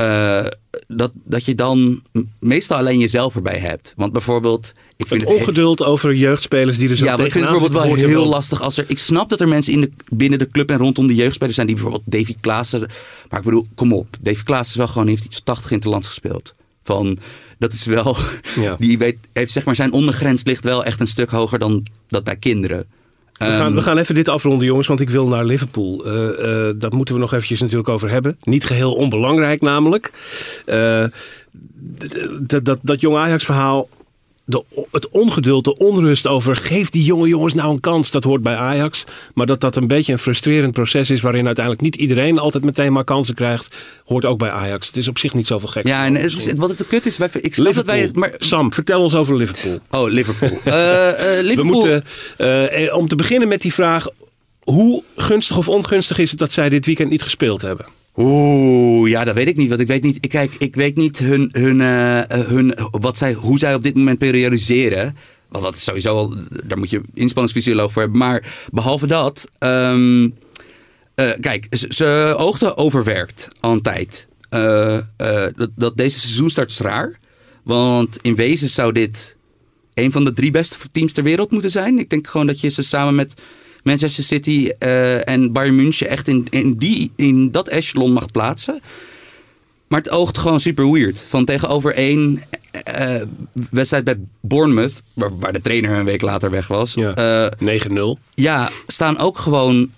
uh, 0.01 0.45
dat, 0.88 1.12
dat 1.13 1.45
je 1.45 1.55
dan 1.55 2.01
meestal 2.39 2.77
alleen 2.77 2.99
jezelf 2.99 3.36
erbij 3.36 3.58
hebt. 3.58 3.93
Want 3.95 4.12
bijvoorbeeld. 4.12 4.73
Ik 4.97 5.08
vind 5.08 5.21
het, 5.21 5.29
het 5.29 5.39
ongeduld 5.39 5.84
over 5.84 6.15
jeugdspelers 6.15 6.77
die 6.77 6.89
er 6.89 6.97
zo 6.97 7.05
Ja, 7.05 7.17
maar 7.17 7.25
ik 7.25 7.31
vind 7.31 7.43
het 7.43 7.53
bijvoorbeeld 7.53 7.86
wel 7.86 8.10
heel 8.10 8.25
lastig. 8.25 8.62
Als 8.62 8.77
er, 8.77 8.86
ik 8.88 8.97
snap 8.97 9.29
dat 9.29 9.41
er 9.41 9.47
mensen 9.47 9.73
in 9.73 9.81
de, 9.81 9.91
binnen 10.10 10.39
de 10.39 10.47
club 10.47 10.69
en 10.69 10.77
rondom 10.77 11.08
de 11.08 11.15
jeugdspelers 11.15 11.55
zijn 11.55 11.67
die 11.67 11.75
bijvoorbeeld 11.75 12.03
Davy 12.05 12.36
Klaassen. 12.41 12.79
Maar 13.29 13.39
ik 13.39 13.45
bedoel, 13.45 13.67
kom 13.75 13.93
op. 13.93 14.08
Davy 14.21 14.43
Klaassen 14.43 14.71
is 14.71 14.77
wel 14.77 14.88
gewoon, 14.88 15.08
heeft 15.08 15.25
iets 15.25 15.41
80 15.43 15.71
in 15.71 15.77
het 15.77 15.86
land 15.86 16.05
gespeeld. 16.05 16.55
Van, 16.84 17.17
dat 17.58 17.74
is 17.74 17.86
wel. 17.86 18.18
Ja. 18.60 18.76
Die 18.80 18.98
weet, 18.98 19.18
heeft 19.34 19.52
zeg 19.52 19.65
maar, 19.65 19.76
zijn 19.76 19.91
ondergrens 19.91 20.44
ligt 20.44 20.63
wel 20.63 20.84
echt 20.84 21.00
een 21.00 21.08
stuk 21.08 21.30
hoger 21.30 21.60
dan 21.60 21.86
dat 22.08 22.24
bij 22.24 22.36
kinderen. 22.36 22.86
We 23.38 23.54
gaan, 23.54 23.76
we 23.76 23.82
gaan 23.82 23.98
even 23.98 24.15
dit 24.15 24.30
afronden, 24.30 24.68
jongens, 24.68 24.88
want 24.88 25.00
ik 25.00 25.10
wil 25.10 25.28
naar 25.28 25.46
Liverpool. 25.46 26.08
Uh, 26.08 26.13
uh, 26.13 26.74
dat 26.78 26.94
moeten 26.94 27.15
we 27.15 27.22
nog 27.22 27.34
eventjes 27.34 27.62
natuurlijk 27.62 27.89
over 27.89 28.10
hebben. 28.10 28.38
Niet 28.44 28.65
geheel 28.65 28.94
onbelangrijk, 28.94 29.62
namelijk. 29.62 30.12
Uh, 30.65 31.06
dat, 32.39 32.65
dat, 32.65 32.80
dat 32.82 33.02
jong 33.02 33.18
Ajax-verhaal 33.18 33.89
de, 34.45 34.63
het 34.91 35.10
ongeduld, 35.10 35.63
de 35.63 35.77
onrust 35.77 36.27
over 36.27 36.55
geef 36.55 36.89
die 36.89 37.03
jonge 37.03 37.27
jongens 37.27 37.53
nou 37.53 37.73
een 37.73 37.79
kans, 37.79 38.12
dat 38.12 38.23
hoort 38.23 38.43
bij 38.43 38.55
Ajax. 38.55 39.03
Maar 39.34 39.45
dat 39.45 39.62
dat 39.62 39.75
een 39.75 39.88
beetje 39.88 40.12
een 40.12 40.19
frustrerend 40.19 40.73
proces 40.73 41.10
is 41.10 41.21
waarin 41.21 41.45
uiteindelijk 41.45 41.86
niet 41.86 41.95
iedereen 41.95 42.39
altijd 42.39 42.63
meteen 42.63 42.93
maar 42.93 43.03
kansen 43.03 43.36
krijgt, 43.36 43.75
hoort 44.05 44.25
ook 44.25 44.38
bij 44.38 44.51
Ajax. 44.51 44.88
Het 44.88 44.97
is 44.97 45.08
op 45.08 45.17
zich 45.17 45.34
niet 45.34 45.47
zoveel 45.47 45.69
gek. 45.69 45.88
Ja, 45.88 46.05
en 46.05 46.15
het, 46.15 46.55
wat 46.55 46.69
het 46.69 46.88
kut 46.88 47.05
is, 47.05 47.17
wij, 47.17 47.29
ik 47.41 47.53
snap 47.53 47.73
dat 47.73 47.86
wij... 47.86 48.10
Maar... 48.13 48.34
Sam, 48.38 48.73
vertel 48.73 49.01
ons 49.01 49.15
over 49.15 49.36
Liverpool. 49.36 49.79
Oh, 49.91 50.12
Liverpool. 50.12 50.49
uh, 50.65 50.73
uh, 50.73 51.41
Liverpool. 51.41 51.55
We 51.55 51.63
moeten, 51.63 52.03
uh, 52.38 52.97
om 52.97 53.08
te 53.08 53.15
beginnen 53.15 53.47
met 53.47 53.62
die 53.62 53.73
vraag, 53.73 54.08
hoe 54.63 55.03
gunstig 55.15 55.58
of 55.58 55.69
ongunstig 55.69 56.17
is 56.17 56.29
het 56.29 56.39
dat 56.39 56.51
zij 56.51 56.69
dit 56.69 56.86
weekend 56.86 57.10
niet 57.10 57.23
gespeeld 57.23 57.62
hebben? 57.62 57.86
Oeh, 58.17 59.10
ja, 59.10 59.23
dat 59.23 59.36
weet 59.36 59.47
ik 59.47 59.56
niet. 59.56 59.69
Want 59.69 59.82
ik 59.82 59.88
weet 59.88 60.04
niet, 60.04 60.28
kijk, 60.28 60.56
ik 60.58 60.75
weet 60.75 60.95
niet 60.95 61.17
hun, 61.17 61.49
hun, 61.51 61.80
uh, 61.80 62.19
hun, 62.28 62.78
wat 62.91 63.17
zij, 63.17 63.34
hoe 63.34 63.58
zij 63.58 63.73
op 63.73 63.84
dit 63.84 63.95
moment 63.95 64.17
periodiseren. 64.17 65.15
Want 65.49 65.63
dat 65.63 65.75
is 65.75 65.84
sowieso 65.84 66.15
al, 66.15 66.36
daar 66.63 66.78
moet 66.78 66.89
je 66.89 67.01
inspanningsfysioloog 67.13 67.91
voor 67.91 68.01
hebben. 68.01 68.19
Maar 68.19 68.67
behalve 68.71 69.08
dat, 69.08 69.49
um, 69.60 70.23
uh, 70.23 71.32
kijk, 71.39 71.67
ze, 71.69 72.34
oogden 72.38 72.78
overwerkt 72.78 73.47
al 73.60 73.71
een 73.71 73.82
tijd. 73.82 74.28
Uh, 74.49 74.97
dat, 75.56 75.69
dat 75.75 75.97
deze 75.97 76.19
seizoenstart 76.19 76.71
is 76.71 76.80
raar. 76.80 77.19
Want 77.63 78.17
in 78.21 78.36
wezen 78.36 78.69
zou 78.69 78.91
dit 78.91 79.36
een 79.93 80.12
van 80.12 80.23
de 80.23 80.34
drie 80.34 80.51
beste 80.51 80.78
teams 80.91 81.13
ter 81.13 81.23
wereld 81.23 81.51
moeten 81.51 81.71
zijn. 81.71 81.99
Ik 81.99 82.10
denk 82.10 82.28
gewoon 82.28 82.47
dat 82.47 82.60
je 82.60 82.69
ze 82.69 82.84
samen 82.84 83.15
met 83.15 83.34
Manchester 83.86 84.24
City 84.24 84.71
uh, 84.80 85.28
en 85.30 85.52
Bayern 85.52 85.76
München 85.76 86.08
echt 86.08 86.28
in, 86.28 86.48
in, 86.50 86.78
die, 86.78 87.12
in 87.15 87.52
dat 87.52 87.67
echelon 87.67 88.12
mag 88.12 88.32
plaatsen. 88.32 88.80
Maar 89.88 90.00
het 90.00 90.10
oogt 90.10 90.38
gewoon 90.38 90.60
super 90.60 90.91
weird. 90.91 91.24
Van 91.28 91.45
tegenover 91.45 91.93
één 91.93 92.43
uh, 93.00 93.21
wedstrijd 93.69 94.04
bij 94.04 94.17
Bournemouth, 94.41 95.02
waar, 95.13 95.38
waar, 95.39 95.54
de 95.54 95.62
trainer 95.62 95.98
een 95.98 96.06
week 96.06 96.21
later 96.21 96.52
weg 96.52 96.67
was. 96.67 96.93
Ja, 96.93 97.50
uh, 97.60 97.80
9-0. 98.17 98.21
Ja, 98.34 98.69
staan 98.88 99.17
ook 99.17 99.38
gewoon 99.38 99.91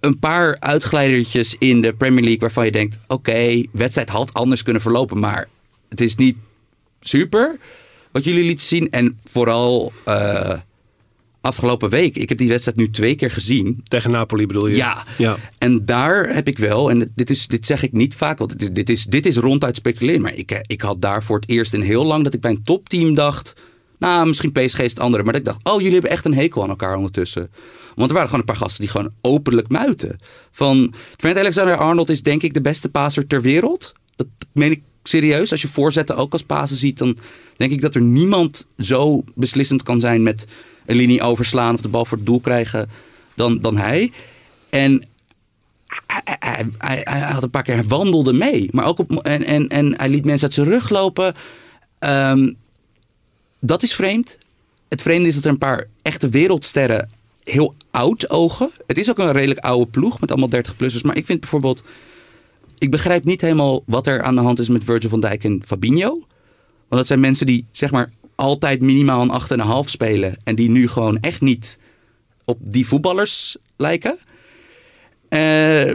een 0.00 0.18
paar 0.18 0.56
uitglijdertjes 0.60 1.56
in 1.58 1.80
de 1.80 1.92
Premier 1.92 2.22
League 2.22 2.40
waarvan 2.40 2.64
je 2.64 2.72
denkt: 2.72 2.98
oké, 3.02 3.30
okay, 3.30 3.68
wedstrijd 3.72 4.08
had 4.08 4.32
anders 4.32 4.62
kunnen 4.62 4.82
verlopen, 4.82 5.18
maar 5.18 5.48
het 5.88 6.00
is 6.00 6.14
niet 6.14 6.36
super 7.00 7.58
wat 8.10 8.24
jullie 8.24 8.44
lieten 8.44 8.66
zien. 8.66 8.90
En 8.90 9.18
vooral 9.24 9.92
afgelopen 11.42 11.88
week. 11.88 12.16
Ik 12.16 12.28
heb 12.28 12.38
die 12.38 12.48
wedstrijd 12.48 12.76
nu 12.76 12.90
twee 12.90 13.14
keer 13.14 13.30
gezien. 13.30 13.80
Tegen 13.88 14.10
Napoli 14.10 14.46
bedoel 14.46 14.66
je? 14.66 14.76
Ja. 14.76 15.04
ja. 15.18 15.36
En 15.58 15.84
daar 15.84 16.34
heb 16.34 16.48
ik 16.48 16.58
wel, 16.58 16.90
en 16.90 17.12
dit, 17.14 17.30
is, 17.30 17.46
dit 17.46 17.66
zeg 17.66 17.82
ik 17.82 17.92
niet 17.92 18.14
vaak, 18.14 18.38
want 18.38 18.50
dit 18.50 18.62
is, 18.62 18.70
dit 18.72 18.90
is, 18.90 19.04
dit 19.04 19.26
is 19.26 19.36
ronduit 19.36 19.76
speculeren. 19.76 20.20
Maar 20.20 20.34
ik, 20.34 20.62
ik 20.66 20.80
had 20.80 21.00
daar 21.00 21.22
voor 21.22 21.36
het 21.36 21.48
eerst 21.48 21.74
in 21.74 21.80
heel 21.80 22.04
lang 22.04 22.24
dat 22.24 22.34
ik 22.34 22.40
bij 22.40 22.50
een 22.50 22.62
topteam 22.62 23.14
dacht. 23.14 23.54
Nou, 23.98 24.26
misschien 24.26 24.52
PSG 24.52 24.78
is 24.78 24.90
het 24.90 25.00
andere. 25.00 25.22
Maar 25.22 25.32
dat 25.32 25.42
ik 25.42 25.46
dacht, 25.46 25.64
oh, 25.64 25.76
jullie 25.76 25.92
hebben 25.92 26.10
echt 26.10 26.24
een 26.24 26.34
hekel 26.34 26.62
aan 26.62 26.68
elkaar 26.68 26.96
ondertussen. 26.96 27.50
Want 27.94 28.10
er 28.10 28.14
waren 28.16 28.28
gewoon 28.28 28.40
een 28.40 28.54
paar 28.54 28.62
gasten 28.62 28.80
die 28.80 28.90
gewoon 28.90 29.12
openlijk 29.20 29.68
muiten. 29.68 30.18
Van 30.50 30.94
Trent 31.16 31.38
Alexander-Arnold 31.38 32.10
is 32.10 32.22
denk 32.22 32.42
ik 32.42 32.54
de 32.54 32.60
beste 32.60 32.88
paser 32.88 33.26
ter 33.26 33.42
wereld. 33.42 33.92
Dat 34.16 34.26
meen 34.52 34.70
ik 34.70 34.82
serieus. 35.02 35.50
Als 35.50 35.62
je 35.62 35.68
voorzetten 35.68 36.16
ook 36.16 36.32
als 36.32 36.42
pasen 36.42 36.76
ziet, 36.76 36.98
dan 36.98 37.16
denk 37.56 37.72
ik 37.72 37.80
dat 37.80 37.94
er 37.94 38.02
niemand 38.02 38.66
zo 38.78 39.24
beslissend 39.34 39.82
kan 39.82 40.00
zijn 40.00 40.22
met 40.22 40.46
een 40.86 40.96
linie 40.96 41.22
overslaan 41.22 41.74
of 41.74 41.80
de 41.80 41.88
bal 41.88 42.04
voor 42.04 42.16
het 42.16 42.26
doel 42.26 42.40
krijgen 42.40 42.90
dan, 43.34 43.60
dan 43.60 43.76
hij. 43.76 44.12
En 44.70 45.04
hij, 46.06 46.66
hij, 46.78 47.00
hij, 47.04 47.20
had 47.20 47.42
een 47.42 47.50
paar 47.50 47.62
keer, 47.62 47.74
hij 47.74 47.84
wandelde 47.84 48.32
mee. 48.32 48.68
Maar 48.72 48.84
ook 48.84 48.98
op, 48.98 49.12
en, 49.12 49.44
en, 49.44 49.68
en 49.68 49.96
hij 49.96 50.08
liet 50.08 50.24
mensen 50.24 50.44
uit 50.44 50.54
zijn 50.54 50.68
rug 50.68 50.88
lopen. 50.88 51.34
Um, 52.00 52.56
dat 53.60 53.82
is 53.82 53.94
vreemd. 53.94 54.38
Het 54.88 55.02
vreemde 55.02 55.28
is 55.28 55.34
dat 55.34 55.44
er 55.44 55.50
een 55.50 55.58
paar 55.58 55.86
echte 56.02 56.28
wereldsterren 56.28 57.10
heel 57.44 57.74
oud 57.90 58.30
ogen. 58.30 58.70
Het 58.86 58.98
is 58.98 59.10
ook 59.10 59.18
een 59.18 59.32
redelijk 59.32 59.60
oude 59.60 59.90
ploeg 59.90 60.20
met 60.20 60.30
allemaal 60.30 60.60
30-plussers. 60.60 61.02
Maar 61.02 61.16
ik 61.16 61.26
vind 61.26 61.40
bijvoorbeeld... 61.40 61.82
Ik 62.78 62.90
begrijp 62.90 63.24
niet 63.24 63.40
helemaal 63.40 63.82
wat 63.86 64.06
er 64.06 64.22
aan 64.22 64.34
de 64.34 64.40
hand 64.40 64.58
is 64.58 64.68
met 64.68 64.84
Virgil 64.84 65.10
van 65.10 65.20
Dijk 65.20 65.44
en 65.44 65.62
Fabinho. 65.66 66.08
Want 66.08 66.26
dat 66.88 67.06
zijn 67.06 67.20
mensen 67.20 67.46
die 67.46 67.66
zeg 67.72 67.90
maar 67.90 68.10
altijd 68.34 68.80
minimaal 68.80 69.22
een 69.22 69.84
8,5 69.84 69.90
spelen. 69.90 70.36
En 70.44 70.54
die 70.54 70.70
nu 70.70 70.88
gewoon 70.88 71.20
echt 71.20 71.40
niet 71.40 71.78
op 72.44 72.58
die 72.60 72.86
voetballers 72.86 73.56
lijken. 73.76 74.18
Uh, 75.28 75.92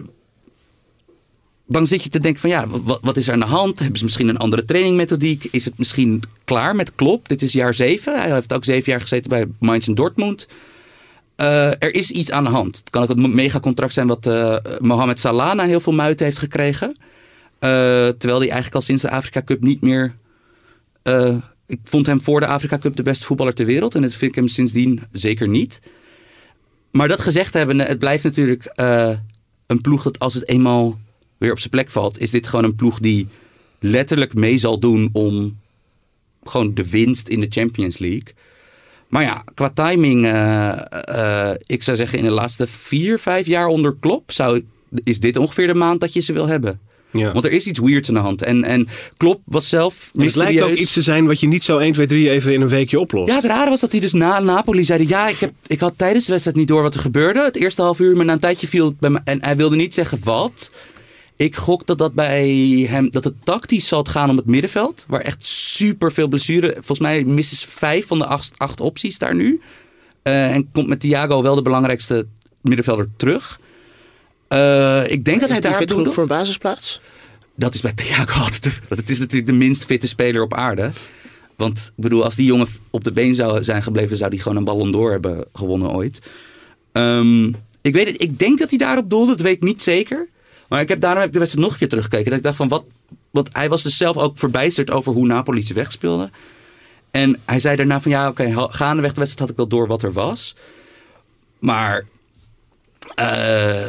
dan 1.67 1.87
zit 1.87 2.03
je 2.03 2.09
te 2.09 2.19
denken 2.19 2.41
van 2.41 2.49
ja, 2.49 2.67
wat, 2.67 2.99
wat, 3.01 3.17
is 3.17 3.27
er 3.27 3.33
aan 3.33 3.39
de 3.39 3.45
hand? 3.45 3.79
Hebben 3.79 3.97
ze 3.97 4.03
misschien 4.03 4.27
een 4.27 4.37
andere 4.37 4.65
trainingmethodiek? 4.65 5.47
Is 5.51 5.65
het 5.65 5.77
misschien 5.77 6.23
klaar 6.45 6.75
met 6.75 6.95
Klop? 6.95 7.27
Dit 7.27 7.41
is 7.41 7.53
jaar 7.53 7.73
zeven. 7.73 8.19
Hij 8.19 8.33
heeft 8.33 8.53
ook 8.53 8.65
zeven 8.65 8.91
jaar 8.91 9.01
gezeten 9.01 9.29
bij 9.29 9.45
Mainz 9.59 9.87
en 9.87 9.95
Dortmund. 9.95 10.47
Uh, 11.37 11.67
er 11.67 11.93
is 11.93 12.11
iets 12.11 12.31
aan 12.31 12.43
de 12.43 12.49
hand. 12.49 12.77
Het 12.77 12.89
kan 12.89 13.01
ook 13.01 13.07
het 13.07 13.17
megacontract 13.17 13.93
zijn 13.93 14.07
wat 14.07 14.25
uh, 14.25 14.57
Mohamed 14.79 15.19
Salah 15.19 15.55
na 15.55 15.65
heel 15.65 15.79
veel 15.79 15.93
muiten 15.93 16.25
heeft 16.25 16.37
gekregen. 16.37 16.97
terwijl 17.59 18.39
hij 18.39 18.49
eigenlijk 18.49 18.75
al 18.75 18.81
sinds 18.81 19.01
de 19.01 19.09
Afrika 19.09 19.41
Cup 19.43 19.61
niet 19.61 19.81
meer 19.81 20.15
ik 21.67 21.79
vond 21.83 22.05
hem 22.05 22.21
voor 22.21 22.39
de 22.39 22.47
Afrika 22.47 22.77
Cup 22.77 22.95
de 22.95 23.03
beste 23.03 23.25
voetballer 23.25 23.53
ter 23.53 23.65
wereld. 23.65 23.95
En 23.95 24.01
dat 24.01 24.13
vind 24.13 24.31
ik 24.31 24.37
hem 24.37 24.47
sindsdien 24.47 25.03
zeker 25.11 25.47
niet. 25.47 25.81
Maar 26.91 27.07
dat 27.07 27.21
gezegd 27.21 27.53
hebben, 27.53 27.79
het 27.79 27.99
blijft 27.99 28.23
natuurlijk 28.23 28.65
eh, 28.65 29.11
een 29.65 29.81
ploeg 29.81 30.03
dat 30.03 30.19
als 30.19 30.33
het 30.33 30.47
eenmaal 30.47 30.99
weer 31.37 31.51
op 31.51 31.59
zijn 31.59 31.69
plek 31.69 31.89
valt, 31.89 32.19
is 32.19 32.31
dit 32.31 32.47
gewoon 32.47 32.65
een 32.65 32.75
ploeg 32.75 32.99
die 32.99 33.27
letterlijk 33.79 34.33
mee 34.33 34.57
zal 34.57 34.79
doen 34.79 35.09
om 35.11 35.59
gewoon 36.43 36.73
de 36.73 36.89
winst 36.89 37.27
in 37.27 37.39
de 37.39 37.47
Champions 37.49 37.97
League. 37.97 38.33
Maar 39.07 39.23
ja, 39.23 39.43
qua 39.53 39.69
timing, 39.69 40.25
eh, 40.25 40.71
eh, 40.91 41.55
ik 41.65 41.83
zou 41.83 41.97
zeggen 41.97 42.17
in 42.17 42.23
de 42.23 42.31
laatste 42.31 42.67
vier, 42.67 43.19
vijf 43.19 43.45
jaar 43.45 43.67
onder 43.67 43.95
Klop, 43.99 44.31
zou, 44.31 44.63
is 45.03 45.19
dit 45.19 45.37
ongeveer 45.37 45.67
de 45.67 45.73
maand 45.73 45.99
dat 45.99 46.13
je 46.13 46.19
ze 46.19 46.33
wil 46.33 46.47
hebben. 46.47 46.79
Ja. 47.17 47.31
Want 47.31 47.45
er 47.45 47.51
is 47.51 47.67
iets 47.67 47.79
weirds 47.79 48.07
aan 48.07 48.13
de 48.13 48.19
hand. 48.19 48.41
En, 48.41 48.63
en 48.63 48.87
Klop 49.17 49.41
was 49.45 49.69
zelf 49.69 50.11
het 50.17 50.35
lijkt 50.35 50.61
ook 50.61 50.69
iets 50.69 50.93
te 50.93 51.01
zijn 51.01 51.27
wat 51.27 51.39
je 51.39 51.47
niet 51.47 51.63
zo 51.63 51.77
1, 51.77 51.93
2, 51.93 52.07
3 52.07 52.29
even 52.29 52.53
in 52.53 52.61
een 52.61 52.67
weekje 52.67 52.99
oplost. 52.99 53.29
Ja, 53.29 53.35
het 53.35 53.45
rare 53.45 53.69
was 53.69 53.79
dat 53.79 53.91
hij 53.91 54.01
dus 54.01 54.13
na 54.13 54.39
Napoli 54.39 54.85
zei... 54.85 55.07
Ja, 55.07 55.27
ik, 55.27 55.37
heb, 55.37 55.53
ik 55.67 55.79
had 55.79 55.93
tijdens 55.95 56.25
de 56.25 56.31
wedstrijd 56.31 56.57
niet 56.57 56.67
door 56.67 56.81
wat 56.81 56.93
er 56.93 56.99
gebeurde. 56.99 57.43
Het 57.43 57.55
eerste 57.55 57.81
half 57.81 57.99
uur, 57.99 58.15
maar 58.15 58.25
na 58.25 58.33
een 58.33 58.39
tijdje 58.39 58.67
viel 58.67 58.85
het 58.85 58.99
bij 58.99 59.09
me... 59.09 59.19
En 59.23 59.43
hij 59.43 59.55
wilde 59.55 59.75
niet 59.75 59.93
zeggen 59.93 60.19
wat. 60.23 60.71
Ik 61.35 61.55
gok 61.55 61.85
dat 61.85 61.97
dat 61.97 62.13
bij 62.13 62.49
hem... 62.89 63.11
Dat 63.11 63.23
het 63.23 63.33
tactisch 63.43 63.87
zal 63.87 64.03
gaan 64.03 64.29
om 64.29 64.37
het 64.37 64.45
middenveld. 64.45 65.05
Waar 65.07 65.21
echt 65.21 65.45
super 65.45 66.11
veel 66.11 66.27
blessure... 66.27 66.71
Volgens 66.73 66.99
mij 66.99 67.23
missen 67.23 67.57
ze 67.57 67.67
vijf 67.67 68.07
van 68.07 68.17
de 68.17 68.25
acht, 68.25 68.51
acht 68.57 68.79
opties 68.79 69.17
daar 69.17 69.35
nu. 69.35 69.61
Eh, 70.23 70.53
en 70.53 70.71
komt 70.71 70.87
met 70.87 70.99
Thiago 70.99 71.41
wel 71.41 71.55
de 71.55 71.61
belangrijkste 71.61 72.27
middenvelder 72.61 73.07
terug. 73.17 73.59
Eh, 74.47 75.03
ik 75.07 75.25
denk 75.25 75.39
dat 75.39 75.49
hij 75.49 75.59
daar 75.61 75.75
fit 75.75 75.89
genoeg 75.89 76.05
doet. 76.05 76.13
voor 76.13 76.23
een 76.23 76.29
basisplaats? 76.29 77.01
Dat 77.55 77.73
is 77.73 77.81
bij 77.81 77.93
Thiago 77.93 78.39
altijd. 78.39 78.79
het 78.89 79.09
is 79.09 79.19
natuurlijk 79.19 79.47
de 79.47 79.53
minst 79.53 79.85
fitte 79.85 80.07
speler 80.07 80.41
op 80.41 80.53
aarde. 80.53 80.91
Want 81.55 81.91
ik 81.95 82.03
bedoel, 82.03 82.23
als 82.23 82.35
die 82.35 82.45
jongen 82.45 82.67
op 82.89 83.03
de 83.03 83.11
been 83.11 83.35
zou 83.35 83.63
zijn 83.63 83.83
gebleven, 83.83 84.17
zou 84.17 84.29
die 84.29 84.41
gewoon 84.41 84.57
een 84.57 84.63
Ballon 84.63 84.91
d'Or 84.91 85.11
hebben 85.11 85.45
gewonnen 85.53 85.91
ooit. 85.91 86.19
Ehm, 86.91 87.47
ik 87.81 87.93
weet 87.93 88.07
het, 88.07 88.21
ik 88.21 88.39
denk 88.39 88.59
dat 88.59 88.69
hij 88.69 88.77
daarop 88.77 89.09
doelde, 89.09 89.31
dat 89.31 89.41
weet 89.41 89.55
ik 89.55 89.61
niet 89.63 89.81
zeker. 89.81 90.27
Maar 90.69 90.81
ik 90.81 90.87
heb 90.87 90.99
daarom 90.99 91.19
heb 91.19 91.27
ik 91.27 91.33
de 91.33 91.39
wedstrijd 91.39 91.65
nog 91.65 91.73
een 91.75 91.79
keer 91.79 91.89
teruggekeken. 91.89 92.29
Dat 92.29 92.37
ik 92.37 92.43
dacht 92.43 92.57
van 92.57 92.67
wat. 92.67 92.83
Want 93.31 93.49
hij 93.51 93.69
was 93.69 93.83
dus 93.83 93.97
zelf 93.97 94.17
ook 94.17 94.37
verbijsterd 94.37 94.91
over 94.91 95.13
hoe 95.13 95.25
Napoli 95.25 95.61
ze 95.61 95.73
wegspeelde. 95.73 96.29
En 97.11 97.39
hij 97.45 97.59
zei 97.59 97.75
daarna 97.75 98.01
van 98.01 98.11
ja, 98.11 98.27
oké, 98.29 98.49
ha- 98.51 98.67
gaandeweg 98.71 99.13
de 99.13 99.19
wedstrijd 99.19 99.39
had 99.39 99.49
ik 99.49 99.55
wel 99.57 99.67
door 99.79 99.87
wat 99.87 100.03
er 100.03 100.13
was. 100.13 100.55
Maar. 101.59 102.05
eh, 103.15 103.85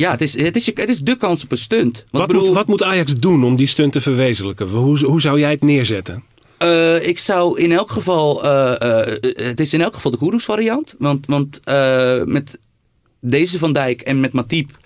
ja, 0.00 0.10
het 0.10 0.20
is, 0.20 0.40
het, 0.40 0.56
is, 0.56 0.66
het 0.66 0.88
is 0.88 0.98
de 0.98 1.16
kans 1.16 1.44
op 1.44 1.52
een 1.52 1.58
stunt. 1.58 1.94
Want 2.10 2.10
Wat, 2.10 2.26
bedoel, 2.26 2.44
moet, 2.44 2.54
wat 2.54 2.66
moet 2.66 2.82
Ajax 2.82 3.14
doen 3.14 3.44
om 3.44 3.56
die 3.56 3.66
stunt 3.66 3.92
te 3.92 4.00
verwezenlijken? 4.00 4.68
Hoe, 4.68 4.98
hoe 5.04 5.20
zou 5.20 5.38
jij 5.38 5.50
het 5.50 5.62
neerzetten? 5.62 6.22
Eh, 6.58 7.06
ik 7.06 7.18
zou 7.18 7.60
in 7.60 7.72
elk 7.72 7.90
geval. 7.90 8.44
eh, 8.44 9.02
eh, 9.02 9.20
het 9.34 9.60
is 9.60 9.72
in 9.72 9.80
elk 9.80 9.94
geval 9.94 10.10
de 10.10 10.18
Kudus 10.18 10.44
variant. 10.44 10.94
Want, 10.98 11.26
want 11.26 11.60
met 12.24 12.58
deze 13.20 13.58
Van 13.58 13.72
Dijk 13.72 14.00
en 14.00 14.20
met 14.20 14.32
Matip. 14.32 14.78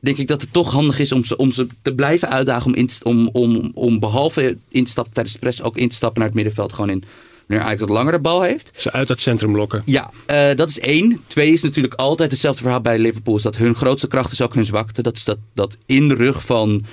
Denk 0.00 0.18
ik 0.18 0.28
dat 0.28 0.40
het 0.40 0.52
toch 0.52 0.72
handig 0.72 0.98
is 0.98 1.12
om 1.12 1.24
ze, 1.24 1.36
om 1.36 1.52
ze 1.52 1.66
te 1.82 1.94
blijven 1.94 2.30
uitdagen. 2.30 2.66
Om, 2.66 2.74
in, 2.74 2.88
om, 3.02 3.28
om, 3.32 3.70
om 3.74 3.98
behalve 3.98 4.58
in 4.68 4.84
te 4.84 4.90
stappen 4.90 5.12
tijdens 5.14 5.34
de 5.34 5.40
press. 5.40 5.62
ook 5.62 5.76
in 5.76 5.88
te 5.88 5.94
stappen 5.94 6.18
naar 6.18 6.28
het 6.28 6.36
middenveld. 6.36 6.72
Gewoon 6.72 6.90
in. 6.90 7.04
Wanneer 7.46 7.66
Ajax 7.66 7.80
wat 7.80 7.90
langer 7.90 8.12
de 8.12 8.18
bal 8.18 8.42
heeft. 8.42 8.72
Ze 8.76 8.92
uit 8.92 9.08
dat 9.08 9.20
centrum 9.20 9.56
lokken. 9.56 9.82
Ja, 9.84 10.10
eh, 10.26 10.54
dat 10.56 10.68
is 10.68 10.80
één. 10.80 11.22
Twee 11.26 11.52
is 11.52 11.62
natuurlijk 11.62 11.94
altijd 11.94 12.30
hetzelfde 12.30 12.62
verhaal 12.62 12.80
bij 12.80 12.98
Liverpool. 12.98 13.36
Is 13.36 13.42
dat 13.42 13.56
hun 13.56 13.74
grootste 13.74 14.06
kracht 14.06 14.32
is 14.32 14.42
ook 14.42 14.54
hun 14.54 14.64
zwakte. 14.64 15.02
Dat 15.02 15.16
is 15.16 15.24
dat, 15.24 15.38
dat 15.54 15.76
in 15.86 16.08
de 16.08 16.14
rug 16.14 16.44
van 16.44 16.84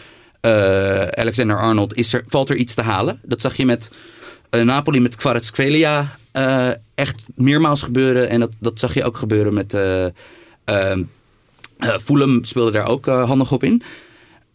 eh, 0.41 0.51
Alexander 1.07 1.59
Arnold 1.59 1.95
is 1.95 2.13
er, 2.13 2.23
valt 2.27 2.49
er 2.49 2.55
iets 2.55 2.73
te 2.73 2.81
halen. 2.81 3.19
Dat 3.23 3.41
zag 3.41 3.55
je 3.55 3.65
met 3.65 3.91
eh, 4.49 4.61
Napoli 4.61 4.99
met 4.99 5.15
Kvaratskhelia 5.15 6.17
echt 6.95 7.23
meermaals 7.35 7.81
gebeuren. 7.81 8.29
En 8.29 8.39
dat, 8.39 8.51
dat 8.59 8.79
zag 8.79 8.93
je 8.93 9.03
ook 9.03 9.17
gebeuren 9.17 9.53
met... 9.53 9.77
Fulham 12.03 12.43
speelde 12.43 12.71
daar 12.71 12.87
ook 12.87 13.05
handig 13.05 13.51
op 13.51 13.63
in. 13.63 13.83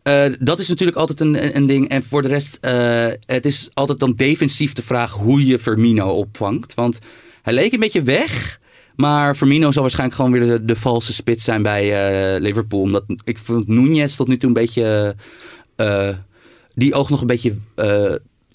Eh, 0.03 0.24
dat 0.38 0.59
is 0.59 0.68
natuurlijk 0.68 0.99
altijd 0.99 1.20
een, 1.20 1.57
een 1.57 1.66
ding. 1.66 1.88
En 1.88 2.03
voor 2.03 2.22
de 2.22 2.28
rest, 2.28 2.59
eh, 2.61 3.07
het 3.26 3.46
is 3.46 3.70
altijd 3.74 3.99
dan 3.99 4.12
defensief 4.12 4.72
de 4.72 4.82
vraag 4.82 5.12
hoe 5.12 5.46
je 5.46 5.59
Firmino 5.59 6.09
opvangt. 6.09 6.74
Want 6.74 6.99
hij 7.42 7.53
leek 7.53 7.72
een 7.72 7.80
beetje 7.80 8.03
weg. 8.03 8.61
Maar 8.96 9.34
Firmino 9.34 9.70
zal 9.70 9.82
waarschijnlijk 9.82 10.20
gewoon 10.20 10.32
weer 10.32 10.66
de, 10.66 10.76
valse 10.76 11.12
spits 11.12 11.44
zijn 11.44 11.62
bij 11.62 11.84
eh, 12.34 12.40
Liverpool. 12.40 12.80
Omdat 12.80 13.05
ik 13.24 13.38
vond 13.38 13.68
Nunez 13.68 14.16
tot 14.16 14.28
nu 14.28 14.36
toe 14.36 14.49
een 14.49 14.55
beetje... 14.55 15.16
die 16.74 16.94
oog 16.94 17.11
nog 17.11 17.20
een 17.20 17.26
beetje... 17.26 17.55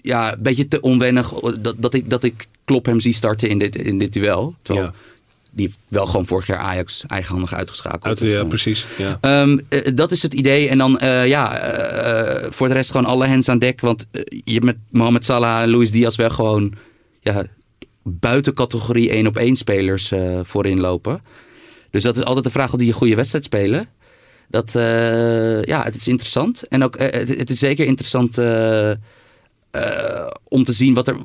ja, 0.02 0.36
beetje 0.40 0.68
te 0.68 0.82
onwennig. 0.82 1.30
Dat, 1.60 1.76
dat, 1.80 1.94
ik, 1.94 2.10
dat 2.10 2.24
ik 2.24 2.48
Klop 2.66 2.86
hem 2.86 3.00
zie 3.00 3.14
starten 3.14 3.50
in 3.50 3.58
dit, 3.58 3.76
in 3.76 3.98
dit 3.98 4.14
duel. 4.14 4.56
Ja. 4.64 4.94
Die 5.56 5.74
wel 5.88 6.06
gewoon 6.06 6.26
vorig 6.26 6.48
jaar 6.48 6.58
Ajax 6.58 7.04
eigenhandig 7.08 7.54
uitgeschakeld. 7.54 8.04
Uit, 8.04 8.20
ja, 8.20 8.44
precies. 8.44 8.86
Ja. 8.98 9.18
Ehm, 9.22 9.58
eh, 9.70 9.96
dat 9.96 10.12
is 10.12 10.22
het 10.22 10.34
idee. 10.34 10.70
En 10.70 10.78
dan, 10.78 11.00
eh, 11.00 11.28
ja, 11.28 11.58
eh, 11.58 12.52
voor 12.52 12.68
de 12.68 12.74
rest 12.74 12.92
gewoon 12.92 13.06
alle 13.06 13.26
hens 13.26 13.50
aan 13.50 13.60
dek. 13.60 13.82
Want 13.82 14.08
je 14.28 14.54
hebt 14.54 14.66
met 14.66 14.78
Mohamed 14.90 15.26
Salah 15.26 15.62
en 15.62 15.70
Luis 15.70 15.92
Diaz 15.92 16.16
wel 16.16 16.30
gewoon 16.30 16.74
ja, 17.22 17.46
buiten 18.04 18.54
categorie 18.54 19.16
1 19.16 19.28
op 19.28 19.38
1 19.38 19.56
spelers 19.56 20.12
voorin 20.42 20.80
lopen. 20.80 21.22
Dus 21.92 22.04
dat 22.04 22.18
is 22.18 22.24
altijd 22.24 22.46
de 22.46 22.52
vraag 22.52 22.74
of 22.74 22.80
die 22.80 22.88
een 22.88 22.94
goede 22.94 23.16
wedstrijd 23.16 23.46
spelen. 23.46 23.88
Dat, 24.50 24.72
ja, 25.66 25.84
het 25.84 25.96
is 25.96 26.08
interessant. 26.08 26.68
En 26.68 26.84
ook, 26.84 27.00
het, 27.00 27.38
het 27.38 27.50
is 27.50 27.60
zeker 27.60 27.86
interessant 27.86 28.38
om 30.48 30.64
te 30.64 30.72
zien 30.72 30.94
wat 30.94 31.08
er, 31.08 31.18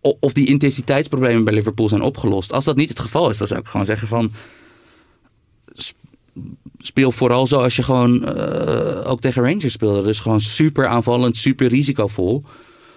of 0.00 0.32
die 0.32 0.46
intensiteitsproblemen 0.46 1.44
bij 1.44 1.54
Liverpool 1.54 1.88
zijn 1.88 2.02
opgelost. 2.02 2.52
Als 2.52 2.64
dat 2.64 2.76
niet 2.76 2.88
het 2.88 3.00
geval 3.00 3.30
is, 3.30 3.38
dan 3.38 3.46
zou 3.46 3.60
ik 3.60 3.66
gewoon 3.66 3.86
zeggen 3.86 4.08
van 4.08 4.32
speel 6.78 7.12
vooral 7.12 7.46
zoals 7.46 7.76
je 7.76 7.82
gewoon 7.82 8.26
eh, 8.26 9.10
ook 9.10 9.20
tegen 9.20 9.42
Rangers 9.42 9.72
speelde. 9.72 10.02
Dus 10.02 10.20
gewoon 10.20 10.40
super 10.40 10.86
aanvallend, 10.86 11.36
super 11.36 11.68
risicovol. 11.68 12.44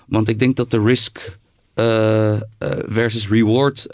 Want 0.08 0.30
ik 0.30 0.40
denk 0.40 0.56
dat 0.56 0.72
de 0.72 0.84
risk 0.84 1.38
eh, 1.74 2.34
eh, 2.34 2.42
versus 2.88 3.28
reward. 3.28 3.88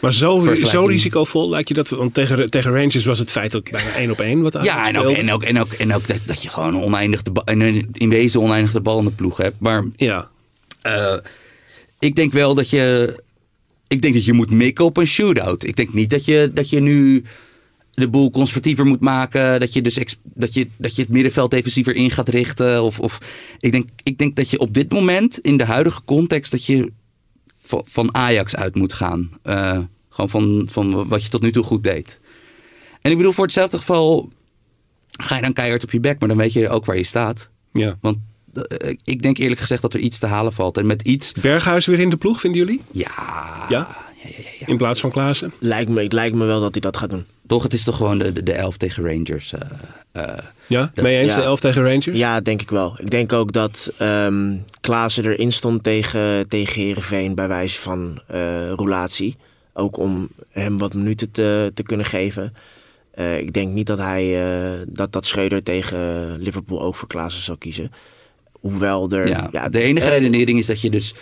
Maar 0.00 0.12
zo, 0.12 0.54
zo 0.54 0.84
risicovol 0.86 1.48
lijkt 1.48 1.68
je 1.68 1.74
dat? 1.74 1.88
Want 1.88 2.14
tegen, 2.14 2.50
tegen 2.50 2.72
Rangers 2.72 3.04
was 3.04 3.18
het 3.18 3.30
feitelijk 3.30 3.70
bijna 3.70 3.90
één 3.90 4.10
op 4.10 4.20
één. 4.20 4.42
Wat 4.42 4.56
ja, 4.62 4.88
en 4.88 4.98
ook, 4.98 5.10
en 5.10 5.32
ook, 5.32 5.42
en 5.42 5.60
ook, 5.60 5.72
en 5.72 5.94
ook 5.94 6.06
dat, 6.06 6.20
dat 6.26 6.42
je 6.42 6.48
gewoon 6.48 6.82
oneindig 6.82 7.22
de 7.22 7.30
bal, 7.30 7.44
in, 7.92 8.08
wezen 8.08 8.40
oneindig 8.40 8.72
de 8.72 8.80
bal 8.80 8.98
in 8.98 9.04
de 9.04 9.10
ploeg 9.10 9.36
hebt. 9.36 9.60
Maar 9.60 9.84
Ja, 9.96 10.30
ik 12.04 12.16
denk 12.16 12.32
wel 12.32 12.54
dat 12.54 12.70
je. 12.70 13.14
Ik 13.86 14.02
denk 14.02 14.14
dat 14.14 14.24
je 14.24 14.32
moet 14.32 14.50
mikken 14.50 14.84
op 14.84 14.96
een 14.96 15.06
shootout. 15.06 15.64
Ik 15.64 15.76
denk 15.76 15.92
niet 15.92 16.10
dat 16.10 16.24
je, 16.24 16.50
dat 16.54 16.70
je 16.70 16.80
nu 16.80 17.24
de 17.90 18.08
boel 18.08 18.30
conservatiever 18.30 18.86
moet 18.86 19.00
maken. 19.00 19.60
Dat 19.60 19.72
je, 19.72 19.82
dus 19.82 19.94
dat 20.22 20.54
je, 20.54 20.68
dat 20.76 20.94
je 20.94 21.02
het 21.02 21.10
middenveld 21.10 21.50
defensiever 21.50 21.94
in 21.94 22.10
gaat 22.10 22.28
richten. 22.28 22.82
Of, 22.82 23.00
of, 23.00 23.18
ik, 23.60 23.72
denk, 23.72 23.88
ik 24.02 24.18
denk 24.18 24.36
dat 24.36 24.50
je 24.50 24.58
op 24.58 24.74
dit 24.74 24.92
moment, 24.92 25.38
in 25.38 25.56
de 25.56 25.64
huidige 25.64 26.04
context, 26.04 26.50
dat 26.50 26.64
je 26.66 26.92
van, 27.84 28.14
Ajax 28.14 28.56
uit 28.56 28.74
moet 28.74 28.92
gaan. 28.92 29.30
Eh, 29.42 29.78
gewoon 30.08 30.30
van, 30.30 30.68
van 30.70 31.08
wat 31.08 31.22
je 31.22 31.28
tot 31.28 31.42
nu 31.42 31.52
toe 31.52 31.64
goed 31.64 31.82
deed. 31.82 32.20
En 33.00 33.10
ik 33.10 33.16
bedoel, 33.16 33.32
voor 33.32 33.44
hetzelfde 33.44 33.78
geval 33.78 34.32
ga 35.10 35.36
je 35.36 35.42
dan 35.42 35.52
keihard 35.52 35.84
op 35.84 35.90
je 35.90 36.00
bek, 36.00 36.18
maar 36.18 36.28
dan 36.28 36.38
weet 36.38 36.52
je 36.52 36.68
ook 36.68 36.84
waar 36.84 36.96
je 36.96 37.04
staat. 37.04 37.50
ja. 37.72 37.98
Want 38.00 38.18
ik 39.04 39.22
denk 39.22 39.38
eerlijk 39.38 39.60
gezegd 39.60 39.82
dat 39.82 39.94
er 39.94 40.00
iets 40.00 40.18
te 40.18 40.26
halen 40.26 40.52
valt. 40.52 40.76
En 40.76 40.86
met 40.86 41.02
iets, 41.02 41.32
Berghuis 41.32 41.86
weer 41.86 42.00
in 42.00 42.10
de 42.10 42.16
ploeg, 42.16 42.40
vinden 42.40 42.60
jullie? 42.60 42.80
ja, 42.92 43.66
Ja? 43.68 44.02
In 44.66 44.76
plaats 44.76 45.00
van 45.00 45.10
Klaassen? 45.10 45.52
Lijkt 45.60 45.90
me, 45.90 46.02
het 46.02 46.12
lijkt 46.12 46.36
me 46.36 46.44
wel 46.44 46.60
dat 46.60 46.72
hij 46.72 46.80
dat 46.80 46.96
gaat 46.96 47.10
doen. 47.10 47.24
toch, 47.46 47.62
het 47.62 47.72
is 47.72 47.84
toch 47.84 47.96
gewoon 47.96 48.18
de, 48.18 48.32
de, 48.32 48.42
de 48.42 48.52
elf 48.52 48.76
tegen 48.76 49.04
Rangers. 49.06 49.52
eh, 49.52 49.60
eh. 50.12 50.38
Ja? 50.66 50.92
Mee 50.94 51.18
eens 51.18 51.30
Ja. 51.30 51.36
de 51.36 51.42
11 51.42 51.60
tegen 51.60 51.82
Rangers? 51.82 52.16
Ja, 52.16 52.40
denk 52.40 52.62
ik 52.62 52.70
wel. 52.70 52.94
Ik 52.98 53.10
denk 53.10 53.32
ook 53.32 53.52
dat 53.52 53.92
ehm 53.98 54.56
Klaassen 54.80 55.24
erin 55.24 55.52
stond 55.52 55.82
tegen, 55.82 56.48
tegen 56.48 56.82
Heerenveen 56.82 57.34
bij 57.34 57.48
wijze 57.48 57.80
van 57.80 58.20
eh 58.26 58.70
roulatie. 58.76 59.36
Ook 59.72 59.96
om 59.96 60.28
hem 60.50 60.78
wat 60.78 60.94
minuten 60.94 61.30
te, 61.30 61.70
te 61.74 61.82
kunnen 61.82 62.06
geven. 62.06 62.54
Eh, 63.10 63.38
ik 63.38 63.52
denk 63.52 63.72
niet 63.72 63.86
dat 63.86 63.98
hij 63.98 64.42
eh, 64.46 64.80
dat, 64.88 65.12
dat 65.12 65.26
Schreuder 65.26 65.62
tegen 65.62 65.98
Liverpool 66.40 66.82
ook 66.82 66.94
voor 66.94 67.08
Klaassen 67.08 67.42
zal 67.42 67.56
kiezen. 67.56 67.90
Hoewel 68.70 69.10
er... 69.10 69.28
ja. 69.28 69.48
ja, 69.52 69.68
de 69.68 69.80
enige 69.80 70.08
redenering 70.08 70.58
is 70.58 70.66
dat 70.66 70.80
je 70.80 70.90
dus 70.90 71.14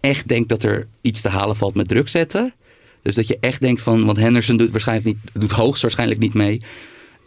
echt 0.00 0.28
denkt 0.28 0.48
dat 0.48 0.62
er 0.62 0.88
iets 1.00 1.20
te 1.20 1.28
halen 1.28 1.56
valt 1.56 1.74
met 1.74 1.88
druk 1.88 2.08
zetten. 2.08 2.54
Dus 3.02 3.14
dat 3.14 3.26
je 3.26 3.36
echt 3.40 3.60
denkt 3.60 3.82
van, 3.82 4.04
want 4.04 4.18
Henderson 4.18 4.56
doet 4.56 4.70
waarschijnlijk 4.70 5.06
niet, 5.06 5.40
doet 5.40 5.50
hoogstwaarschijnlijk 5.50 6.20
niet 6.20 6.34
mee 6.34 6.60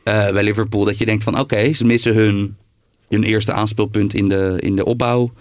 eh, 0.04 0.32
bij 0.32 0.44
Liverpool. 0.44 0.86
Dat 0.86 0.98
je 0.98 1.06
denkt 1.06 1.24
van, 1.24 1.40
oké, 1.40 1.74
ze 1.74 1.86
missen 1.86 2.14
hun, 2.14 2.58
hun 3.08 3.24
eerste 3.24 3.54
aanspeelpunt 3.54 4.14
in 4.14 4.30
de, 4.30 4.58
in 4.60 4.76
de 4.76 4.86
opbouw. 4.86 5.34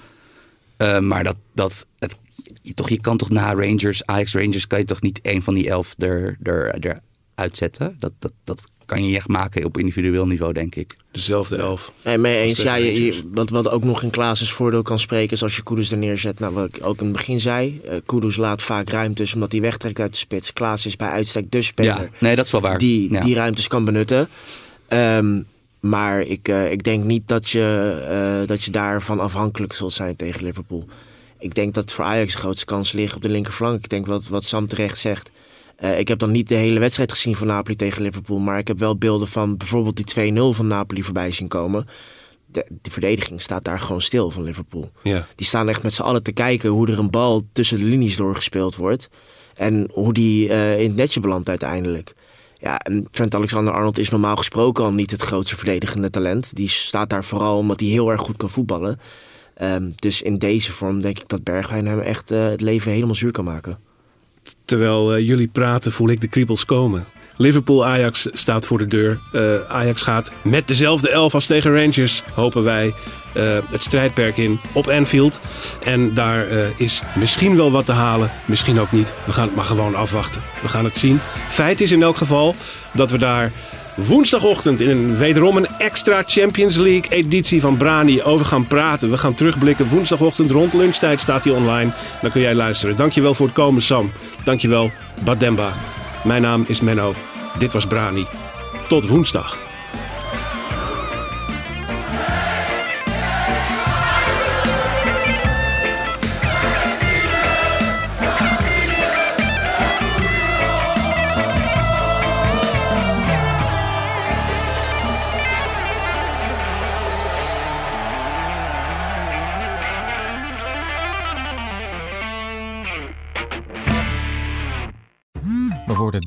Eh, 0.76 1.00
maar 1.00 1.24
dat, 1.24 1.36
dat 1.54 1.86
het, 1.98 2.16
je, 2.62 2.74
toch, 2.74 2.88
je 2.88 3.00
kan 3.00 3.16
toch 3.16 3.30
na 3.30 3.54
Rangers, 3.54 4.06
Ajax 4.06 4.34
Rangers, 4.34 4.66
kan 4.66 4.78
je 4.78 4.84
toch 4.84 5.02
niet 5.02 5.20
één 5.22 5.42
van 5.42 5.54
die 5.54 5.68
elf 5.68 5.94
er, 5.98 6.38
er, 6.42 6.84
er 6.84 7.00
uitzetten. 7.34 7.96
Dat, 7.98 8.12
dat, 8.18 8.32
dat 8.44 8.62
kan 8.90 9.02
je 9.02 9.06
niet 9.08 9.16
echt 9.16 9.28
maken 9.28 9.64
op 9.64 9.78
individueel 9.78 10.26
niveau, 10.26 10.52
denk 10.52 10.74
ik. 10.74 10.96
Dezelfde 11.12 11.56
elf. 11.56 11.92
Nee, 12.04 12.18
mee 12.18 12.36
eens. 12.42 12.62
Ja, 12.62 12.74
je, 12.74 13.04
je- 13.04 13.20
wat, 13.32 13.50
wat 13.50 13.68
ook 13.70 13.84
nog 13.84 14.02
in 14.02 14.10
Klaas' 14.10 14.52
voordeel 14.52 14.82
kan 14.82 14.98
spreken 14.98 15.32
is 15.36 15.42
als 15.42 15.56
je 15.56 15.62
Kudus 15.62 15.90
er 15.90 15.98
neerzet. 15.98 16.38
Nou, 16.38 16.54
wat 16.54 16.76
ik 16.76 16.86
ook 16.86 16.98
in 16.98 17.04
het 17.06 17.16
begin 17.16 17.40
zei. 17.40 17.80
eh 17.84 17.96
Kudus 18.06 18.36
laat 18.36 18.62
vaak 18.62 18.88
ruimtes 18.88 19.34
omdat 19.34 19.52
hij 19.52 19.60
wegtrekt 19.60 19.98
uit 20.00 20.10
de 20.12 20.18
spits. 20.18 20.52
Klaas 20.52 20.86
is 20.86 20.96
bij 20.96 21.08
uitstek 21.08 21.50
de 21.50 21.62
speler 21.62 21.94
Ja, 21.94 22.08
nee, 22.18 22.36
dat 22.36 22.44
is 22.44 22.50
wel 22.50 22.60
waar. 22.60 22.78
die 22.78 23.12
Ja. 23.12 23.20
die 23.20 23.34
ruimtes 23.34 23.66
kan 23.68 23.84
benutten. 23.84 24.28
Ehm, 24.88 25.42
maar 25.80 26.20
ik, 26.22 26.48
eh, 26.48 26.70
ik 26.72 26.82
denk 26.84 27.04
niet 27.04 27.22
dat 27.28 27.48
je, 27.50 28.00
eh, 28.40 28.46
dat 28.48 28.62
je 28.64 28.70
daarvan 28.70 29.20
afhankelijk 29.20 29.72
zult 29.72 29.92
zijn 29.92 30.16
tegen 30.16 30.44
Liverpool. 30.44 30.84
Ik 31.38 31.54
denk 31.54 31.74
dat 31.74 31.92
voor 31.92 32.04
Ajax 32.04 32.32
de 32.32 32.38
grootste 32.38 32.64
kans 32.64 32.92
liggen 32.92 33.16
op 33.16 33.22
de 33.22 33.28
linkerflank. 33.28 33.78
Ik 33.84 33.88
denk 33.88 34.06
wat, 34.06 34.28
wat 34.28 34.44
Sam 34.44 34.66
terecht 34.66 34.98
zegt. 34.98 35.30
Eh, 35.80 35.98
ik 35.98 36.08
heb 36.08 36.18
dan 36.18 36.30
niet 36.30 36.48
de 36.48 36.54
hele 36.54 36.80
wedstrijd 36.80 37.12
gezien 37.12 37.36
van 37.36 37.46
Napoli 37.46 37.76
tegen 37.76 38.02
Liverpool. 38.02 38.38
Maar 38.38 38.58
ik 38.58 38.68
heb 38.68 38.78
wel 38.78 38.96
beelden 38.96 39.28
van 39.28 39.56
bijvoorbeeld 39.56 39.96
die 39.96 40.32
2-0 40.34 40.56
van 40.56 40.66
Napoli 40.66 41.02
voorbij 41.02 41.32
zien 41.32 41.48
komen. 41.48 41.88
De, 42.46 42.66
de 42.82 42.90
verdediging 42.90 43.40
staat 43.40 43.64
daar 43.64 43.80
gewoon 43.80 44.00
stil 44.00 44.30
van 44.30 44.42
Liverpool. 44.42 44.90
Ja. 45.02 45.26
Die 45.34 45.46
staan 45.46 45.68
echt 45.68 45.82
met 45.82 45.94
z'n 45.94 46.02
allen 46.02 46.22
te 46.22 46.32
kijken 46.32 46.70
hoe 46.70 46.88
er 46.88 46.98
een 46.98 47.10
bal 47.10 47.46
tussen 47.52 47.78
de 47.78 47.84
linies 47.84 48.16
doorgespeeld 48.16 48.76
wordt. 48.76 49.08
En 49.54 49.88
hoe 49.92 50.12
die 50.12 50.48
eh, 50.48 50.80
in 50.80 50.86
het 50.88 50.96
netje 50.96 51.20
belandt 51.20 51.48
uiteindelijk. 51.48 52.14
Ja, 52.58 52.78
en 52.78 53.08
Trent 53.10 53.34
Alexander-Arnold 53.34 53.98
is 53.98 54.10
normaal 54.10 54.36
gesproken 54.36 54.84
al 54.84 54.92
niet 54.92 55.10
het 55.10 55.22
grootste 55.22 55.56
verdedigende 55.56 56.10
talent. 56.10 56.56
Die 56.56 56.68
staat 56.68 57.10
daar 57.10 57.24
vooral 57.24 57.58
omdat 57.58 57.80
hij 57.80 57.88
heel 57.88 58.10
erg 58.10 58.20
goed 58.20 58.36
kan 58.36 58.50
voetballen. 58.50 59.00
Ehm, 59.54 59.90
dus 59.94 60.22
in 60.22 60.38
deze 60.38 60.72
vorm 60.72 61.00
denk 61.00 61.18
ik 61.18 61.28
dat 61.28 61.44
Bergwijn 61.44 61.86
hem 61.86 62.00
echt 62.00 62.30
eh, 62.30 62.48
het 62.48 62.60
leven 62.60 62.92
helemaal 62.92 63.14
zuur 63.14 63.32
kan 63.32 63.44
maken. 63.44 63.78
Terwijl 64.64 65.14
eh, 65.14 65.26
jullie 65.26 65.48
praten, 65.48 65.92
voel 65.92 66.08
ik 66.08 66.20
de 66.20 66.28
kriebels 66.28 66.64
komen. 66.64 67.04
Liverpool-Ajax 67.36 68.28
staat 68.32 68.66
voor 68.66 68.78
de 68.78 68.86
deur. 68.86 69.20
Eh, 69.32 69.54
Ajax 69.68 70.02
gaat 70.02 70.32
met 70.42 70.68
dezelfde 70.68 71.10
elf 71.10 71.34
als 71.34 71.46
tegen 71.46 71.74
Rangers, 71.74 72.22
hopen 72.34 72.62
wij, 72.62 72.94
eh, 73.34 73.58
het 73.70 73.82
strijdperk 73.82 74.36
in 74.36 74.60
op 74.72 74.88
Anfield. 74.88 75.40
En 75.84 76.14
daar 76.14 76.46
is 76.76 77.02
misschien 77.16 77.56
wel 77.56 77.70
wat 77.70 77.86
te 77.86 77.92
halen, 77.92 78.30
misschien 78.44 78.80
ook 78.80 78.92
niet. 78.92 79.14
We 79.26 79.32
gaan 79.32 79.46
het 79.46 79.56
maar 79.56 79.64
gewoon 79.64 79.94
afwachten. 79.94 80.42
We 80.62 80.68
gaan 80.68 80.84
het 80.84 80.96
zien. 80.96 81.20
Feit 81.48 81.80
is 81.80 81.90
in 81.90 82.02
elk 82.02 82.16
geval 82.16 82.54
dat 82.94 83.10
we 83.10 83.18
daar 83.18 83.52
woensdagochtend 83.94 84.80
in 84.80 84.90
een 84.90 85.16
wederom 85.16 85.56
een 85.56 85.68
extra 85.78 86.22
Champions 86.26 86.76
League 86.76 87.10
editie 87.10 87.60
van 87.60 87.76
Brani 87.76 88.22
over 88.22 88.46
gaan 88.46 88.66
praten. 88.66 89.10
We 89.10 89.18
gaan 89.18 89.34
terugblikken. 89.34 89.88
Woensdagochtend 89.88 90.50
rond 90.50 90.72
lunchtijd 90.72 91.20
staat 91.20 91.44
hij 91.44 91.52
online. 91.52 91.92
Dan 92.22 92.30
kun 92.30 92.40
jij 92.40 92.54
luisteren. 92.54 92.96
Dankjewel 92.96 93.34
voor 93.34 93.46
het 93.46 93.54
komen 93.54 93.82
Sam. 93.82 94.12
Dankjewel 94.44 94.90
Bademba. 95.24 95.72
Mijn 96.24 96.42
naam 96.42 96.64
is 96.66 96.80
Menno. 96.80 97.14
Dit 97.58 97.72
was 97.72 97.86
Brani. 97.86 98.26
Tot 98.88 99.08
woensdag. 99.08 99.69